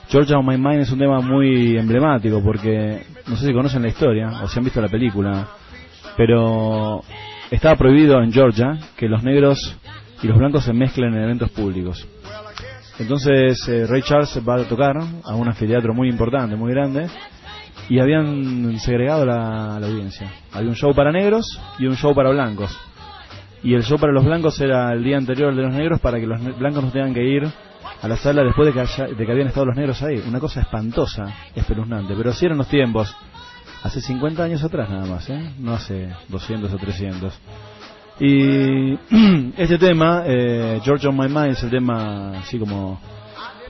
Georgia 0.09 0.39
on 0.39 0.45
My 0.45 0.57
Mind 0.57 0.81
es 0.81 0.91
un 0.91 0.97
tema 0.97 1.21
muy 1.21 1.77
emblemático 1.77 2.41
porque 2.43 3.03
no 3.27 3.35
sé 3.35 3.45
si 3.45 3.53
conocen 3.53 3.83
la 3.83 3.89
historia 3.89 4.41
o 4.41 4.47
si 4.47 4.57
han 4.57 4.65
visto 4.65 4.81
la 4.81 4.87
película, 4.89 5.47
pero 6.17 7.03
estaba 7.51 7.75
prohibido 7.75 8.19
en 8.23 8.33
Georgia 8.33 8.79
que 8.97 9.07
los 9.07 9.23
negros 9.23 9.77
y 10.23 10.27
los 10.27 10.35
blancos 10.35 10.63
se 10.63 10.73
mezclen 10.73 11.13
en 11.13 11.23
eventos 11.23 11.51
públicos. 11.51 12.07
Entonces 12.97 13.63
eh, 13.69 13.85
Ray 13.85 14.01
Charles 14.01 14.41
va 14.47 14.55
a 14.55 14.63
tocar 14.63 14.97
a 14.97 15.35
un 15.35 15.47
anfiteatro 15.47 15.93
muy 15.93 16.09
importante, 16.09 16.55
muy 16.55 16.73
grande, 16.73 17.07
y 17.87 17.99
habían 17.99 18.79
segregado 18.79 19.27
la, 19.27 19.75
audiencia. 19.77 20.31
Había 20.51 20.69
un 20.69 20.75
show 20.75 20.91
para 20.95 21.11
negros 21.11 21.45
y 21.77 21.85
un 21.85 21.95
show 21.95 22.15
para 22.15 22.31
blancos 22.31 22.75
y 23.61 23.75
el 23.75 23.83
show 23.83 23.99
para 23.99 24.13
los 24.13 24.25
blancos 24.25 24.59
era 24.59 24.91
el 24.91 25.03
día 25.03 25.17
anterior 25.17 25.53
de 25.53 25.61
los 25.61 25.73
negros 25.73 25.99
para 25.99 26.19
que 26.19 26.25
los 26.25 26.41
blancos 26.57 26.83
no 26.83 26.91
tengan 26.91 27.13
que 27.13 27.23
ir 27.23 27.43
a 28.01 28.07
la 28.07 28.17
sala 28.17 28.43
después 28.43 28.67
de 28.67 28.73
que, 28.73 28.79
haya, 28.79 29.07
de 29.07 29.25
que 29.25 29.31
habían 29.31 29.47
estado 29.47 29.67
los 29.67 29.75
negros 29.75 30.01
ahí. 30.01 30.23
Una 30.27 30.39
cosa 30.39 30.61
espantosa, 30.61 31.33
espeluznante. 31.55 32.13
Pero 32.15 32.29
así 32.29 32.45
eran 32.45 32.57
los 32.57 32.67
tiempos. 32.67 33.15
Hace 33.83 34.01
50 34.01 34.43
años 34.43 34.63
atrás 34.63 34.89
nada 34.89 35.05
más, 35.05 35.29
¿eh? 35.29 35.53
No 35.59 35.73
hace 35.73 36.09
200 36.27 36.73
o 36.73 36.77
300. 36.77 37.39
Y 38.19 38.93
este 39.57 39.77
tema, 39.77 40.23
eh, 40.25 40.79
George 40.83 41.07
on 41.07 41.17
My 41.17 41.27
Mind, 41.27 41.51
es 41.51 41.63
el 41.63 41.69
tema 41.69 42.39
así 42.39 42.59
como, 42.59 42.99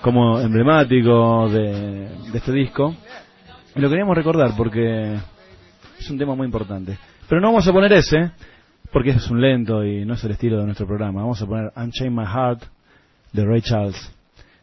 como 0.02 0.40
emblemático 0.40 1.48
de, 1.50 2.08
este 2.34 2.52
disco. 2.52 2.96
Y 3.76 3.80
lo 3.80 3.90
queríamos 3.90 4.16
recordar 4.16 4.54
porque 4.58 5.16
es 6.00 6.10
un 6.10 6.18
tema 6.18 6.36
muy 6.36 6.46
importante. 6.46 6.98
Pero 7.28 7.40
no 7.42 7.48
vamos 7.50 7.68
a 7.68 7.72
poner 7.72 7.94
ese, 7.94 8.32
porque 8.92 9.12
es 9.12 9.30
un 9.30 9.40
lento 9.40 9.84
y 9.84 10.04
no 10.06 10.16
es 10.16 10.24
el 10.24 10.32
estilo 10.32 10.58
de 10.58 10.66
nuestro 10.66 10.88
programa. 10.88 11.22
Vamos 11.22 11.42
a 11.42 11.46
poner 11.46 11.72
Unchain 11.76 12.16
My 12.16 12.26
Heart 12.26 12.64
de 13.32 13.46
Ray 13.46 13.62
Charles. 13.62 13.96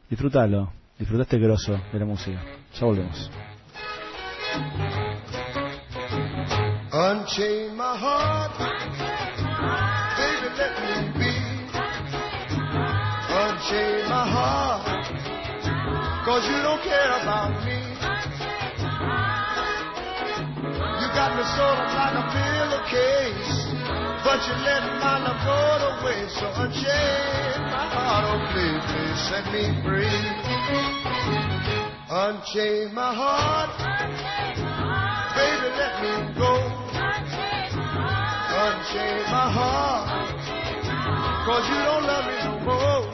Disfrútalo, 0.09 0.73
disfruta 0.99 1.23
este 1.23 1.39
grosso 1.39 1.79
de 1.93 1.99
la 1.99 2.05
música. 2.05 2.41
Ya 2.75 2.87
volvemos. 2.87 3.31
Unchain 6.93 7.77
my 7.77 7.95
heart, 7.99 8.57
baby, 10.17 10.49
let 10.57 10.73
me 10.81 10.95
be. 11.19 11.35
Unchain 13.29 14.09
my 14.09 14.25
heart, 14.33 14.87
cause 16.25 16.45
you 16.49 16.63
don't 16.63 16.83
care 16.83 17.13
about 17.23 17.53
me. 17.67 17.79
You 21.01 21.09
got 21.13 21.37
me 21.37 21.45
sort 21.57 21.79
of 21.79 21.89
like 21.95 22.15
a 22.17 22.25
pillowcase. 22.33 23.46
But 24.37 24.45
you 24.49 24.57
let 24.69 24.85
my 25.01 25.17
love 25.25 25.41
go 25.49 25.57
away, 25.97 26.29
so 26.29 26.45
unchain 26.61 27.57
my 27.73 27.89
heart. 27.89 28.29
Oh, 28.29 28.37
please, 28.53 28.85
please 28.85 29.17
set 29.33 29.49
me 29.49 29.65
free. 29.81 30.13
Unchain 32.13 32.93
my 32.93 33.17
heart. 33.17 33.73
Baby, 35.41 35.69
let 35.81 35.95
me 36.05 36.13
go. 36.37 36.53
Unchain 38.61 39.25
my 39.33 39.49
heart. 39.57 40.05
Cause 41.49 41.65
you 41.73 41.81
don't 41.81 42.05
love 42.05 42.29
me 42.29 42.37
no 42.45 42.61
more. 42.61 43.09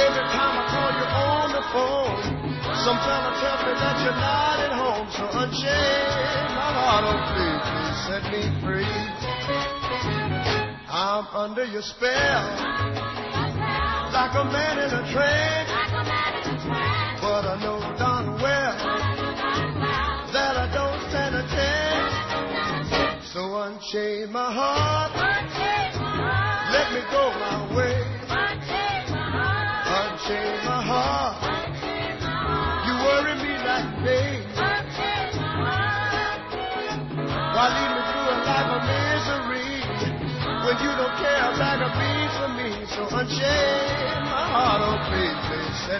Every 0.00 0.24
time 0.32 0.56
I 0.56 0.64
call 0.72 0.90
you 0.96 1.04
on 1.20 1.52
the 1.52 1.64
phone, 1.68 2.16
sometimes 2.80 3.28
I 3.28 3.32
tell 3.44 3.60
me 3.60 3.72
that 3.76 3.96
you're 4.00 4.20
not 4.24 4.56
at 4.56 4.72
home. 4.72 5.04
So 5.12 5.28
unchain 5.36 5.99
me 8.40 8.48
free. 8.64 8.96
I'm 10.88 11.26
under 11.36 11.64
your 11.64 11.82
spell, 11.82 12.42
like 14.12 14.34
a 14.34 14.44
man 14.48 14.78
in 14.78 14.90
a 14.96 15.12
trance. 15.12 15.70
But 17.20 17.44
I 17.44 17.60
know 17.60 17.80
darn 17.98 18.40
well 18.40 18.76
that 20.32 20.56
I 20.56 20.66
don't 20.72 21.00
stand 21.10 21.34
a 21.36 21.44
chance. 21.52 22.14
So 23.32 23.40
unchain 23.60 24.32
my 24.32 24.52
heart, 24.52 25.09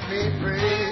me 0.09 0.31
free. 0.41 0.90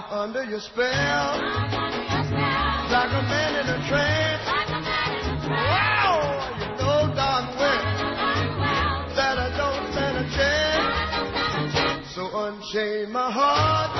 I'm 0.00 0.30
under 0.30 0.44
your 0.44 0.60
spell, 0.60 1.40
like 2.88 3.12
a 3.12 3.22
man 3.28 3.54
in 3.60 3.66
a 3.68 3.78
trance. 3.86 4.46
Wow, 5.46 6.56
you 6.58 6.68
know 6.80 7.14
darn 7.14 7.44
well 7.58 7.84
that 9.14 9.36
I 9.36 9.48
don't 9.60 9.92
stand 9.92 10.16
a 10.16 10.26
chance. 10.32 12.14
So 12.14 12.22
unchain 12.32 13.12
my 13.12 13.30
heart, 13.30 13.90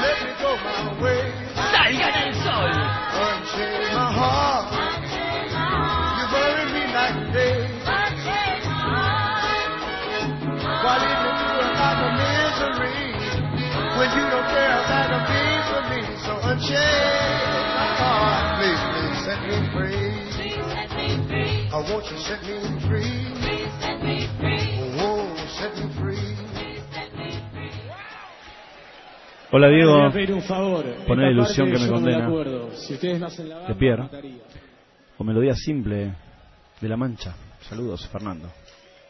let 0.00 0.16
me 0.24 0.32
go 0.40 0.56
my 0.64 0.96
way. 1.02 1.32
¡Salgan 1.52 2.14
al 2.16 2.32
sol! 2.40 2.72
Unchain 3.28 3.92
my 3.92 4.08
heart, 4.16 4.87
I 21.88 21.92
want 21.94 22.04
you 22.04 22.16
to 22.16 22.22
set 22.22 22.42
me 22.42 22.60
free. 22.86 23.32
Oh, 25.00 25.36
set 25.58 25.74
me 25.76 25.88
free. 25.94 26.36
Hola 29.50 29.68
Diego, 29.68 29.96
Voy 29.96 30.06
a 30.06 30.10
pedir 30.12 30.32
un 30.34 30.42
favor. 30.42 30.84
poné 31.06 31.22
la 31.22 31.28
Esta 31.30 31.62
ilusión 31.62 31.72
que 31.72 31.78
me 31.78 31.86
no 31.86 31.92
condena 31.94 32.26
acuerdo. 32.26 32.70
Si 32.74 32.92
ustedes 32.92 33.18
me 33.18 33.26
hacen 33.26 33.48
la 33.48 33.60
de 33.60 33.74
Pierre, 33.74 34.04
o 35.16 35.24
melodía 35.24 35.54
simple 35.54 36.12
de 36.78 36.88
La 36.88 36.98
Mancha. 36.98 37.34
Saludos, 37.62 38.06
Fernando. 38.08 38.50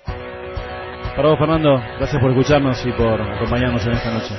Para 0.07 1.31
vos, 1.31 1.39
Fernando, 1.39 1.75
gracias 1.99 2.23
por 2.23 2.31
escucharnos 2.31 2.87
y 2.87 2.93
por 2.93 3.21
acompañarnos 3.21 3.85
en 3.87 3.93
esta 3.93 4.13
noche. 4.13 4.35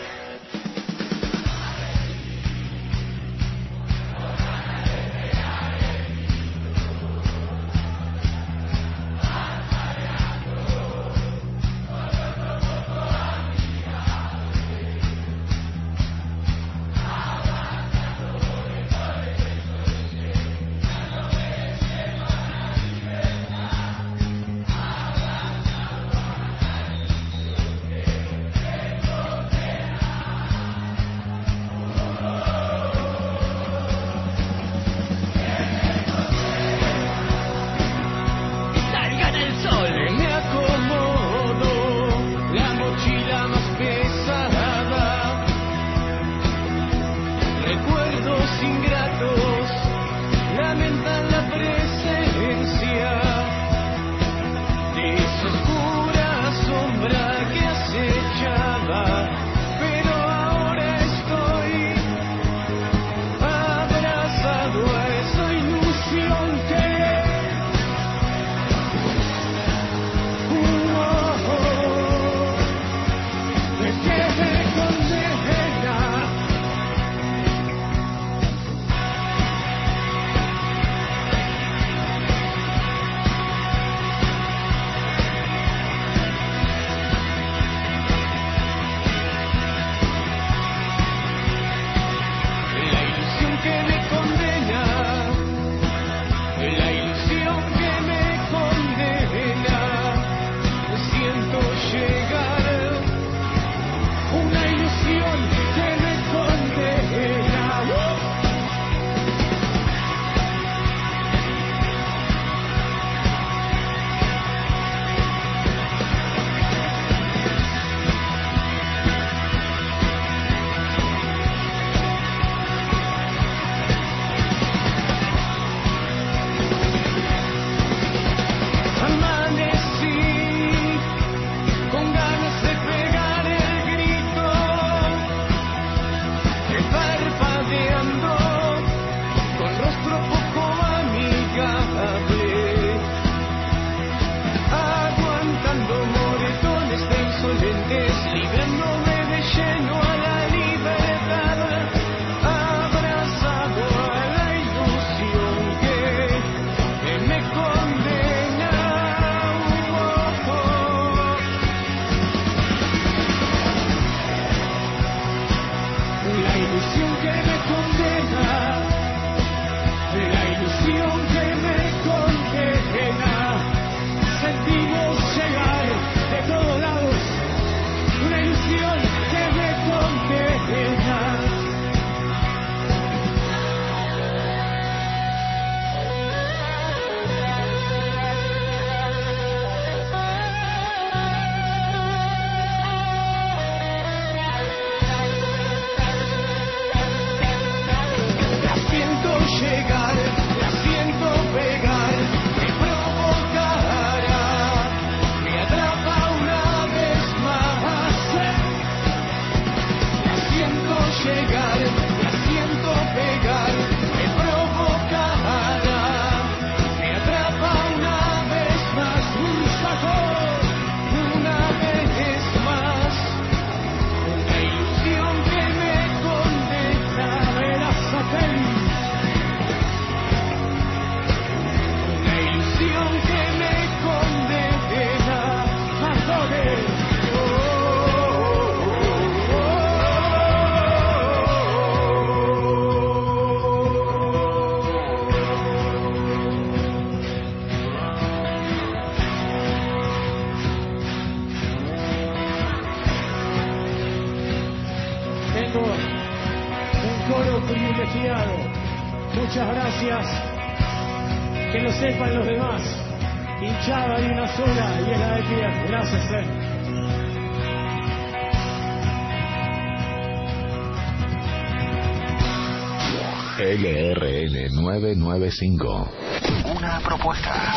995. 275.49 276.77
Una 276.77 276.99
propuesta. 276.99 277.73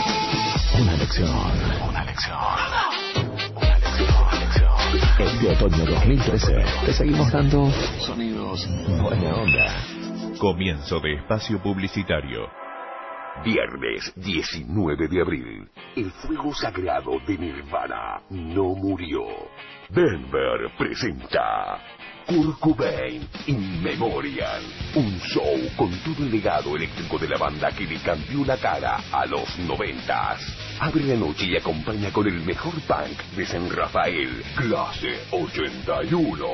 Una 0.79 0.97
lección. 0.97 1.31
Una 1.89 2.05
lección. 2.05 2.37
Una 3.57 3.79
lección. 3.79 4.09
Una 4.21 4.41
lección. 4.41 4.73
Este 5.19 5.49
otoño 5.49 5.87
2013 5.87 6.65
te 6.85 6.93
seguimos 6.93 7.33
dando 7.33 7.71
sonidos 8.01 8.69
buena 9.01 9.35
onda. 9.37 9.85
Comienzo 10.39 11.01
de 11.01 11.15
espacio 11.15 11.63
publicitario. 11.63 12.47
Viernes 13.43 14.13
19 14.17 15.09
de 15.09 15.21
abril. 15.23 15.71
El 15.97 16.11
fuego 16.11 16.55
sagrado 16.55 17.13
de 17.27 17.39
Nirvana 17.39 18.21
no 18.29 18.75
murió. 18.75 19.25
Denver 19.89 20.71
presenta 20.77 21.79
Kurt 22.27 22.59
Cobain 22.59 23.27
In 23.47 23.83
Memoriam. 23.83 24.63
Un 24.95 25.21
show 25.21 25.59
con 25.77 25.91
todo 26.05 26.25
el 26.25 26.31
legado 26.31 26.77
eléctrico 26.77 27.19
de 27.19 27.29
la 27.29 27.39
banda 27.39 27.71
que 27.71 27.85
le 27.85 27.99
cambió 28.01 28.45
la 28.45 28.57
cara 28.57 29.01
a 29.11 29.27
los 29.27 29.59
noventas. 29.59 30.41
Abre 30.81 31.05
la 31.05 31.17
noche 31.17 31.47
y 31.47 31.57
acompaña 31.57 32.13
con 32.13 32.27
el 32.27 32.41
mejor 32.41 32.75
punk 32.83 33.19
de 33.37 33.47
San 33.47 33.69
Rafael, 33.71 34.43
Clase 34.57 35.21
81. 35.31 36.47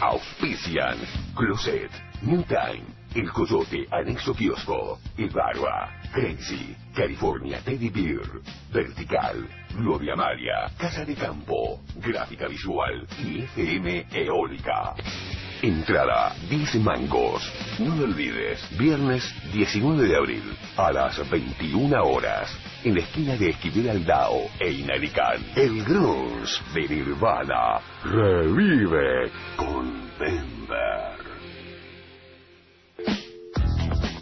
Auspician 0.00 0.98
Closet, 1.34 1.90
New 2.22 2.42
Time, 2.44 2.84
El 3.14 3.30
Coyote 3.30 3.86
Anexo 3.90 4.34
Kiosco, 4.34 4.98
El 5.16 5.30
Barba, 5.30 5.90
Crazy, 6.12 6.74
California 6.94 7.60
Teddy 7.64 7.90
Bear, 7.90 8.26
Vertical, 8.72 9.48
Gloria 9.74 10.16
Maria, 10.16 10.70
Casa 10.78 11.04
de 11.04 11.14
Campo, 11.14 11.80
Gráfica 11.96 12.48
Visual 12.48 13.06
y 13.22 13.40
FM 13.40 14.06
Eólica. 14.12 14.94
Entrada 15.62 16.34
10 16.48 16.76
mangos. 16.76 17.42
No 17.78 18.02
olvides, 18.02 18.66
viernes 18.78 19.22
19 19.52 20.08
de 20.08 20.16
abril 20.16 20.42
a 20.76 20.90
las 20.90 21.30
21 21.30 22.02
horas 22.02 22.50
en 22.82 22.94
la 22.94 23.00
esquina 23.00 23.36
de 23.36 23.50
Esquivel 23.50 23.90
Aldao 23.90 24.50
e 24.58 24.70
Inalicán. 24.70 25.44
El 25.54 25.84
grunge 25.84 26.62
de 26.74 26.88
Nirvana 26.88 27.80
revive 28.04 29.30
con 29.56 30.10
Denver. 30.18 31.20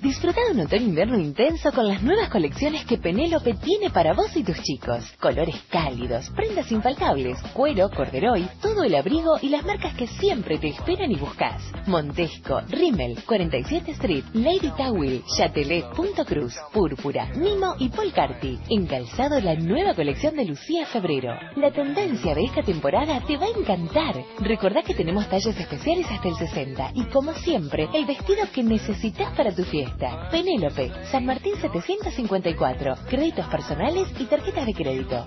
Disfruta 0.02 0.40
de 0.44 0.52
un 0.52 0.60
otoño-invierno 0.60 1.18
intenso 1.18 1.72
con 1.72 1.88
las 1.88 2.00
nuevas 2.04 2.28
colecciones 2.28 2.84
que 2.84 2.98
Penélope 2.98 3.54
tiene 3.54 3.90
para 3.90 4.14
vos 4.14 4.36
y 4.36 4.44
tus 4.44 4.62
chicos. 4.62 5.04
Colores 5.18 5.56
cálidos, 5.68 6.30
prendas 6.36 6.70
infaltables, 6.70 7.36
cuero, 7.52 7.90
corderoy, 7.90 8.48
todo 8.62 8.84
el 8.84 8.94
abrigo 8.94 9.38
y 9.42 9.48
las 9.48 9.64
marcas 9.64 9.94
que 9.94 10.06
siempre 10.06 10.58
te 10.58 10.68
esperan 10.68 11.10
y 11.10 11.16
buscas. 11.16 11.60
Montesco, 11.86 12.60
Rimmel, 12.68 13.18
47 13.26 13.90
Street, 13.90 14.24
Lady 14.34 14.70
Towel, 14.76 15.24
Chatelet, 15.36 15.86
Punto 15.96 16.24
Cruz, 16.24 16.54
Púrpura, 16.72 17.26
Mimo 17.34 17.74
y 17.80 17.88
Polcarti. 17.88 18.56
Encalzado 18.70 19.40
la 19.40 19.56
nueva 19.56 19.94
colección 19.94 20.36
de 20.36 20.44
Lucía 20.44 20.86
Febrero. 20.86 21.32
La 21.56 21.72
tendencia 21.72 22.36
de 22.36 22.44
esta 22.44 22.62
temporada 22.62 23.20
te 23.26 23.36
va 23.36 23.46
a 23.46 23.58
encantar. 23.58 24.14
Recordá 24.38 24.82
que 24.82 24.94
tenemos 24.94 25.28
talles 25.28 25.58
especiales 25.58 26.06
hasta 26.08 26.28
el 26.28 26.36
60 26.36 26.92
y 26.94 27.04
como 27.06 27.32
siempre, 27.34 27.88
el 27.92 28.06
vestido 28.06 28.46
que 28.54 28.62
necesitas 28.62 29.34
para 29.34 29.52
tu 29.52 29.64
fiesta. 29.64 29.87
Penélope, 30.30 30.92
San 31.10 31.24
Martín 31.24 31.54
754. 31.60 32.96
Créditos 33.08 33.46
personales 33.46 34.08
y 34.18 34.24
tarjetas 34.26 34.66
de 34.66 34.74
crédito. 34.74 35.24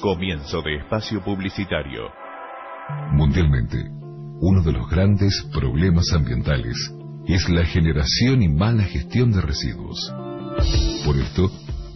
Comienzo 0.00 0.62
de 0.62 0.76
espacio 0.76 1.24
publicitario. 1.24 2.12
Mundialmente, 3.10 4.03
uno 4.40 4.62
de 4.62 4.72
los 4.72 4.88
grandes 4.88 5.44
problemas 5.52 6.12
ambientales 6.12 6.76
es 7.26 7.48
la 7.48 7.64
generación 7.64 8.42
y 8.42 8.48
mala 8.48 8.84
gestión 8.84 9.32
de 9.32 9.40
residuos. 9.40 10.12
Por 11.04 11.16
esto, 11.16 11.50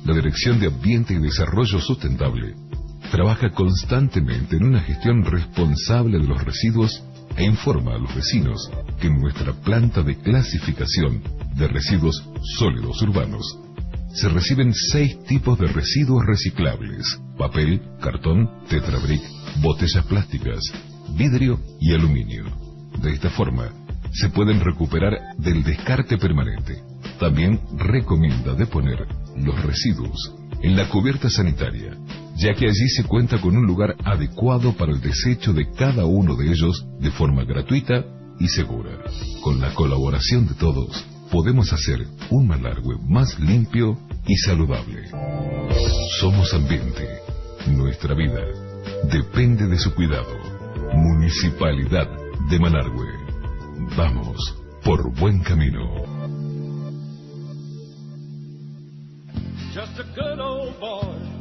la 0.05 0.15
Dirección 0.15 0.59
de 0.59 0.69
Ambiente 0.69 1.15
y 1.15 1.19
Desarrollo 1.19 1.81
Sustentable 1.81 2.55
trabaja 3.11 3.51
constantemente 3.51 4.57
en 4.57 4.65
una 4.65 4.81
gestión 4.81 5.25
responsable 5.25 6.19
de 6.19 6.27
los 6.27 6.43
residuos 6.43 7.03
e 7.37 7.45
informa 7.45 7.95
a 7.95 7.99
los 7.99 8.15
vecinos 8.15 8.71
que 9.01 9.11
nuestra 9.11 9.53
planta 9.53 10.03
de 10.03 10.17
clasificación 10.17 11.23
de 11.55 11.69
residuos 11.69 12.25
sólidos 12.59 13.01
urbanos 13.03 13.59
se 14.13 14.29
reciben 14.29 14.73
seis 14.73 15.19
tipos 15.27 15.59
de 15.59 15.67
residuos 15.67 16.25
reciclables, 16.27 17.21
papel, 17.37 17.83
cartón, 18.01 18.49
tetrabric, 18.69 19.21
botellas 19.61 20.05
plásticas, 20.07 20.61
vidrio 21.17 21.61
y 21.81 21.93
aluminio. 21.93 22.45
De 23.03 23.13
esta 23.13 23.31
forma, 23.31 23.71
se 24.13 24.31
pueden 24.31 24.61
recuperar 24.61 25.13
del 25.39 25.63
descarte 25.63 26.19
permanente. 26.19 26.83
También 27.21 27.61
recomienda 27.77 28.55
deponer 28.55 29.07
los 29.37 29.63
residuos 29.63 30.35
en 30.63 30.77
la 30.77 30.89
cubierta 30.89 31.31
sanitaria, 31.31 31.97
ya 32.37 32.55
que 32.55 32.67
allí 32.67 32.89
se 32.89 33.05
cuenta 33.05 33.41
con 33.41 33.57
un 33.57 33.67
lugar 33.67 33.97
adecuado 34.05 34.73
para 34.73 34.93
el 34.93 35.01
desecho 35.01 35.53
de 35.53 35.71
cada 35.73 36.07
uno 36.07 36.35
de 36.37 36.51
ellos 36.51 36.87
de 37.01 37.11
forma 37.11 37.45
gratuita 37.45 38.05
y 38.41 38.49
segura. 38.49 38.99
Con 39.43 39.61
la 39.61 39.75
colaboración 39.75 40.47
de 40.47 40.55
todos, 40.55 41.05
podemos 41.31 41.73
hacer 41.73 42.07
un 42.31 42.49
Malargüe 42.49 42.97
más 43.09 43.39
limpio 43.39 43.99
y 44.27 44.37
saludable. 44.37 45.09
Somos 46.21 46.53
ambiente. 46.55 47.07
Nuestra 47.69 48.15
vida 48.15 48.41
depende 49.11 49.67
de 49.67 49.79
su 49.79 49.95
cuidado. 49.95 50.58
Municipalidad 50.95 52.09
de 52.51 52.59
Malargüe. 52.59 53.13
Vamos 53.97 54.57
por 54.85 55.13
buen 55.19 55.41
camino. 55.41 56.18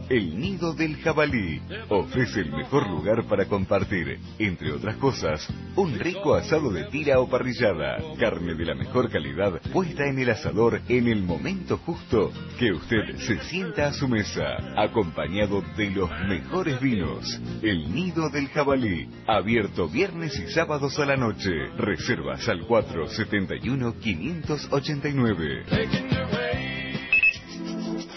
El 0.09 0.39
Nido 0.39 0.73
del 0.73 0.95
Jabalí 0.97 1.61
ofrece 1.89 2.39
el 2.39 2.51
mejor 2.51 2.89
lugar 2.89 3.25
para 3.25 3.45
compartir, 3.45 4.19
entre 4.39 4.71
otras 4.71 4.95
cosas, 4.97 5.47
un 5.75 5.99
rico 5.99 6.33
asado 6.33 6.71
de 6.71 6.85
tira 6.85 7.19
o 7.19 7.29
parrillada, 7.29 7.97
carne 8.17 8.55
de 8.55 8.65
la 8.65 8.75
mejor 8.75 9.11
calidad 9.11 9.61
puesta 9.73 10.07
en 10.07 10.19
el 10.19 10.29
asador 10.29 10.81
en 10.87 11.07
el 11.07 11.23
momento 11.23 11.77
justo 11.77 12.31
que 12.57 12.71
usted 12.71 13.17
se 13.17 13.39
sienta 13.43 13.87
a 13.87 13.93
su 13.93 14.07
mesa, 14.07 14.45
acompañado 14.77 15.61
de 15.75 15.91
los 15.91 16.09
mejores 16.27 16.79
vinos. 16.79 17.41
El 17.61 17.93
Nido 17.93 18.29
del 18.29 18.47
Jabalí, 18.47 19.09
abierto 19.27 19.89
viernes 19.89 20.39
y 20.39 20.51
sábados 20.53 20.97
a 20.99 21.05
la 21.05 21.17
noche. 21.17 21.51
Reservas 21.77 22.47
al 22.47 22.65
471 22.65 23.95
589. 23.99 26.56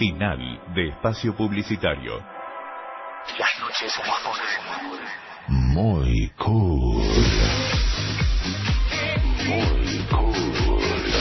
Final 0.00 0.58
de 0.74 0.88
espacio 0.88 1.36
publicitario. 1.36 2.24
Las 3.38 3.60
noches 3.60 4.00
Muy 5.46 6.32
cool. 6.38 7.04
Muy 9.46 10.06
cool. 10.10 11.12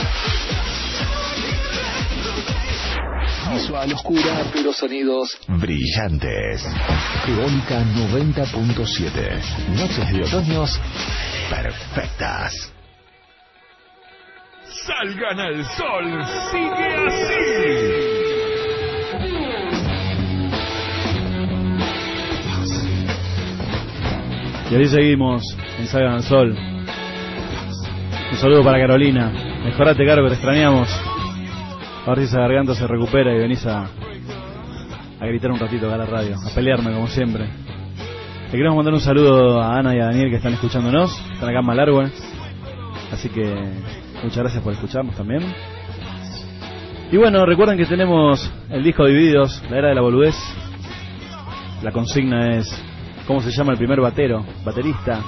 Visual 3.52 3.92
oscura, 3.92 4.46
pero 4.50 4.72
sonidos 4.72 5.38
brillantes. 5.46 6.66
Eólica 7.28 7.82
90.7. 7.84 9.76
Noches 9.76 10.10
de 10.10 10.24
otoños 10.24 10.80
perfectas. 11.50 12.72
Salgan 14.64 15.38
al 15.38 15.66
sol, 15.66 16.24
sigue 16.50 16.94
así. 17.06 18.19
Y 24.70 24.76
así 24.76 24.86
seguimos 24.86 25.42
en 25.80 25.86
Salgan 25.88 26.14
al 26.14 26.22
Sol. 26.22 26.56
Un 28.30 28.36
saludo 28.36 28.62
para 28.62 28.78
Carolina. 28.78 29.32
Mejorate, 29.64 30.06
Caro, 30.06 30.22
que 30.22 30.28
te 30.28 30.34
extrañamos. 30.34 30.88
A 32.06 32.10
ver 32.10 32.18
si 32.20 32.24
esa 32.26 32.38
garganta 32.38 32.76
se 32.76 32.86
recupera 32.86 33.34
y 33.34 33.38
venís 33.40 33.66
a, 33.66 33.88
a 35.18 35.26
gritar 35.26 35.50
un 35.50 35.58
ratito 35.58 35.86
acá 35.86 35.96
a 35.96 35.98
la 35.98 36.06
radio, 36.06 36.36
a 36.36 36.54
pelearme 36.54 36.92
como 36.92 37.08
siempre. 37.08 37.48
Le 38.46 38.52
queremos 38.52 38.76
mandar 38.76 38.94
un 38.94 39.00
saludo 39.00 39.60
a 39.60 39.76
Ana 39.76 39.96
y 39.96 39.98
a 39.98 40.04
Daniel 40.04 40.30
que 40.30 40.36
están 40.36 40.52
escuchándonos, 40.52 41.20
están 41.32 41.48
acá 41.48 41.58
en 41.58 41.66
Malargüe. 41.66 42.12
Así 43.10 43.28
que 43.28 43.52
muchas 44.22 44.38
gracias 44.38 44.62
por 44.62 44.72
escucharnos 44.72 45.16
también. 45.16 45.42
Y 47.10 47.16
bueno, 47.16 47.44
recuerden 47.44 47.76
que 47.76 47.86
tenemos 47.86 48.48
el 48.70 48.84
disco 48.84 49.04
Divididos, 49.04 49.64
la 49.68 49.78
era 49.78 49.88
de 49.88 49.96
la 49.96 50.00
boludez. 50.00 50.36
La 51.82 51.90
consigna 51.90 52.56
es 52.56 52.89
cómo 53.30 53.42
se 53.42 53.52
llama 53.52 53.70
el 53.70 53.78
primer 53.78 54.00
batero, 54.00 54.44
baterista 54.64 55.20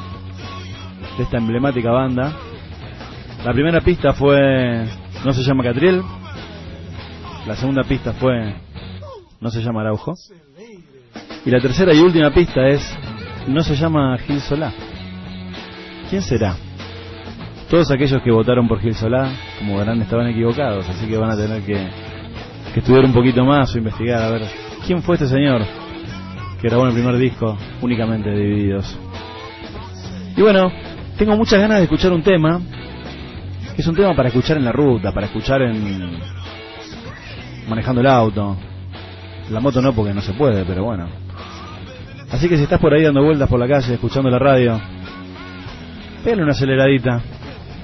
de 1.17 1.23
esta 1.23 1.37
emblemática 1.37 1.93
banda. 1.93 2.33
La 3.45 3.53
primera 3.53 3.81
pista 3.81 4.13
fue 4.13 4.85
No 5.25 5.33
se 5.33 5.45
llama 5.45 5.63
Catriel. 5.63 6.03
La 7.47 7.55
segunda 7.55 7.85
pista 7.85 8.13
fue 8.15 8.57
No 9.41 9.51
se 9.51 9.63
llama 9.63 9.83
Araujo. 9.83 10.15
Y 11.47 11.51
la 11.51 11.61
tercera 11.61 11.95
y 11.95 12.01
última 12.01 12.35
pista 12.35 12.67
es 12.67 12.83
No 13.47 13.63
se 13.63 13.77
llama 13.77 14.19
Gil 14.19 14.41
Solá. 14.41 14.73
¿Quién 16.11 16.23
será? 16.23 16.57
Todos 17.71 17.89
aquellos 17.93 18.21
que 18.21 18.33
votaron 18.33 18.67
por 18.67 18.81
Gil 18.81 18.97
Solá, 18.97 19.31
como 19.61 19.79
verán, 19.79 20.03
estaban 20.03 20.27
equivocados, 20.27 20.89
así 20.89 21.07
que 21.07 21.17
van 21.17 21.31
a 21.31 21.37
tener 21.37 21.63
que, 21.63 21.89
que 22.75 22.81
estudiar 22.81 23.05
un 23.05 23.13
poquito 23.13 23.45
más 23.45 23.73
o 23.73 23.79
investigar 23.79 24.25
a 24.25 24.31
ver 24.31 24.43
quién 24.89 25.05
fue 25.05 25.15
este 25.15 25.29
señor 25.29 25.82
que 26.63 26.69
grabó 26.69 26.85
en 26.85 26.91
el 26.91 26.95
primer 26.95 27.17
disco 27.17 27.59
únicamente 27.81 28.31
de 28.31 28.39
Divididos. 28.39 28.97
Y 30.37 30.43
bueno, 30.43 30.71
tengo 31.19 31.37
muchas 31.37 31.61
ganas 31.61 31.79
de 31.79 31.85
escuchar 31.85 32.13
un 32.13 32.23
tema, 32.23 32.61
que 33.75 33.83
es 33.83 33.87
un 33.89 33.97
tema 33.97 34.15
para 34.15 34.29
escuchar 34.29 34.59
en 34.59 34.65
la 34.65 34.71
ruta, 34.71 35.13
para 35.13 35.27
escuchar 35.27 35.61
en 35.63 36.21
manejando 37.69 38.01
el 38.01 38.07
auto. 38.07 38.57
La 39.51 39.59
moto 39.59 39.83
no 39.83 39.93
porque 39.93 40.15
no 40.15 40.23
se 40.23 40.35
puede, 40.35 40.65
pero 40.65 40.85
bueno. 40.85 41.09
Así 42.31 42.49
que 42.49 42.57
si 42.57 42.63
estás 42.63 42.81
por 42.81 42.95
ahí 42.95 43.03
dando 43.03 43.25
vueltas 43.25 43.49
por 43.49 43.59
la 43.59 43.67
calle, 43.67 43.95
escuchando 43.95 44.31
la 44.31 44.39
radio, 44.39 44.81
pégale 46.23 46.45
una 46.45 46.53
aceleradita, 46.53 47.21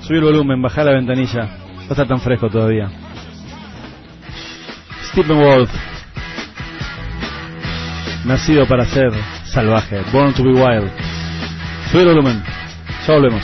subí 0.03 0.18
el 0.18 0.24
volumen, 0.24 0.62
bajá 0.62 0.85
la 0.85 0.93
ventanilla, 0.93 1.51
no 1.85 1.91
está 1.91 2.07
tan 2.07 2.20
fresco 2.20 2.49
todavía. 2.49 2.89
Stephen 5.11 5.37
Wolf, 5.37 5.70
nacido 8.29 8.66
para 8.66 8.85
ser 8.85 9.11
salvaje, 9.47 10.01
born 10.12 10.35
to 10.35 10.45
be 10.45 10.51
wild. 10.51 10.91
Subí 11.91 12.03
el 12.03 12.09
volumen, 12.09 12.43
ya 13.07 13.14
volvemos. 13.14 13.43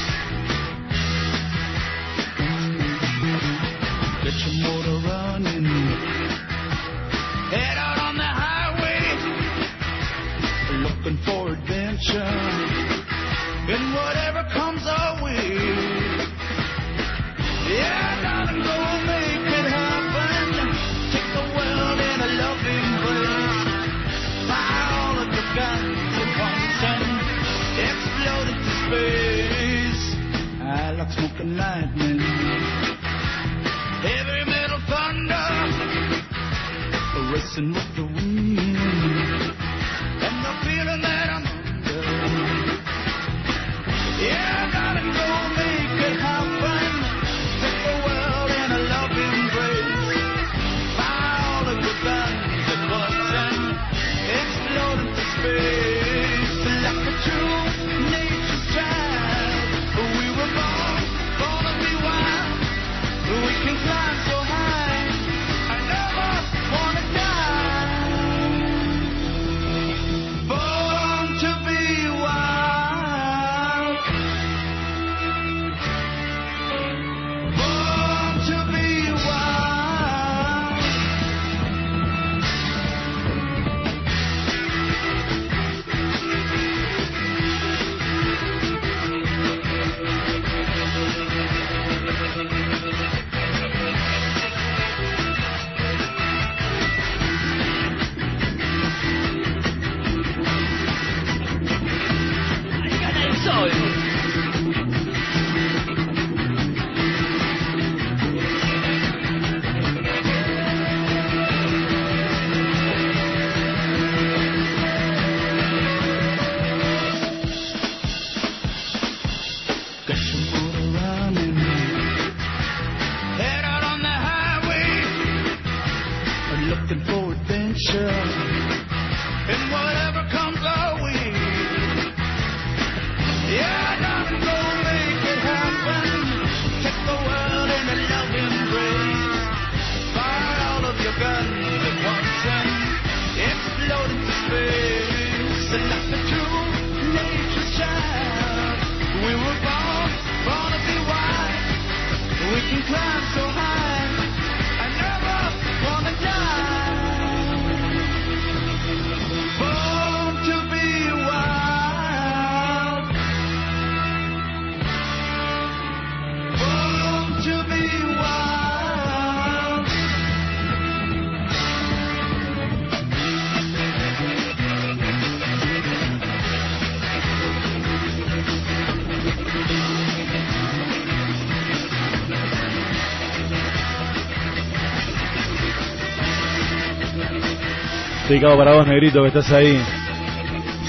Dedicado 188.34 188.58
para 188.58 188.74
vos, 188.74 188.84
negrito, 188.84 189.22
que 189.22 189.28
estás 189.28 189.52
ahí 189.52 189.80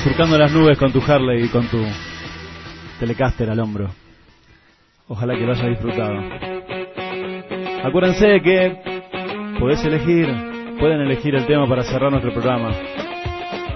surcando 0.03 0.35
las 0.35 0.51
nubes 0.51 0.79
con 0.79 0.91
tu 0.91 0.99
Harley 0.99 1.45
y 1.45 1.49
con 1.49 1.67
tu 1.67 1.77
Telecaster 2.99 3.47
al 3.51 3.59
hombro. 3.59 3.91
Ojalá 5.07 5.35
que 5.35 5.41
lo 5.41 5.51
hayas 5.53 5.69
disfrutado. 5.69 6.15
Acuérdense 7.83 8.41
que 8.41 8.75
podés 9.59 9.85
elegir, 9.85 10.27
pueden 10.79 11.01
elegir 11.01 11.35
el 11.35 11.45
tema 11.45 11.69
para 11.69 11.83
cerrar 11.83 12.09
nuestro 12.09 12.33
programa. 12.33 12.71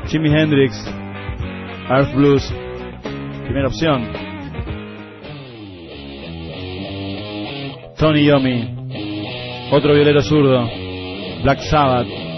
Jimi 0.08 0.34
Hendrix, 0.34 0.74
Earth 1.92 2.16
Blues, 2.16 2.52
primera 3.44 3.68
opción. 3.68 4.12
Tony 8.00 8.26
Yomi, 8.26 9.70
otro 9.72 9.94
violero 9.94 10.22
zurdo, 10.22 10.68
Black 11.44 11.60
Sabbath, 11.70 12.29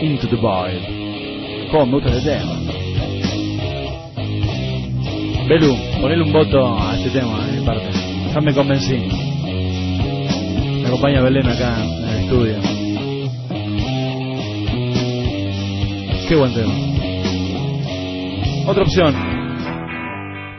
Into 0.00 0.26
the 0.28 0.36
Void. 0.36 0.80
Me 1.72 1.90
gusta 1.90 2.08
este 2.08 2.30
tema. 2.30 2.52
Belu, 5.46 5.76
ponele 6.00 6.22
un 6.22 6.32
voto 6.32 6.78
a 6.80 6.96
este 6.96 7.10
tema 7.10 7.44
de 7.44 7.60
mi 7.60 7.66
parte. 7.66 7.90
Ya 8.32 8.40
me 8.40 8.54
convencí. 8.54 8.96
Me 10.80 10.86
acompaña 10.86 11.20
Belén 11.20 11.46
acá 11.46 11.84
en 11.84 12.08
el 12.08 12.18
estudio. 12.20 12.56
Qué 16.28 16.36
buen 16.36 16.54
tema. 16.54 16.72
Otra 18.66 18.82
opción. 18.82 19.14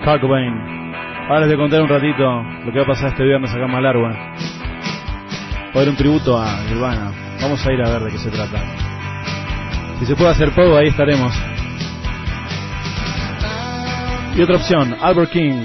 Kurt 0.06 0.22
Cobain. 0.22 0.54
Ahora 1.30 1.48
les 1.48 1.58
voy 1.58 1.64
contar 1.64 1.82
un 1.82 1.90
ratito 1.90 2.44
lo 2.66 2.72
que 2.72 2.78
va 2.78 2.84
a 2.84 2.88
pasar 2.88 3.10
este 3.10 3.24
viernes 3.24 3.50
acá 3.52 3.66
en 3.66 3.72
Malargüe. 3.72 4.04
Va 4.04 5.74
a 5.74 5.78
haber 5.78 5.90
un 5.90 5.96
tributo 5.96 6.38
a 6.38 6.62
Nirvana. 6.70 7.12
Vamos 7.42 7.66
a 7.66 7.72
ir 7.72 7.82
a 7.82 7.90
ver 7.90 8.04
de 8.04 8.12
qué 8.12 8.18
se 8.20 8.30
trata. 8.30 8.81
Si 10.02 10.08
se 10.08 10.16
puede 10.16 10.32
hacer 10.32 10.50
poco, 10.56 10.76
ahí 10.76 10.88
estaremos. 10.88 11.32
Y 14.36 14.42
otra 14.42 14.56
opción, 14.56 14.96
Albert 15.00 15.30
King 15.30 15.64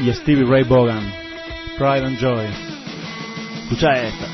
y 0.00 0.10
Stevie 0.10 0.46
Ray 0.46 0.62
Vaughan, 0.64 1.02
Pride 1.76 2.06
and 2.06 2.18
Joy. 2.18 2.46
Escucha 3.64 3.92
esta. 4.04 4.24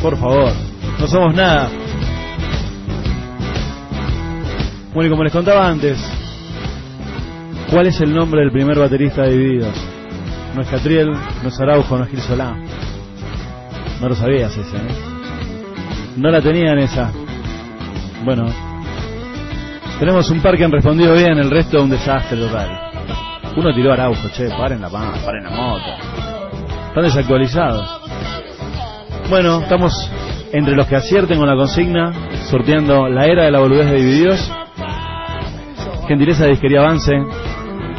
Por 0.00 0.16
favor, 0.16 0.52
no 1.00 1.08
somos 1.08 1.34
nada. 1.34 1.68
Bueno, 4.94 5.08
y 5.08 5.10
como 5.10 5.24
les 5.24 5.32
contaba 5.32 5.66
antes, 5.66 5.98
¿cuál 7.68 7.88
es 7.88 8.00
el 8.00 8.14
nombre 8.14 8.42
del 8.42 8.52
primer 8.52 8.78
baterista 8.78 9.22
de 9.22 9.36
Divididos? 9.36 9.74
No 10.54 10.62
es 10.62 10.68
Catriel, 10.68 11.10
no 11.10 11.48
es 11.48 11.60
Araujo, 11.60 11.98
no 11.98 12.04
es 12.04 12.10
Gil 12.10 12.20
Solá. 12.20 12.56
No 14.00 14.08
lo 14.08 14.14
sabías 14.14 14.56
ese, 14.56 14.76
¿eh? 14.76 15.07
No 16.18 16.32
la 16.32 16.42
tenían 16.42 16.76
esa. 16.80 17.12
Bueno, 18.24 18.46
tenemos 20.00 20.28
un 20.30 20.40
par 20.40 20.56
que 20.56 20.64
han 20.64 20.72
respondido 20.72 21.14
bien, 21.14 21.38
el 21.38 21.48
resto 21.48 21.80
un 21.80 21.90
desastre 21.90 22.36
total. 22.36 22.68
Uno 23.56 23.72
tiró 23.72 23.92
a 23.92 23.94
Araujo, 23.94 24.28
che, 24.36 24.48
paren 24.48 24.80
la 24.80 24.88
pan, 24.88 25.12
paren 25.24 25.44
la 25.44 25.50
moto. 25.50 25.90
Están 26.88 27.04
desactualizados. 27.04 28.00
Bueno, 29.30 29.60
estamos 29.60 30.10
entre 30.52 30.74
los 30.74 30.88
que 30.88 30.96
acierten 30.96 31.38
con 31.38 31.46
la 31.46 31.54
consigna, 31.54 32.12
sorteando 32.50 33.08
la 33.08 33.24
era 33.26 33.44
de 33.44 33.52
la 33.52 33.60
boludez 33.60 33.86
de 33.86 33.98
divididos. 33.98 34.52
Gentileza 36.08 36.44
de 36.44 36.50
Disquería 36.50 36.80
Avance. 36.80 37.12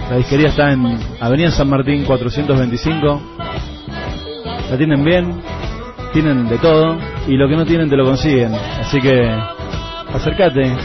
La 0.09 0.17
disquería 0.17 0.49
está 0.49 0.74
en 0.74 0.99
Avenida 1.22 1.51
San 1.51 1.70
Martín 1.70 2.03
425. 2.03 3.22
La 4.72 4.78
tienen 4.78 5.05
bien, 5.05 5.41
tienen 6.11 6.49
de 6.49 6.57
todo 6.57 6.97
y 7.30 7.38
lo 7.38 7.47
que 7.47 7.55
no 7.55 7.65
tienen 7.65 7.89
te 7.89 7.95
lo 7.95 8.05
consiguen. 8.05 8.53
Así 8.53 8.99
que 8.99 9.30
acércate, 10.13 10.75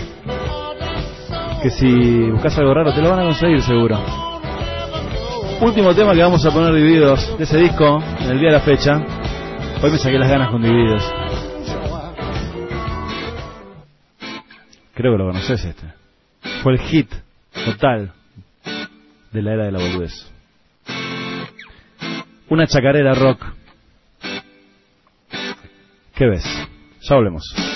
que 1.62 1.70
si 1.70 2.30
buscas 2.30 2.56
algo 2.58 2.74
raro 2.74 2.92
te 2.92 3.00
lo 3.00 3.10
van 3.10 3.20
a 3.20 3.24
conseguir 3.24 3.62
seguro. 3.62 3.98
Último 5.62 5.94
tema 5.94 6.12
que 6.12 6.20
vamos 6.20 6.44
a 6.44 6.50
poner 6.50 6.74
divididos 6.74 7.38
de 7.38 7.44
ese 7.44 7.56
disco 7.56 8.02
en 8.20 8.30
el 8.30 8.38
día 8.38 8.50
de 8.50 8.56
la 8.56 8.60
fecha. 8.60 9.00
Hoy 9.82 9.90
me 9.90 9.98
saqué 9.98 10.18
las 10.18 10.28
ganas 10.28 10.50
con 10.50 10.62
divididos. 10.62 11.02
Creo 14.94 15.12
que 15.12 15.18
lo 15.18 15.26
conoces 15.26 15.64
este. 15.64 15.86
Fue 16.62 16.74
el 16.74 16.80
hit 16.80 17.10
total 17.64 18.12
de 19.32 19.42
la 19.42 19.54
era 19.54 19.64
de 19.64 19.72
la 19.72 19.78
boludez. 19.78 20.30
Una 22.50 22.66
chacarera 22.66 23.14
rock. 23.14 23.42
¿Qué 26.16 26.26
ves? 26.26 26.44
Ya. 27.00 27.73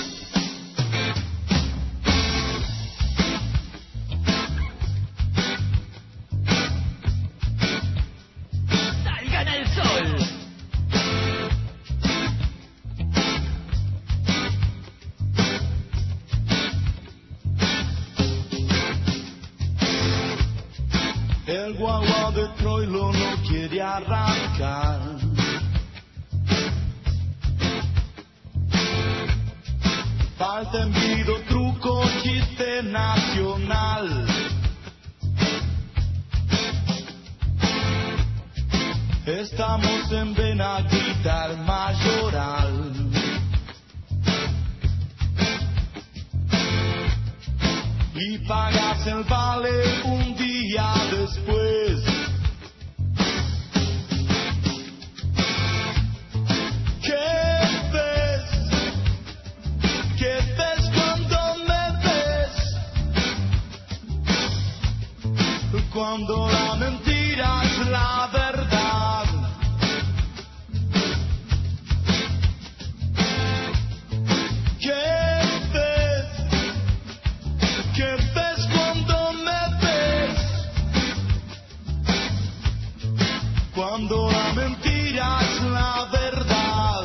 cuando 83.79 84.29
la 84.29 84.51
mentira 84.55 85.39
es 85.41 85.61
la 85.61 86.09
verdad. 86.11 87.03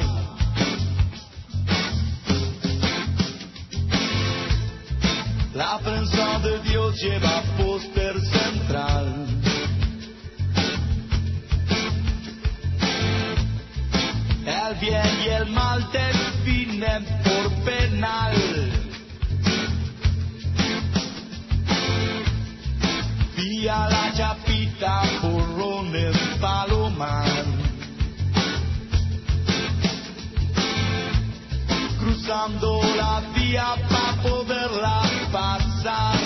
La 5.54 5.78
prensa 5.78 6.40
de 6.40 6.58
Dios 6.68 7.00
lleva 7.00 7.42
póster 7.56 8.20
central. 8.20 9.06
El 14.44 14.74
bien 14.80 15.20
y 15.24 15.28
el 15.28 15.46
mal 15.52 15.88
definen 15.92 17.04
por 17.22 17.52
penal. 17.62 18.34
Vía 23.36 23.86
la 23.88 24.12
chapita 24.12 25.02
vía 33.34 33.76
para 33.88 34.22
poderla 34.22 35.02
pasar. 35.30 36.23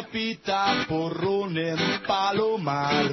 A 0.00 0.02
la 0.02 0.06
chapita 0.06 0.86
porrón 0.88 1.56
en 1.56 2.02
Palomar. 2.06 3.12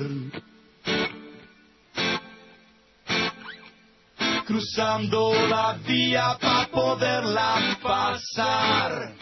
Cruzando 4.46 5.34
la 5.50 5.78
vía 5.86 6.38
para 6.40 6.68
poderla 6.68 7.78
pasar. 7.82 9.14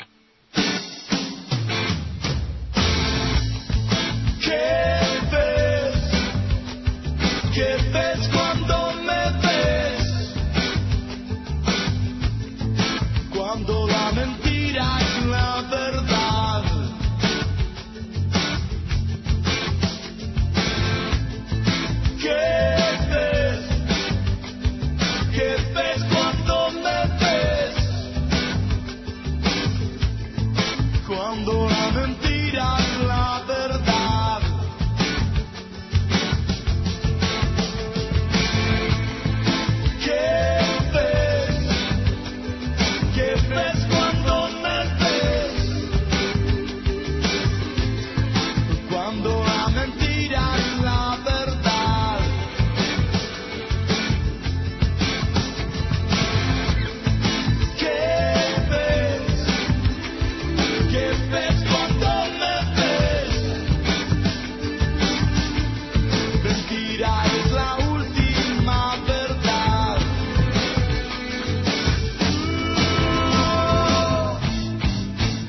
¿Qué 4.41 5.19
ves? 5.31 5.95
¿Qué 7.53 7.77
ves 7.91 8.29
cuando 8.31 8.93
me 9.01 9.31
ves? 9.41 10.05
Cuando 13.33 13.87
la 13.87 14.11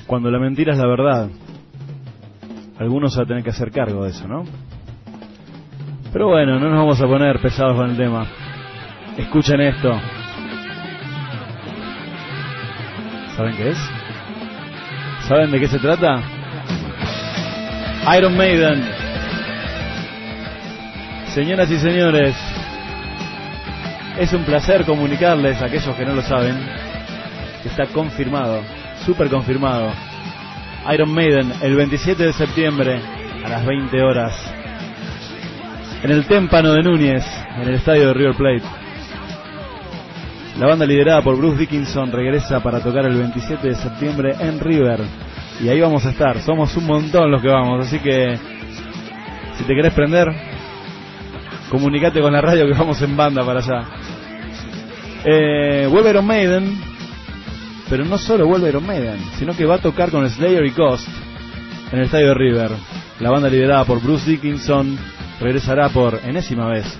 Cuando 0.06 0.30
la 0.30 0.38
mentira 0.38 0.72
es 0.72 0.78
la 0.78 0.86
verdad. 0.86 1.28
Algunos 2.78 3.16
van 3.16 3.24
a 3.24 3.28
tener 3.28 3.42
que 3.42 3.50
hacer 3.50 3.70
cargo 3.70 4.04
de 4.04 4.10
eso, 4.10 4.28
¿no? 4.28 4.44
Pero 6.12 6.28
bueno, 6.28 6.58
no 6.58 6.68
nos 6.68 6.78
vamos 6.78 7.00
a 7.00 7.06
poner 7.06 7.40
pesados 7.40 7.76
con 7.76 7.90
el 7.90 7.96
tema. 7.96 8.26
Escuchen 9.16 9.60
esto. 9.60 9.98
¿Saben 13.36 13.56
qué 13.56 13.70
es? 13.70 13.78
¿Saben 15.26 15.50
de 15.50 15.60
qué 15.60 15.68
se 15.68 15.78
trata? 15.78 16.22
Iron 18.16 18.36
Maiden. 18.36 18.82
Señoras 21.34 21.70
y 21.70 21.78
señores, 21.78 22.34
es 24.18 24.32
un 24.32 24.44
placer 24.44 24.84
comunicarles 24.86 25.60
a 25.60 25.66
aquellos 25.66 25.94
que 25.96 26.06
no 26.06 26.14
lo 26.14 26.22
saben 26.22 26.56
que 27.62 27.68
está 27.68 27.86
confirmado, 27.86 28.62
súper 29.06 29.28
confirmado. 29.28 29.92
Iron 30.92 31.14
Maiden 31.14 31.52
el 31.62 31.76
27 31.76 32.24
de 32.24 32.32
septiembre 32.32 33.00
a 33.44 33.48
las 33.48 33.64
20 33.64 34.02
horas 34.02 34.32
en 36.02 36.10
el 36.10 36.26
témpano 36.26 36.72
de 36.72 36.82
Núñez, 36.82 37.24
en 37.56 37.68
el 37.68 37.74
estadio 37.74 38.08
de 38.08 38.14
River 38.14 38.34
Plate. 38.34 38.62
La 40.58 40.66
banda 40.66 40.86
liderada 40.86 41.22
por 41.22 41.36
Bruce 41.36 41.58
Dickinson 41.58 42.10
regresa 42.10 42.60
para 42.62 42.80
tocar 42.80 43.06
el 43.06 43.16
27 43.16 43.68
de 43.68 43.74
septiembre 43.76 44.34
en 44.40 44.58
River. 44.58 45.00
Y 45.60 45.68
ahí 45.68 45.80
vamos 45.80 46.04
a 46.04 46.10
estar. 46.10 46.40
Somos 46.40 46.76
un 46.76 46.86
montón 46.86 47.30
los 47.30 47.40
que 47.40 47.48
vamos. 47.48 47.86
Así 47.86 47.98
que 48.00 48.36
si 49.56 49.64
te 49.64 49.74
querés 49.74 49.92
prender, 49.94 50.28
comunicate 51.70 52.20
con 52.20 52.32
la 52.32 52.40
radio 52.40 52.66
que 52.66 52.72
vamos 52.72 53.00
en 53.02 53.16
banda 53.16 53.44
para 53.44 53.60
allá. 53.60 53.82
Eh, 55.24 55.86
vuelve 55.90 56.20
Maiden. 56.22 56.95
Pero 57.88 58.04
no 58.04 58.18
solo 58.18 58.46
vuelve 58.46 58.68
Iron 58.68 58.86
Maiden, 58.86 59.18
sino 59.38 59.54
que 59.54 59.64
va 59.64 59.76
a 59.76 59.78
tocar 59.78 60.10
con 60.10 60.28
Slayer 60.28 60.64
y 60.64 60.70
Ghost 60.70 61.08
en 61.92 61.98
el 61.98 62.04
estadio 62.06 62.28
de 62.28 62.34
River. 62.34 62.70
La 63.20 63.30
banda 63.30 63.48
liderada 63.48 63.84
por 63.84 64.02
Bruce 64.02 64.28
Dickinson 64.28 64.98
regresará 65.40 65.88
por 65.88 66.20
enésima 66.24 66.66
vez. 66.66 66.98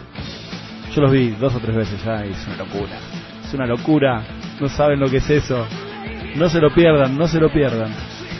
Yo 0.94 1.02
los 1.02 1.12
vi 1.12 1.30
dos 1.30 1.54
o 1.54 1.58
tres 1.58 1.76
veces 1.76 2.02
ya 2.04 2.24
es 2.24 2.46
una 2.46 2.56
locura. 2.56 2.98
Es 3.44 3.52
una 3.52 3.66
locura. 3.66 4.24
No 4.60 4.68
saben 4.68 5.00
lo 5.00 5.08
que 5.08 5.18
es 5.18 5.28
eso. 5.28 5.66
No 6.36 6.48
se 6.48 6.60
lo 6.60 6.72
pierdan, 6.72 7.18
no 7.18 7.26
se 7.26 7.40
lo 7.40 7.52
pierdan. 7.52 7.92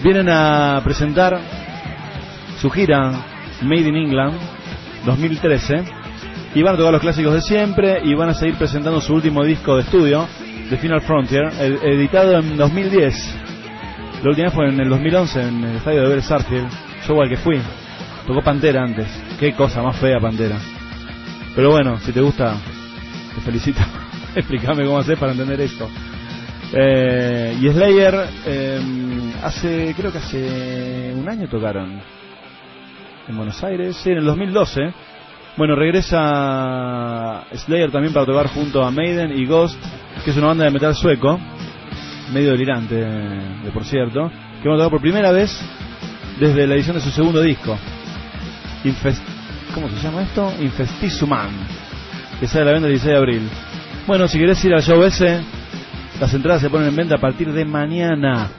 Vienen 0.03 0.29
a 0.29 0.81
presentar 0.85 1.39
su 2.61 2.71
gira 2.71 3.13
Made 3.63 3.89
in 3.89 3.97
England 3.97 4.39
2013 5.05 5.85
y 6.55 6.63
van 6.63 6.75
a 6.75 6.79
tocar 6.79 6.93
los 6.93 7.01
clásicos 7.03 7.35
de 7.35 7.41
siempre 7.43 8.01
y 8.05 8.15
van 8.15 8.31
a 8.31 8.35
seguir 8.35 8.57
presentando 8.57 9.01
su 9.01 9.15
último 9.15 9.45
disco 9.45 9.77
de 9.77 9.83
estudio, 9.83 10.27
The 10.71 10.77
Final 10.79 11.01
Frontier, 11.03 11.45
ed- 11.61 11.83
editado 11.85 12.39
en 12.39 12.57
2010. 12.57 13.15
La 14.23 14.31
última 14.31 14.51
fue 14.51 14.69
en 14.69 14.81
el 14.81 14.89
2011 14.89 15.41
en 15.43 15.65
el 15.65 15.77
estadio 15.77 16.03
de 16.03 16.09
Belsarsfield, 16.09 16.69
yo 17.07 17.21
al 17.23 17.29
que 17.29 17.37
fui. 17.37 17.61
Tocó 18.27 18.43
Pantera 18.43 18.83
antes. 18.83 19.07
Qué 19.39 19.53
cosa 19.53 19.83
más 19.83 19.97
fea 19.99 20.19
Pantera. 20.19 20.57
Pero 21.55 21.71
bueno, 21.71 21.99
si 22.01 22.13
te 22.13 22.21
gusta, 22.21 22.57
te 23.35 23.41
felicito. 23.43 23.81
Explícame 24.35 24.85
cómo 24.85 24.99
hacer 24.99 25.17
para 25.19 25.33
entender 25.33 25.61
esto. 25.61 25.89
Eh, 26.73 27.57
y 27.61 27.69
Slayer, 27.69 28.15
eh, 28.47 28.81
hace, 29.45 29.95
creo 29.97 30.11
que 30.11 30.19
hace 30.19 31.13
un 31.17 31.29
año 31.29 31.49
tocaron 31.49 32.01
en 33.29 33.37
Buenos 33.37 33.63
Aires, 33.63 33.97
sí, 34.03 34.11
en 34.11 34.19
el 34.19 34.25
2012. 34.25 34.93
Bueno, 35.57 35.75
regresa 35.75 37.45
Slayer 37.55 37.91
también 37.91 38.13
para 38.13 38.27
tocar 38.27 38.49
junto 38.49 38.85
a 38.85 38.91
Maiden 38.91 39.33
y 39.33 39.47
Ghost, 39.47 39.83
que 40.23 40.31
es 40.31 40.37
una 40.37 40.49
banda 40.49 40.65
de 40.65 40.71
metal 40.71 40.95
sueco, 40.95 41.41
medio 42.33 42.51
delirante, 42.51 42.95
de 42.95 43.71
por 43.73 43.85
cierto, 43.85 44.31
que 44.63 44.69
van 44.69 44.77
a 44.77 44.83
tocar 44.83 44.91
por 44.91 45.01
primera 45.01 45.33
vez 45.33 45.59
desde 46.39 46.67
la 46.67 46.75
edición 46.75 46.97
de 46.97 47.03
su 47.03 47.11
segundo 47.11 47.41
disco. 47.41 47.79
Infest 48.85 49.23
¿Cómo 49.75 49.89
se 49.89 49.97
llama 49.97 50.23
esto? 50.23 50.53
Infestisuman, 50.61 51.51
que 52.41 52.47
sale 52.47 52.63
a 52.63 52.65
la 52.67 52.73
venta 52.73 52.87
el 52.87 52.93
16 52.93 53.13
de 53.13 53.19
abril. 53.19 53.49
Bueno, 54.07 54.29
si 54.29 54.39
querés 54.39 54.65
ir 54.65 54.75
al 54.75 54.83
show 54.83 55.03
ese, 55.03 55.41
las 56.21 56.33
entradas 56.33 56.63
se 56.63 56.71
ponen 56.71 56.89
en 56.89 56.97
venta 56.97 57.17
a 57.17 57.19
partir 57.19 57.53
de 57.53 57.65
mañana. 57.65 58.51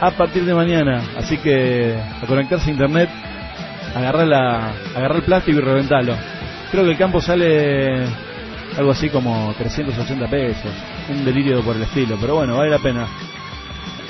A 0.00 0.10
partir 0.12 0.44
de 0.44 0.54
mañana. 0.54 1.02
Así 1.16 1.36
que 1.38 1.96
a 1.96 2.26
conectarse 2.26 2.70
a 2.70 2.72
internet, 2.72 3.08
agarrar, 3.94 4.26
la, 4.26 4.72
el 4.96 5.22
plástico 5.22 5.58
y 5.58 5.60
reventarlo. 5.60 6.14
Creo 6.70 6.84
que 6.84 6.90
el 6.90 6.98
campo 6.98 7.20
sale 7.20 8.04
algo 8.76 8.90
así 8.90 9.08
como 9.08 9.54
380 9.56 10.26
pesos. 10.28 10.72
Un 11.08 11.24
delirio 11.24 11.62
por 11.62 11.76
el 11.76 11.82
estilo. 11.82 12.16
Pero 12.20 12.36
bueno, 12.36 12.56
vale 12.56 12.70
la 12.70 12.78
pena. 12.78 13.06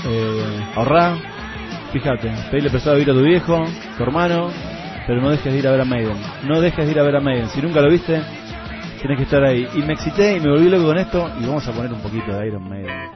Eh, 0.06 0.60
ahorrar. 0.74 1.16
Fíjate, 1.92 2.30
pedirle 2.50 2.70
prestado 2.70 2.96
a 2.96 2.98
ir 2.98 3.10
a 3.10 3.14
tu 3.14 3.22
viejo, 3.22 3.64
tu 3.96 4.02
hermano, 4.02 4.50
pero 5.06 5.22
no 5.22 5.30
dejes 5.30 5.50
de 5.50 5.59
ir 5.59 5.66
a 5.66 5.70
ver 5.70 5.80
a 5.80 5.84
Maiden. 5.86 6.18
No 6.44 6.60
dejes 6.60 6.84
de 6.84 6.92
ir 6.92 7.00
a 7.00 7.02
ver 7.02 7.16
a 7.16 7.20
Maiden. 7.20 7.48
Si 7.48 7.62
nunca 7.62 7.80
lo 7.80 7.88
viste, 7.88 8.20
tienes 9.00 9.16
que 9.16 9.24
estar 9.24 9.42
ahí. 9.42 9.66
Y 9.74 9.78
me 9.78 9.94
excité 9.94 10.36
y 10.36 10.40
me 10.40 10.50
volví 10.50 10.68
loco 10.68 10.84
con 10.84 10.98
esto 10.98 11.30
y 11.40 11.46
vamos 11.46 11.66
a 11.66 11.72
poner 11.72 11.92
un 11.92 12.00
poquito 12.00 12.36
de 12.36 12.46
Iron 12.46 12.68
Maiden. 12.68 13.10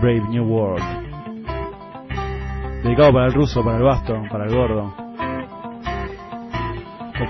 Brave 0.00 0.28
New 0.30 0.44
World. 0.44 1.11
Dedicado 2.82 3.12
para 3.12 3.26
el 3.26 3.32
ruso, 3.32 3.62
para 3.64 3.76
el 3.78 3.84
basto, 3.84 4.22
para 4.30 4.44
el 4.44 4.54
gordo. 4.54 4.94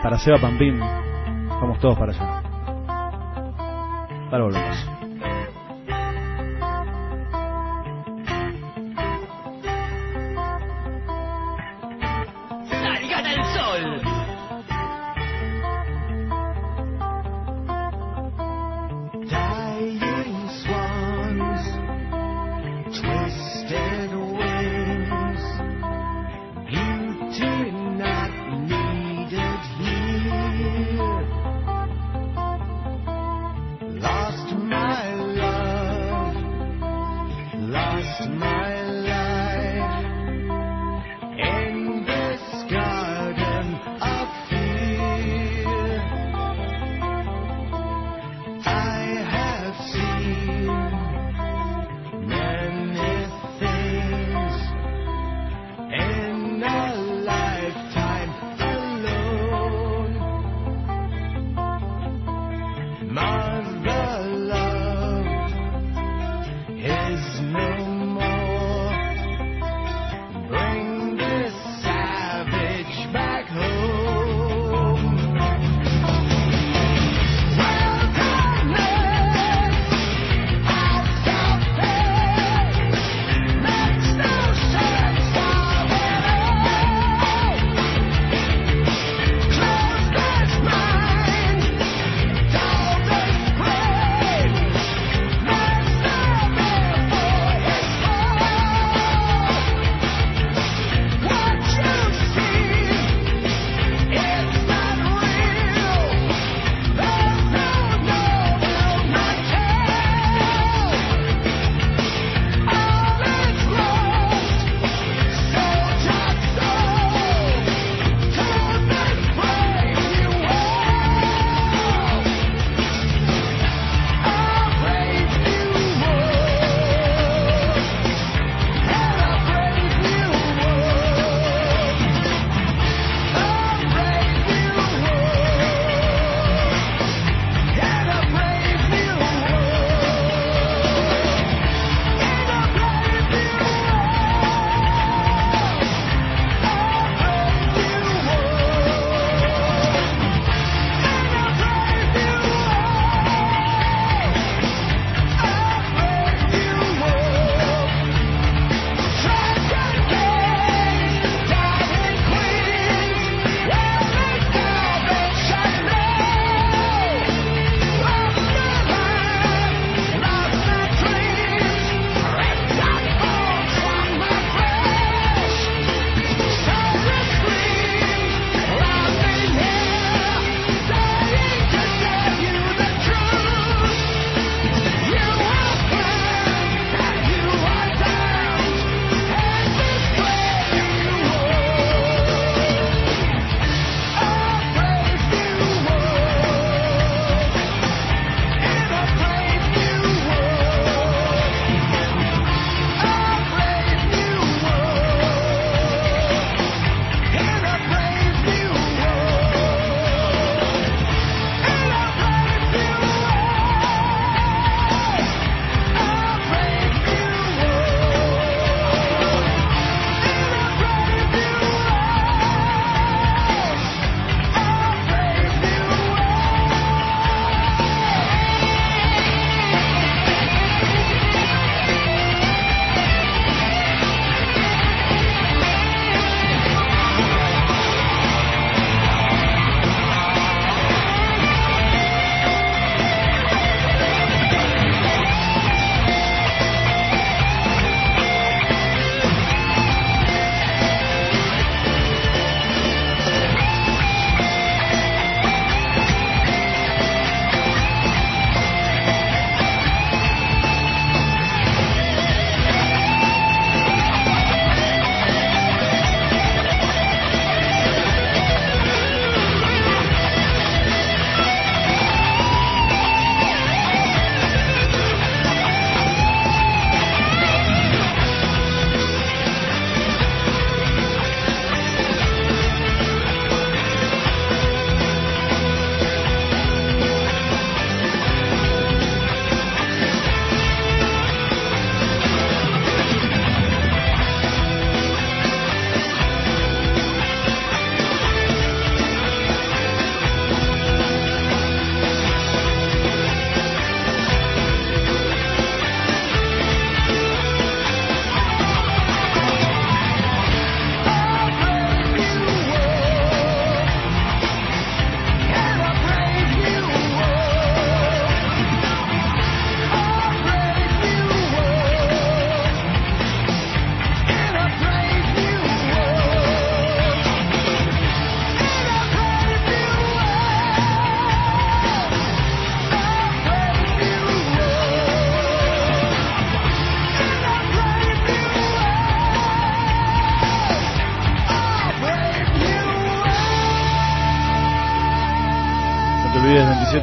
Para 0.03 0.19
Seba 0.19 0.39
Pampín. 0.39 0.79
Vamos 0.81 1.79
todos 1.79 1.99
para 1.99 2.13
allá. 2.13 2.43
Ahora 4.31 4.45
volvemos. 4.45 5.02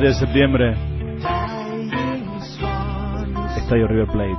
De 0.09 0.15
septiembre. 0.15 0.75
Estadio 3.57 3.87
River 3.87 4.07
Plate. 4.07 4.37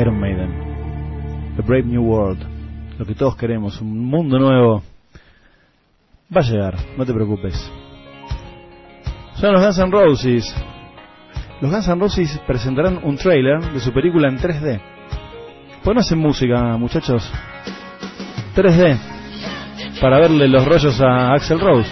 Iron 0.00 0.20
Maiden. 0.20 1.56
The 1.56 1.62
Brave 1.62 1.86
New 1.86 2.04
World. 2.04 2.46
Lo 2.98 3.04
que 3.04 3.16
todos 3.16 3.34
queremos, 3.34 3.80
un 3.80 4.04
mundo 4.06 4.38
nuevo. 4.38 4.84
Va 6.34 6.40
a 6.40 6.44
llegar, 6.44 6.76
no 6.96 7.04
te 7.04 7.12
preocupes. 7.12 7.54
Son 9.34 9.52
los 9.52 9.60
Guns 9.60 9.78
N' 9.78 9.90
Roses. 9.90 10.56
Los 11.60 11.72
Guns 11.72 11.88
N' 11.88 12.00
Roses 12.00 12.40
presentarán 12.46 13.00
un 13.02 13.16
trailer 13.16 13.60
de 13.72 13.80
su 13.80 13.92
película 13.92 14.28
en 14.28 14.38
3D. 14.38 14.93
¿Por 15.84 15.94
no 15.94 16.00
hacen 16.00 16.18
música, 16.18 16.78
muchachos? 16.78 17.30
3D. 18.56 18.98
Para 20.00 20.18
verle 20.18 20.48
los 20.48 20.64
rollos 20.64 20.98
a 21.02 21.34
Axel 21.34 21.60
Rose. 21.60 21.90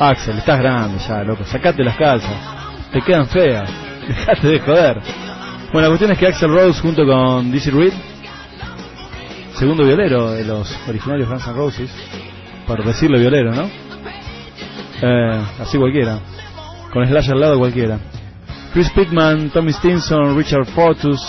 Axel, 0.00 0.38
estás 0.38 0.58
grande 0.58 0.98
ya, 0.98 1.22
loco. 1.22 1.44
Sacate 1.44 1.84
las 1.84 1.96
calzas. 1.96 2.34
Te 2.92 3.00
quedan 3.00 3.28
feas. 3.28 3.70
Dejate 4.08 4.48
de 4.48 4.58
joder. 4.58 5.00
Bueno, 5.72 5.82
la 5.82 5.86
cuestión 5.86 6.10
es 6.10 6.18
que 6.18 6.26
Axel 6.26 6.50
Rose 6.50 6.80
junto 6.80 7.06
con 7.06 7.52
Dizzy 7.52 7.70
Reed, 7.70 7.92
segundo 9.54 9.84
violero 9.84 10.32
de 10.32 10.44
los 10.44 10.76
originarios 10.88 11.28
Guns 11.28 11.46
N' 11.46 11.54
Roses, 11.54 11.90
por 12.66 12.84
decirle 12.84 13.20
violero, 13.20 13.54
¿no? 13.54 13.70
Eh, 15.00 15.42
así 15.60 15.78
cualquiera. 15.78 16.18
Con 16.92 17.06
Slash 17.06 17.30
al 17.30 17.40
lado 17.40 17.56
cualquiera. 17.56 18.00
Chris 18.72 18.90
Pickman, 18.90 19.50
Tommy 19.50 19.72
Stinson, 19.72 20.36
Richard 20.36 20.66
Fortus, 20.66 21.24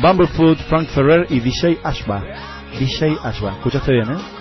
Bumblefoot, 0.00 0.58
Frank 0.68 0.88
Ferrer 0.88 1.26
y 1.30 1.40
DJ 1.40 1.78
Ashba. 1.82 2.22
DJ 2.78 3.16
Ashba, 3.22 3.52
escuchaste 3.52 3.92
bien, 3.92 4.10
¿eh? 4.12 4.36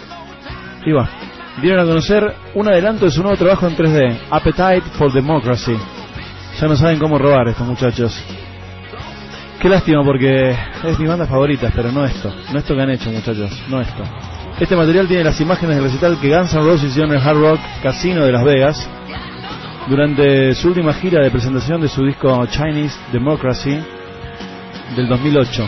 Y 0.85 1.71
a 1.71 1.85
conocer 1.85 2.35
un 2.53 2.67
adelanto 2.67 3.05
de 3.05 3.11
su 3.11 3.21
nuevo 3.21 3.37
trabajo 3.37 3.67
en 3.67 3.75
3D, 3.75 4.17
Appetite 4.29 4.83
for 4.97 5.11
Democracy. 5.11 5.75
Ya 6.59 6.67
no 6.67 6.75
saben 6.75 6.99
cómo 6.99 7.17
robar 7.17 7.47
estos 7.47 7.65
muchachos. 7.65 8.21
Qué 9.59 9.69
lástima 9.69 10.03
porque 10.03 10.55
es 10.83 10.99
mi 10.99 11.07
banda 11.07 11.25
favorita, 11.25 11.71
pero 11.73 11.91
no 11.91 12.05
esto. 12.05 12.31
No 12.51 12.59
esto 12.59 12.75
que 12.75 12.81
han 12.81 12.89
hecho, 12.91 13.09
muchachos. 13.09 13.51
No 13.69 13.81
esto. 13.81 14.03
Este 14.59 14.75
material 14.75 15.07
tiene 15.07 15.23
las 15.23 15.39
imágenes 15.41 15.77
del 15.77 15.85
recital 15.85 16.19
que 16.19 16.29
Guns 16.29 16.53
N' 16.53 16.61
Roses 16.61 16.89
hicieron 16.89 17.11
en 17.11 17.17
el 17.19 17.27
Hard 17.27 17.37
Rock 17.37 17.59
Casino 17.81 18.25
de 18.25 18.31
Las 18.31 18.43
Vegas 18.43 18.89
durante 19.87 20.53
su 20.55 20.67
última 20.67 20.93
gira 20.93 21.23
de 21.23 21.31
presentación 21.31 21.81
de 21.81 21.87
su 21.87 22.05
disco 22.05 22.45
Chinese 22.47 22.97
Democracy 23.11 23.79
del 24.95 25.07
2008. 25.07 25.67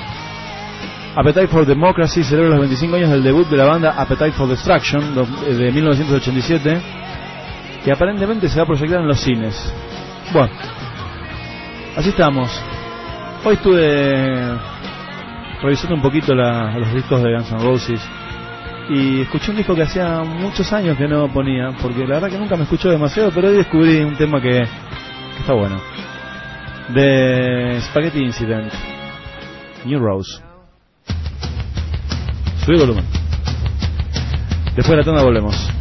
Appetite 1.16 1.48
for 1.48 1.66
Democracy 1.66 2.24
celebra 2.24 2.50
los 2.52 2.60
25 2.60 2.96
años 2.96 3.10
del 3.10 3.24
debut 3.24 3.48
de 3.50 3.58
la 3.58 3.66
banda 3.66 3.96
Appetite 3.98 4.34
for 4.34 4.48
Destruction 4.48 5.16
do- 5.16 5.26
de 5.26 5.72
1987 5.72 6.80
que 7.84 7.92
aparentemente 7.92 8.48
se 8.50 8.58
va 8.58 8.64
a 8.64 8.66
proyectar 8.68 9.00
en 9.02 9.08
los 9.08 9.20
cines. 9.20 9.74
Bueno, 10.32 10.52
así 11.96 12.10
estamos. 12.10 12.50
Hoy 13.44 13.54
estuve 13.56 14.58
revisando 15.62 15.96
un 15.96 16.02
poquito 16.02 16.36
la- 16.36 16.78
los 16.78 16.94
discos 16.94 17.24
de 17.24 17.32
Guns 17.34 17.52
N' 17.52 17.64
Roses 17.64 18.02
y 18.90 19.22
escuché 19.22 19.52
un 19.52 19.58
disco 19.58 19.74
que 19.76 19.84
hacía 19.84 20.20
muchos 20.24 20.72
años 20.72 20.98
que 20.98 21.08
no 21.08 21.28
ponía, 21.30 21.72
porque 21.82 22.02
la 22.06 22.16
verdad 22.16 22.30
que 22.30 22.38
nunca 22.38 22.56
me 22.56 22.64
escuchó 22.64 22.90
demasiado, 22.90 23.32
pero 23.34 23.48
hoy 23.50 23.58
descubrí 23.58 23.98
un 24.02 24.16
tema 24.16 24.40
que, 24.40 24.50
que 24.52 25.40
está 25.40 25.54
bueno. 25.54 25.82
De 26.90 27.80
Spaghetti 27.82 28.20
Incident, 28.24 28.72
New 29.86 30.00
Rose. 30.00 30.42
Subí 32.66 32.76
el 32.76 32.80
volumen. 32.80 33.06
Después 34.76 34.90
de 34.90 34.98
la 34.98 35.04
tanda 35.04 35.24
volvemos. 35.24 35.77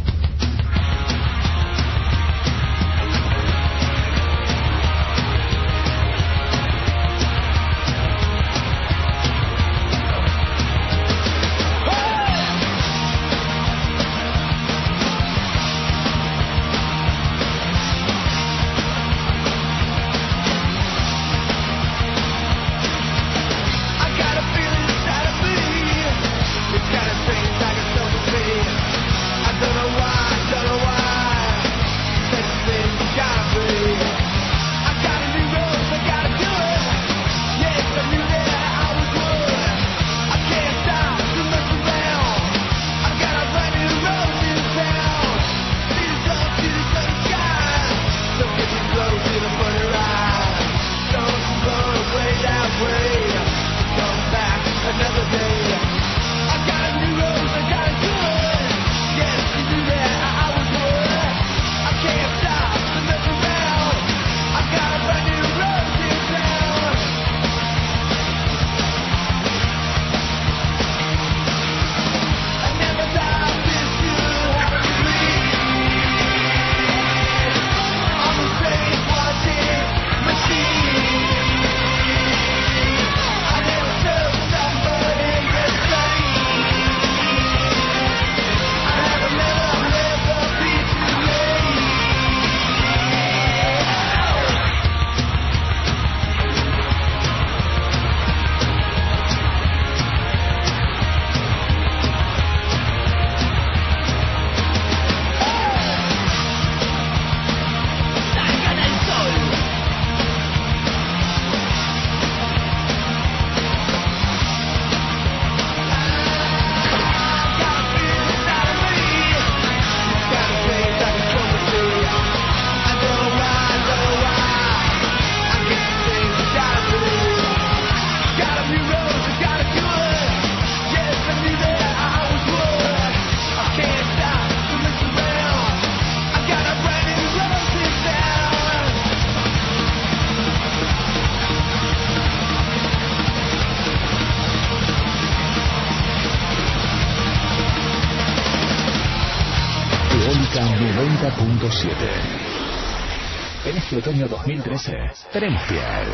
2013 155.37 155.39
tenemos 155.39 155.61
piel. 155.67 156.07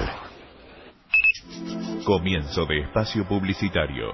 Comienzo 2.04 2.66
de 2.66 2.82
espacio 2.82 3.26
publicitario. 3.26 4.14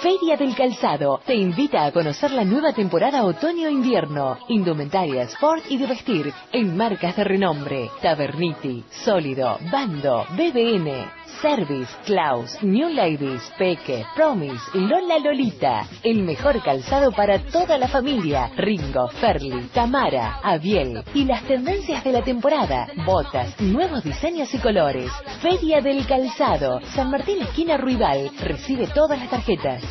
Feria 0.03 0.37
del 0.37 0.57
Calzado 0.57 1.21
te 1.25 1.37
invita 1.37 1.85
a 1.85 1.93
conocer 1.93 2.33
la 2.33 2.45
nueva 2.45 2.73
temporada 2.73 3.23
otoño-invierno. 3.23 4.37
Indumentaria, 4.49 5.23
sport 5.23 5.63
y 5.69 5.79
de 5.79 5.87
vestir 5.87 6.35
en 6.53 6.77
marcas 6.77 7.15
de 7.15 7.23
renombre. 7.23 7.89
Taberniti, 8.03 8.83
Sólido, 9.05 9.61
Bando, 9.71 10.27
BBN. 10.31 11.22
Service, 11.41 11.91
Klaus, 12.05 12.63
New 12.63 12.89
Ladies, 12.89 13.43
Peque, 13.59 14.05
Promise, 14.15 14.61
Lola 14.75 15.19
Lolita. 15.19 15.87
El 16.03 16.23
mejor 16.23 16.63
calzado 16.63 17.13
para 17.13 17.39
toda 17.47 17.79
la 17.79 17.89
familia. 17.89 18.51
Ringo, 18.57 19.09
Ferli, 19.09 19.69
Tamara, 19.73 20.41
Abiel. 20.43 21.03
Y 21.15 21.25
las 21.25 21.43
tendencias 21.45 22.05
de 22.05 22.13
la 22.13 22.23
temporada. 22.23 22.89
Botas, 23.07 23.61
nuevos 23.61 24.05
diseños 24.05 24.53
y 24.55 24.59
colores. 24.59 25.11
Feria 25.41 25.81
del 25.81 26.07
Calzado. 26.07 26.81
San 26.95 27.11
Martín 27.11 27.43
Esquina 27.43 27.77
Ruibal. 27.77 28.31
Recibe 28.41 28.87
todas 28.89 29.19
las 29.19 29.31
tarjetas. 29.31 29.83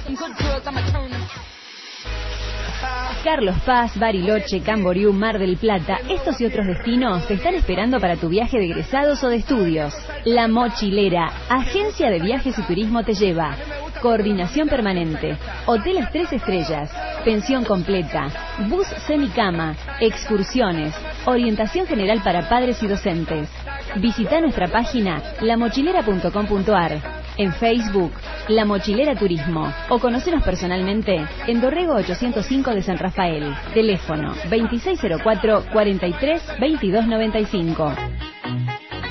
Carlos 3.23 3.55
Paz, 3.65 3.97
Bariloche, 3.99 4.61
Camboriú, 4.61 5.13
Mar 5.13 5.37
del 5.37 5.57
Plata, 5.57 5.99
estos 6.09 6.41
y 6.41 6.45
otros 6.45 6.65
destinos 6.65 7.27
te 7.27 7.35
están 7.35 7.53
esperando 7.53 7.99
para 7.99 8.15
tu 8.15 8.29
viaje 8.29 8.57
de 8.57 8.65
egresados 8.65 9.23
o 9.23 9.29
de 9.29 9.37
estudios. 9.37 9.93
La 10.25 10.47
Mochilera, 10.47 11.31
agencia 11.47 12.09
de 12.09 12.19
viajes 12.19 12.57
y 12.57 12.61
turismo 12.63 13.03
te 13.03 13.13
lleva. 13.13 13.55
Coordinación 14.01 14.67
permanente, 14.67 15.37
hoteles 15.67 16.09
tres 16.11 16.33
estrellas, 16.33 16.91
pensión 17.23 17.63
completa, 17.63 18.27
bus 18.67 18.87
semicama, 19.05 19.75
excursiones, 19.99 20.95
orientación 21.25 21.85
general 21.85 22.21
para 22.23 22.49
padres 22.49 22.81
y 22.81 22.87
docentes. 22.87 23.47
Visita 23.97 24.41
nuestra 24.41 24.67
página 24.67 25.21
lamochilera.com.ar, 25.41 27.20
en 27.41 27.53
Facebook, 27.53 28.11
La 28.49 28.65
Mochilera 28.65 29.15
Turismo, 29.15 29.73
o 29.89 29.99
conocenos 29.99 30.43
personalmente 30.43 31.25
en 31.47 31.61
Dorrego 31.61 31.95
805 31.95 32.75
de 32.75 32.81
San 32.81 32.97
Rafael. 32.97 33.53
Teléfono 33.73 34.33
2604 34.49 35.65
43 35.73 36.47
2295. 36.59 37.95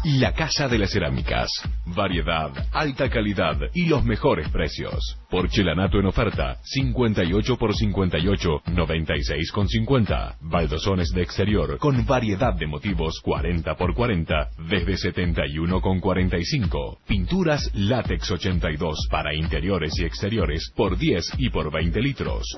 La 0.03 0.33
Casa 0.33 0.67
de 0.67 0.77
las 0.77 0.91
Cerámicas. 0.91 1.49
Variedad, 1.85 2.51
alta 2.73 3.09
calidad 3.09 3.57
y 3.73 3.85
los 3.85 4.03
mejores 4.03 4.49
precios. 4.49 5.17
Porcelanato 5.29 5.97
en 5.97 6.07
oferta, 6.07 6.57
58 6.61 7.55
por 7.57 7.73
58, 7.73 8.63
96 8.67 9.51
con 9.53 9.69
50. 9.69 10.39
Baldosones 10.41 11.09
de 11.11 11.21
exterior 11.21 11.77
con 11.77 12.05
variedad 12.05 12.53
de 12.53 12.67
motivos 12.67 13.21
40 13.23 13.75
por 13.75 13.93
40, 13.93 14.49
desde 14.69 14.97
71 14.97 15.79
con 15.79 16.01
45. 16.01 16.99
Pinturas 17.07 17.71
látex 17.73 18.29
82 18.29 19.07
para 19.09 19.33
interiores 19.33 19.93
y 19.99 20.03
exteriores 20.03 20.69
por 20.75 20.97
10 20.97 21.35
y 21.37 21.49
por 21.49 21.71
20 21.71 22.01
litros. 22.01 22.57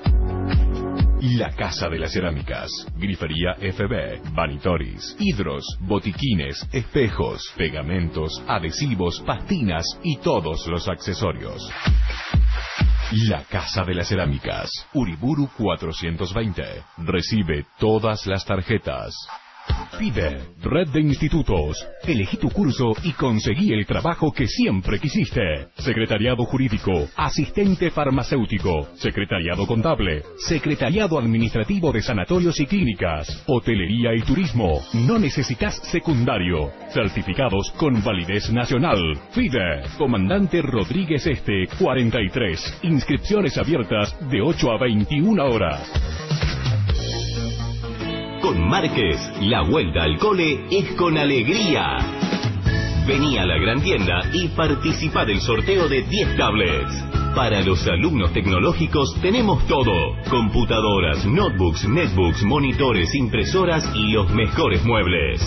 La 1.34 1.50
Casa 1.50 1.88
de 1.88 1.98
las 1.98 2.12
Cerámicas. 2.12 2.70
Grifería 2.96 3.54
FB, 3.54 4.32
Vanitoris, 4.32 5.16
hidros, 5.18 5.64
botiquines, 5.80 6.56
espejos, 6.72 7.42
pegamentos, 7.56 8.40
adhesivos, 8.46 9.20
pastinas 9.26 9.84
y 10.04 10.18
todos 10.18 10.64
los 10.68 10.86
accesorios. 10.86 11.68
La 13.28 13.42
Casa 13.42 13.82
de 13.82 13.94
las 13.94 14.08
Cerámicas. 14.08 14.70
Uriburu 14.94 15.48
420. 15.58 16.62
Recibe 16.98 17.66
todas 17.80 18.24
las 18.28 18.44
tarjetas. 18.44 19.12
Pide 19.98 20.38
Red 20.62 20.88
de 20.88 21.00
Institutos. 21.00 21.86
Elegí 22.04 22.36
tu 22.36 22.50
curso 22.50 22.92
y 23.02 23.12
conseguí 23.12 23.72
el 23.72 23.86
trabajo 23.86 24.30
que 24.32 24.46
siempre 24.46 24.98
quisiste. 24.98 25.68
Secretariado 25.78 26.44
Jurídico, 26.44 27.08
Asistente 27.16 27.90
Farmacéutico, 27.90 28.88
Secretariado 28.96 29.66
Contable, 29.66 30.22
Secretariado 30.46 31.18
Administrativo 31.18 31.92
de 31.92 32.02
Sanatorios 32.02 32.60
y 32.60 32.66
Clínicas, 32.66 33.44
Hotelería 33.46 34.14
y 34.14 34.20
Turismo. 34.20 34.80
No 34.92 35.18
necesitas 35.18 35.76
secundario. 35.90 36.70
Certificados 36.92 37.70
con 37.78 38.02
validez 38.02 38.50
nacional. 38.52 38.98
FIDE. 39.30 39.82
Comandante 39.96 40.60
Rodríguez 40.62 41.26
Este, 41.26 41.66
43. 41.78 42.80
Inscripciones 42.82 43.56
abiertas 43.56 44.14
de 44.30 44.42
8 44.42 44.72
a 44.72 44.78
21 44.78 45.44
horas. 45.44 46.35
Con 48.46 48.68
Márquez, 48.68 49.18
la 49.40 49.62
vuelta 49.62 50.04
al 50.04 50.18
cole 50.18 50.68
es 50.70 50.92
con 50.92 51.18
alegría. 51.18 51.96
Vení 53.04 53.36
a 53.38 53.44
la 53.44 53.58
gran 53.58 53.82
tienda 53.82 54.22
y 54.32 54.46
participa 54.46 55.24
del 55.24 55.40
sorteo 55.40 55.88
de 55.88 56.02
10 56.02 56.36
tablets. 56.36 57.04
Para 57.34 57.60
los 57.62 57.84
alumnos 57.88 58.32
tecnológicos 58.32 59.16
tenemos 59.20 59.66
todo. 59.66 60.14
Computadoras, 60.30 61.26
notebooks, 61.26 61.88
netbooks, 61.88 62.44
monitores, 62.44 63.12
impresoras 63.16 63.84
y 63.96 64.12
los 64.12 64.30
mejores 64.30 64.84
muebles. 64.84 65.42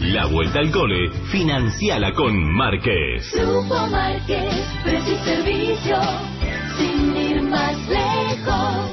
La 0.00 0.24
vuelta 0.24 0.60
al 0.60 0.70
cole, 0.70 1.10
financiala 1.30 2.14
con 2.14 2.42
Márquez. 2.54 3.34
Grupo 3.34 3.86
Márquez, 3.88 4.66
precio 4.82 5.12
y 5.12 5.18
servicio, 5.18 5.98
sin 6.78 7.16
ir 7.18 7.42
más 7.42 7.76
lejos. 7.86 8.89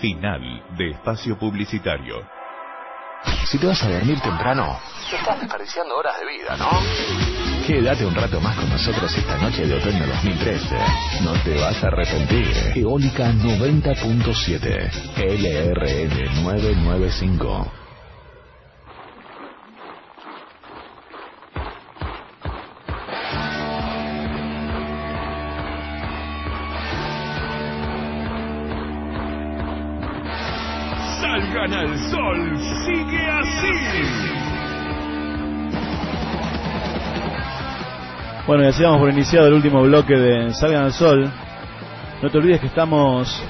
Final 0.00 0.62
de 0.76 0.90
espacio 0.90 1.38
publicitario. 1.38 2.16
Si 3.46 3.58
te 3.58 3.66
vas 3.66 3.82
a 3.82 3.88
dormir 3.88 4.20
temprano, 4.20 4.78
estás 5.10 5.40
desperdiciando 5.40 5.96
horas 5.96 6.20
de 6.20 6.26
vida, 6.26 6.56
¿no? 6.56 6.68
Quédate 7.66 8.04
un 8.04 8.14
rato 8.14 8.40
más 8.40 8.56
con 8.56 8.68
nosotros 8.68 9.16
esta 9.16 9.38
noche 9.38 9.66
de 9.66 9.74
otoño 9.74 10.06
2013. 10.06 10.76
No 11.24 11.32
te 11.42 11.58
vas 11.58 11.82
a 11.82 11.86
arrepentir. 11.88 12.54
Eólica 12.76 13.32
90.7. 13.32 14.90
LRN 15.16 16.42
995. 16.44 17.85
Salgan 31.56 31.72
al 31.72 31.98
sol, 32.10 32.58
sigue 32.84 33.30
así. 33.30 33.72
Bueno, 38.46 38.64
y 38.64 38.66
así 38.66 38.82
damos 38.82 39.00
por 39.00 39.10
iniciado 39.10 39.46
el 39.46 39.54
último 39.54 39.82
bloque 39.82 40.16
de 40.16 40.52
Salgan 40.52 40.84
al 40.84 40.92
Sol. 40.92 41.30
No 42.22 42.30
te 42.30 42.36
olvides 42.36 42.60
que 42.60 42.66
estamos 42.66 43.42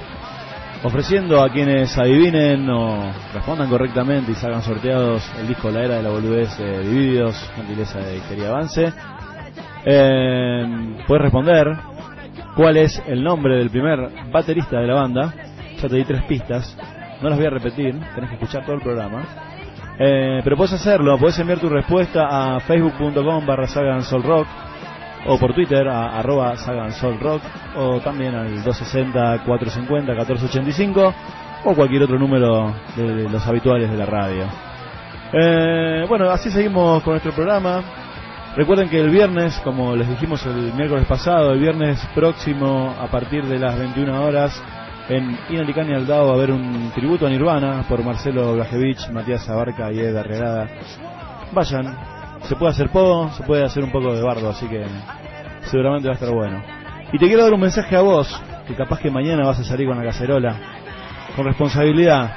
ofreciendo 0.84 1.42
a 1.42 1.50
quienes 1.50 1.98
adivinen 1.98 2.70
o 2.70 3.12
respondan 3.34 3.68
correctamente 3.68 4.30
y 4.30 4.34
salgan 4.36 4.62
sorteados 4.62 5.28
el 5.40 5.48
disco 5.48 5.68
La 5.70 5.82
Era 5.82 5.96
de 5.96 6.04
la 6.04 6.10
Boludez 6.10 6.56
de 6.58 6.82
Divididos, 6.82 7.50
gentileza 7.56 7.98
de 7.98 8.20
Quería 8.28 8.50
Avance. 8.50 8.92
Eh, 9.84 10.96
puedes 11.08 11.22
responder 11.24 11.76
cuál 12.54 12.76
es 12.76 13.02
el 13.08 13.24
nombre 13.24 13.56
del 13.56 13.70
primer 13.70 14.30
baterista 14.30 14.78
de 14.78 14.86
la 14.86 14.94
banda. 14.94 15.34
Ya 15.82 15.88
te 15.88 15.96
di 15.96 16.04
tres 16.04 16.22
pistas, 16.22 16.76
no 17.20 17.28
las 17.28 17.38
voy 17.38 17.47
a 17.47 17.51
repetir, 17.51 17.94
tenés 18.14 18.30
que 18.30 18.36
escuchar 18.36 18.64
todo 18.64 18.76
el 18.76 18.82
programa. 18.82 19.24
Eh, 19.98 20.40
pero 20.44 20.56
puedes 20.56 20.74
hacerlo, 20.74 21.18
puedes 21.18 21.36
enviar 21.38 21.59
tu 21.59 21.68
respuesta 21.68 22.28
a 22.28 22.60
facebook.com 22.60 23.44
barra 23.47 23.66
Rock 24.22 24.47
o 25.26 25.38
por 25.38 25.55
Twitter 25.55 25.88
a 25.88 26.18
arroba 26.18 26.55
Rock 27.20 27.43
o 27.76 28.01
también 28.01 28.34
al 28.34 28.62
260-450-1485 28.62 31.14
o 31.64 31.74
cualquier 31.74 32.02
otro 32.02 32.18
número 32.18 32.74
de 32.94 33.26
los 33.28 33.47
habituales 33.47 33.90
de 33.90 33.97
la 33.97 34.05
radio. 34.06 34.44
Eh, 35.32 36.05
bueno, 36.09 36.30
así 36.30 36.51
seguimos 36.51 37.02
con 37.02 37.14
nuestro 37.14 37.32
programa. 37.32 37.82
Recuerden 38.55 38.88
que 38.88 39.01
el 39.01 39.10
viernes, 39.10 39.60
como 39.64 39.97
les 39.97 40.09
dijimos 40.09 40.47
el 40.47 40.72
miércoles 40.74 41.05
pasado, 41.06 41.52
el 41.52 41.59
viernes 41.60 41.98
próximo 42.14 42.94
a 42.98 43.09
partir 43.09 43.44
de 43.44 43.59
las 43.59 43.78
21 43.78 44.24
horas 44.24 44.62
en 45.08 45.38
Inalicani 45.50 45.94
Aldao 45.94 46.26
va 46.26 46.32
a 46.32 46.34
haber 46.34 46.50
un 46.50 46.90
tributo 46.94 47.26
a 47.26 47.30
Nirvana 47.30 47.84
por 47.88 48.02
Marcelo 48.04 48.54
Blajevich, 48.54 49.08
Matías 49.10 49.48
Abarca 49.48 49.92
y 49.92 50.00
Ed 50.00 50.16
Arregada. 50.16 50.68
Vayan, 51.52 51.96
se 52.42 52.56
puede 52.56 52.72
hacer 52.72 52.90
poco, 52.90 53.30
se 53.30 53.42
puede 53.44 53.64
hacer 53.64 53.84
un 53.84 53.92
poco 53.92 54.14
de 54.14 54.22
bardo, 54.22 54.50
así 54.50 54.66
que 54.66 54.84
seguramente 55.62 56.08
va 56.08 56.14
a 56.14 56.16
estar 56.16 56.32
bueno. 56.32 56.62
Y 57.12 57.18
te 57.18 57.26
quiero 57.26 57.44
dar 57.44 57.52
un 57.52 57.60
mensaje 57.60 57.94
a 57.96 58.00
vos, 58.00 58.42
que 58.66 58.74
capaz 58.74 58.98
que 58.98 59.10
mañana 59.10 59.46
vas 59.46 59.60
a 59.60 59.64
salir 59.64 59.86
con 59.86 59.96
la 59.96 60.04
cacerola, 60.04 60.56
con 61.36 61.44
responsabilidad. 61.44 62.34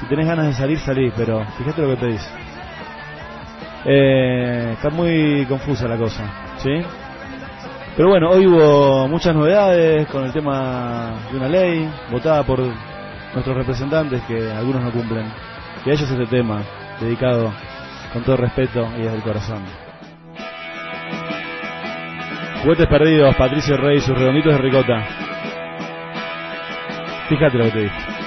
Si 0.00 0.06
tenés 0.06 0.26
ganas 0.26 0.46
de 0.46 0.54
salir, 0.54 0.78
salí, 0.78 1.12
pero 1.16 1.44
fíjate 1.58 1.82
lo 1.82 1.88
que 1.90 1.96
pedís. 1.96 2.32
Eh, 3.84 4.72
está 4.72 4.90
muy 4.90 5.46
confusa 5.48 5.86
la 5.86 5.96
cosa, 5.96 6.24
¿sí? 6.58 6.70
Pero 7.96 8.08
bueno, 8.08 8.30
hoy 8.30 8.46
hubo 8.46 9.08
muchas 9.08 9.34
novedades 9.34 10.06
con 10.08 10.24
el 10.24 10.32
tema 10.32 11.12
de 11.30 11.36
una 11.36 11.48
ley 11.48 11.90
votada 12.10 12.42
por 12.44 12.60
nuestros 12.60 13.56
representantes 13.56 14.22
que 14.22 14.50
algunos 14.50 14.82
no 14.82 14.92
cumplen. 14.92 15.26
Y 15.84 15.90
a 15.90 15.92
ellos 15.92 16.10
este 16.10 16.26
tema, 16.26 16.62
dedicado 17.00 17.52
con 18.12 18.22
todo 18.22 18.36
respeto 18.36 18.86
y 18.96 19.02
desde 19.02 19.16
el 19.16 19.22
corazón. 19.22 19.62
Juguetes 22.62 22.88
perdidos, 22.88 23.34
Patricio 23.36 23.76
Rey 23.76 24.00
sus 24.00 24.16
redonditos 24.16 24.52
de 24.52 24.58
ricota. 24.58 25.06
Fíjate 27.28 27.58
lo 27.58 27.64
que 27.64 27.70
te 27.70 27.78
digo. 27.80 28.19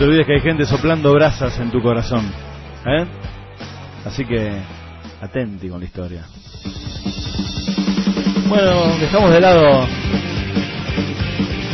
Te 0.00 0.06
olvides 0.06 0.26
que 0.26 0.32
hay 0.32 0.40
gente 0.40 0.64
soplando 0.64 1.12
brasas 1.12 1.60
en 1.60 1.70
tu 1.70 1.82
corazón. 1.82 2.24
¿eh? 2.86 3.04
Así 4.06 4.24
que 4.24 4.50
atenti 5.20 5.68
con 5.68 5.78
la 5.78 5.84
historia. 5.84 6.24
Bueno, 8.48 8.96
dejamos 8.98 9.30
de 9.30 9.40
lado 9.42 9.86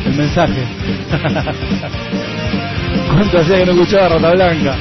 el 0.07 0.17
mensaje. 0.17 0.67
¿Cuánto 3.15 3.39
hacía 3.39 3.59
que 3.59 3.67
no 3.67 3.73
escuchaba 3.75 4.09
Rata 4.09 4.33
Blanca? 4.33 4.75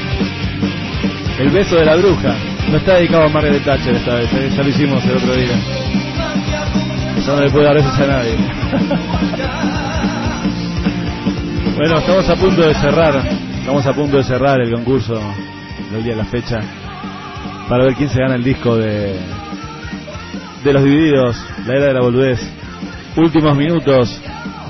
El 1.37 1.51
beso 1.51 1.75
de 1.75 1.85
la 1.85 1.97
bruja. 1.97 2.35
No 2.71 2.77
está 2.77 2.95
dedicado 2.95 3.25
a 3.25 3.29
Margaret 3.29 3.63
Thatcher 3.63 3.93
esta 3.93 4.15
vez, 4.15 4.33
¿eh? 4.33 4.49
ya 4.57 4.63
lo 4.63 4.69
hicimos 4.69 5.05
el 5.05 5.17
otro 5.17 5.35
día. 5.35 5.55
Ya 7.23 7.35
no 7.35 7.41
le 7.41 7.51
puedo 7.51 7.65
dar 7.65 7.75
besos 7.75 7.99
a 7.99 8.07
nadie. 8.07 8.37
bueno, 11.75 11.99
estamos 11.99 12.27
a 12.27 12.35
punto 12.37 12.63
de 12.63 12.73
cerrar. 12.73 13.34
Estamos 13.75 13.93
a 13.93 14.01
punto 14.01 14.15
de 14.15 14.23
cerrar 14.23 14.61
el 14.61 14.71
concurso 14.71 15.19
del 15.91 16.01
día 16.01 16.13
de 16.13 16.19
la 16.19 16.29
fecha 16.29 16.61
para 17.67 17.83
ver 17.83 17.95
quién 17.95 18.09
se 18.09 18.21
gana 18.21 18.35
el 18.35 18.43
disco 18.43 18.77
de 18.77 19.19
de 20.63 20.73
los 20.73 20.81
divididos, 20.81 21.35
la 21.65 21.73
era 21.73 21.85
de 21.87 21.93
la 21.93 21.99
boludez. 21.99 22.39
Últimos 23.17 23.53
minutos, 23.57 24.17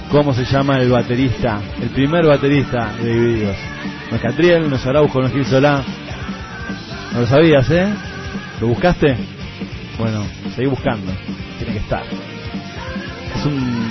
¿cómo 0.09 0.33
se 0.33 0.43
llama 0.45 0.79
el 0.79 0.89
baterista? 0.89 1.61
El 1.79 1.89
primer 1.89 2.25
baterista 2.25 2.93
de 2.99 3.13
divididos. 3.13 3.57
No 4.09 4.15
es 4.15 4.21
Catriel, 4.23 4.67
no 4.71 4.75
es 4.75 4.85
Araujo, 4.87 5.21
no 5.21 5.27
es 5.27 5.33
Gil 5.33 5.45
Solá. 5.45 5.83
No 7.13 7.19
lo 7.19 7.27
sabías, 7.27 7.69
¿eh? 7.69 7.93
¿Lo 8.59 8.69
buscaste? 8.69 9.15
Bueno, 9.99 10.25
seguí 10.55 10.65
buscando. 10.65 11.11
Tiene 11.59 11.73
que 11.73 11.79
estar. 11.79 12.03
Es 13.35 13.45
un 13.45 13.87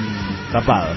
tapado. 0.50 0.88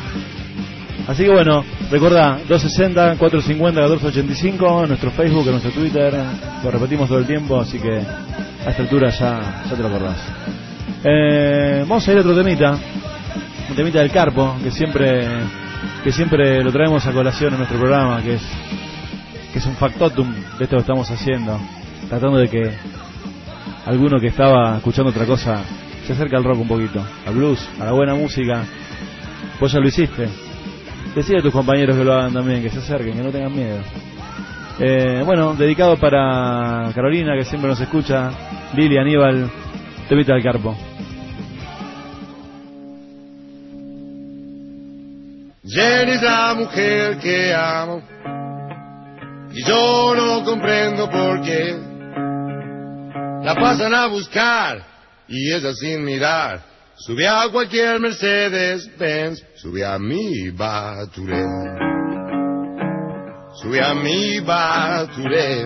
Así 1.07 1.23
que 1.23 1.29
bueno, 1.29 1.63
recordá, 1.89 2.37
260, 2.49 3.15
450, 3.17 3.79
1485, 3.79 4.83
en 4.83 4.87
nuestro 4.89 5.11
Facebook, 5.11 5.45
nuestro 5.45 5.71
Twitter, 5.71 6.13
lo 6.61 6.69
repetimos 6.69 7.07
todo 7.07 7.19
el 7.19 7.25
tiempo, 7.25 7.61
así 7.61 7.79
que 7.79 7.97
a 8.65 8.69
esta 8.69 8.81
altura 8.81 9.09
ya, 9.09 9.63
ya 9.69 9.75
te 9.75 9.81
lo 9.81 9.87
acordás. 9.87 10.17
Eh, 11.05 11.85
vamos 11.87 12.05
a 12.05 12.11
ir 12.11 12.17
a 12.17 12.21
otro 12.21 12.35
temita, 12.35 12.77
un 13.69 13.75
temita 13.75 13.99
del 13.99 14.11
Carpo, 14.11 14.57
que 14.61 14.69
siempre, 14.69 15.25
que 16.03 16.11
siempre 16.11 16.61
lo 16.61 16.73
traemos 16.73 17.05
a 17.05 17.13
colación 17.13 17.53
en 17.53 17.59
nuestro 17.59 17.79
programa, 17.79 18.21
que 18.21 18.33
es, 18.33 18.43
que 19.53 19.59
es 19.59 19.65
un 19.65 19.75
factotum 19.77 20.29
de 20.57 20.63
esto 20.65 20.75
que 20.75 20.81
estamos 20.81 21.09
haciendo, 21.09 21.57
tratando 22.09 22.37
de 22.37 22.49
que 22.49 22.69
alguno 23.85 24.19
que 24.19 24.27
estaba 24.27 24.75
escuchando 24.75 25.11
otra 25.11 25.25
cosa 25.25 25.63
se 26.05 26.11
acerque 26.11 26.35
al 26.35 26.43
rock 26.43 26.59
un 26.59 26.67
poquito, 26.67 27.01
al 27.25 27.33
blues, 27.33 27.65
a 27.79 27.85
la 27.85 27.93
buena 27.93 28.13
música. 28.13 28.65
Vos 29.59 29.71
ya 29.71 29.79
lo 29.79 29.87
hiciste. 29.87 30.46
Decide 31.15 31.39
a 31.39 31.41
tus 31.41 31.53
compañeros 31.53 31.97
que 31.97 32.03
lo 32.03 32.13
hagan 32.13 32.33
también, 32.33 32.61
que 32.61 32.69
se 32.69 32.79
acerquen, 32.79 33.15
que 33.15 33.23
no 33.23 33.31
tengan 33.31 33.55
miedo. 33.55 33.79
Eh, 34.79 35.23
bueno, 35.25 35.55
dedicado 35.55 35.97
para 35.97 36.91
Carolina, 36.93 37.35
que 37.35 37.45
siempre 37.45 37.69
nos 37.69 37.79
escucha, 37.79 38.29
Lili, 38.75 38.97
Aníbal, 38.97 39.49
temita 40.07 40.33
del 40.33 40.43
Carpo. 40.43 40.75
Jenny 45.67 46.11
es 46.11 46.21
la 46.21 46.53
mujer 46.53 47.17
que 47.17 47.53
amo 47.53 48.01
y 49.53 49.63
yo 49.63 50.15
no 50.15 50.43
comprendo 50.45 51.09
por 51.09 51.41
qué 51.41 51.75
la 53.43 53.55
pasan 53.55 53.93
a 53.93 54.07
buscar 54.07 54.81
y 55.27 55.53
ella 55.53 55.73
sin 55.73 56.05
mirar 56.05 56.61
sube 56.97 57.27
a 57.27 57.49
cualquier 57.51 57.99
Mercedes 57.99 58.89
Benz 58.97 59.43
sube 59.55 59.85
a 59.85 59.97
mi 59.99 60.49
Baturé 60.51 61.43
sube 63.61 63.81
a 63.81 63.93
mi 63.93 64.39
Baturé 64.39 65.65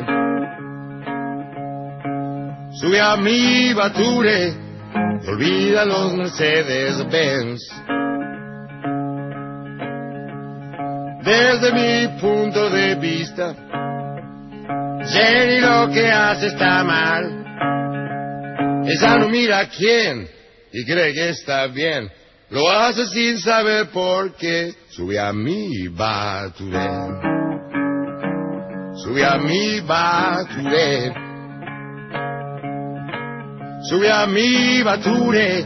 sube 2.79 2.99
a 2.99 3.15
mi 3.17 3.73
Baturé 3.73 4.53
olvida 5.27 5.85
los 5.85 6.13
Mercedes 6.13 7.09
Benz 7.09 7.61
desde 11.23 11.71
mi 11.71 12.19
punto 12.19 12.69
de 12.69 12.95
vista. 12.95 13.55
Jenny 15.05 15.59
lo 15.59 15.87
que 15.91 16.11
hace 16.11 16.47
está 16.47 16.83
mal. 16.83 17.23
Ella 18.85 19.17
no 19.17 19.29
mira 19.29 19.59
a 19.59 19.69
quién 19.69 20.27
y 20.73 20.85
cree 20.85 21.13
que 21.13 21.29
está 21.29 21.67
bien. 21.67 22.09
Lo 22.49 22.69
hace 22.69 23.05
sin 23.07 23.39
saber 23.39 23.89
por 23.91 24.33
qué. 24.35 24.73
Sube 24.89 25.19
a 25.19 25.31
mi 25.31 25.87
baturé. 25.87 26.89
Sube 28.95 29.25
a 29.25 29.37
mi 29.37 29.79
baturé. 29.79 31.13
Sube 33.89 34.11
a 34.11 34.27
mi 34.27 34.81
baturé. 34.83 35.65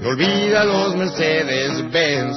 Y 0.00 0.04
olvida 0.04 0.64
los 0.64 0.96
Mercedes 0.96 1.90
Benz. 1.90 2.36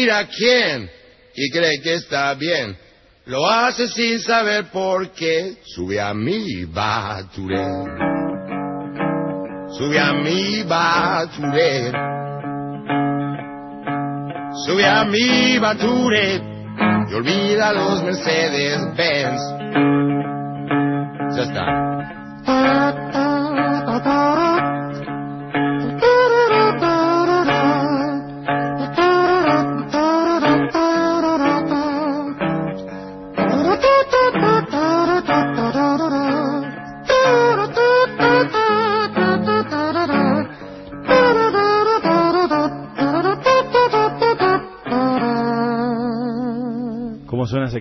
Mira 0.00 0.20
a 0.20 0.26
quién 0.28 0.90
y 1.34 1.50
cree 1.50 1.78
que 1.82 1.96
está 1.96 2.32
bien. 2.32 2.74
Lo 3.26 3.46
hace 3.46 3.86
sin 3.88 4.18
saber 4.20 4.70
por 4.70 5.10
qué. 5.10 5.58
Sube 5.62 6.00
a 6.00 6.14
mi 6.14 6.64
baturé. 6.64 7.66
Sube 9.76 9.98
a 9.98 10.14
mi 10.14 10.62
baturé. 10.62 11.92
Sube 14.64 14.86
a 14.86 15.04
mi 15.04 15.58
baturé. 15.58 16.40
Y 17.10 17.14
olvida 17.14 17.74
los 17.74 18.02
Mercedes 18.02 18.78
Benz. 18.96 19.40
Ya 21.36 21.42
está. 21.42 23.19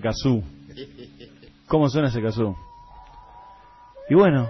Kazoo? 0.09 0.43
¿Cómo 1.67 1.87
suena 1.89 2.07
ese 2.07 2.21
kazoo? 2.21 2.55
Y 4.09 4.15
bueno, 4.15 4.49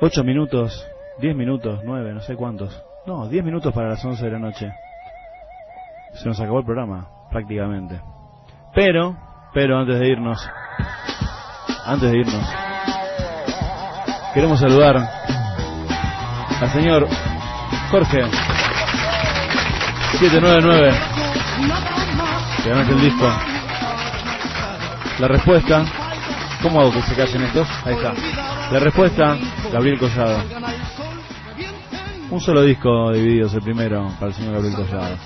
8 0.00 0.22
minutos, 0.22 0.86
10 1.20 1.34
minutos, 1.34 1.80
9, 1.82 2.12
no 2.12 2.20
sé 2.20 2.36
cuántos. 2.36 2.78
No, 3.06 3.26
10 3.28 3.44
minutos 3.44 3.72
para 3.72 3.90
las 3.90 4.04
11 4.04 4.22
de 4.24 4.30
la 4.30 4.38
noche. 4.38 4.70
Se 6.14 6.28
nos 6.28 6.38
acabó 6.40 6.58
el 6.58 6.66
programa, 6.66 7.08
prácticamente. 7.30 8.00
Pero, 8.74 9.16
pero 9.54 9.78
antes 9.78 9.98
de 9.98 10.08
irnos, 10.08 10.46
antes 11.86 12.10
de 12.10 12.18
irnos, 12.18 12.44
queremos 14.34 14.60
saludar 14.60 14.96
al 16.60 16.70
señor 16.70 17.08
Jorge 17.90 18.24
799 20.18 21.14
que 22.62 22.70
ganaste 22.70 22.94
el 22.94 23.00
disco. 23.00 23.53
La 25.20 25.28
respuesta, 25.28 25.84
¿cómo 26.60 26.80
hago 26.80 26.92
que 26.92 27.02
se 27.02 27.14
callen 27.14 27.42
estos? 27.42 27.68
Ahí 27.84 27.94
está. 27.94 28.12
La 28.72 28.80
respuesta, 28.80 29.38
Gabriel 29.72 29.98
Collado. 29.98 30.42
Un 32.30 32.40
solo 32.40 32.62
disco 32.62 33.12
dividido, 33.12 33.48
el 33.48 33.62
primero 33.62 34.08
para 34.18 34.32
el 34.32 34.34
señor 34.34 34.54
Gabriel 34.54 34.74
Collado. 34.74 35.16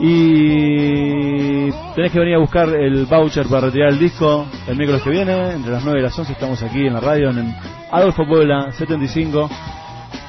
Y 0.00 1.70
tenés 1.94 2.12
que 2.12 2.18
venir 2.18 2.36
a 2.36 2.38
buscar 2.38 2.68
el 2.70 3.04
voucher 3.04 3.46
para 3.46 3.66
retirar 3.66 3.90
el 3.90 3.98
disco 3.98 4.46
el 4.66 4.76
miércoles 4.76 5.02
que 5.02 5.10
viene, 5.10 5.52
entre 5.52 5.72
las 5.72 5.84
9 5.84 6.00
y 6.00 6.02
las 6.02 6.18
11 6.18 6.32
estamos 6.32 6.62
aquí 6.62 6.86
en 6.86 6.94
la 6.94 7.00
radio, 7.00 7.28
en 7.28 7.54
Adolfo 7.92 8.26
Puebla 8.26 8.72
75, 8.72 9.50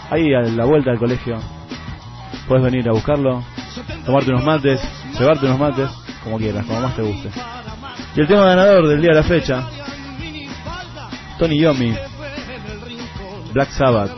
ahí 0.09 0.33
a 0.33 0.41
la 0.41 0.65
vuelta 0.65 0.91
del 0.91 0.99
colegio. 0.99 1.37
Puedes 2.45 2.63
venir 2.63 2.89
a 2.89 2.91
buscarlo, 2.91 3.41
tomarte 4.05 4.31
unos 4.31 4.43
mates, 4.43 4.81
llevarte 5.17 5.45
unos 5.45 5.59
mates, 5.59 5.89
como 6.23 6.37
quieras, 6.37 6.65
como 6.65 6.81
más 6.81 6.95
te 6.95 7.01
guste. 7.01 7.29
Y 8.15 8.21
el 8.21 8.27
tema 8.27 8.45
ganador 8.45 8.87
del 8.87 9.01
día 9.01 9.09
de 9.09 9.15
la 9.15 9.23
fecha, 9.23 9.67
Tony 11.37 11.59
Yomi, 11.59 11.93
Black 13.51 13.71
Sabbath. 13.71 14.11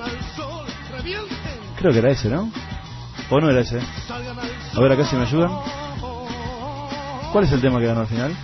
Creo 1.77 1.91
que 1.91 1.97
era 1.99 2.11
ese, 2.11 2.29
¿no? 2.29 2.51
¿O 3.31 3.39
no 3.39 3.49
era 3.49 3.61
ese? 3.61 3.79
A 4.75 4.79
ver 4.79 4.91
acá 4.91 5.03
si 5.03 5.15
me 5.15 5.23
ayudan. 5.23 5.49
¿Cuál 7.31 7.45
es 7.45 7.51
el 7.51 7.61
tema 7.61 7.79
que 7.79 7.87
ganó 7.87 8.01
al 8.01 8.07
final? 8.07 8.35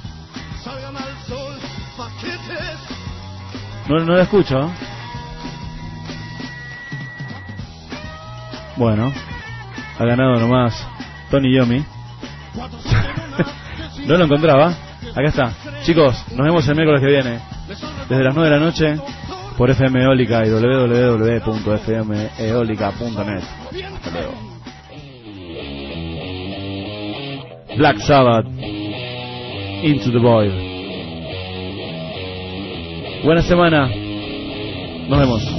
No, 3.87 3.99
no 3.99 4.13
la 4.15 4.23
escucho. 4.23 4.71
Bueno, 8.75 9.13
ha 9.99 10.05
ganado 10.05 10.39
nomás 10.39 10.87
Tony 11.29 11.55
Yomi. 11.55 11.85
no 14.07 14.17
lo 14.17 14.23
encontraba. 14.25 14.75
Acá 15.15 15.27
está. 15.27 15.53
Chicos, 15.83 16.15
nos 16.35 16.43
vemos 16.45 16.67
el 16.67 16.75
miércoles 16.75 17.01
que 17.01 17.07
viene. 17.07 17.39
Desde 18.09 18.23
las 18.23 18.33
9 18.33 18.49
de 18.49 18.55
la 18.57 18.63
noche 18.63 18.95
por 19.57 19.69
FM 19.69 20.01
Eólica 20.01 20.43
y 20.45 20.49
www.fmeolica.net. 20.49 23.43
Hasta 23.93 24.11
luego. 24.11 24.33
Black 27.77 27.99
Sabbath. 27.99 28.47
Into 29.83 30.11
the 30.11 30.17
Void. 30.17 30.51
Buena 33.23 33.41
semana. 33.41 33.87
Nos 35.07 35.19
vemos. 35.19 35.52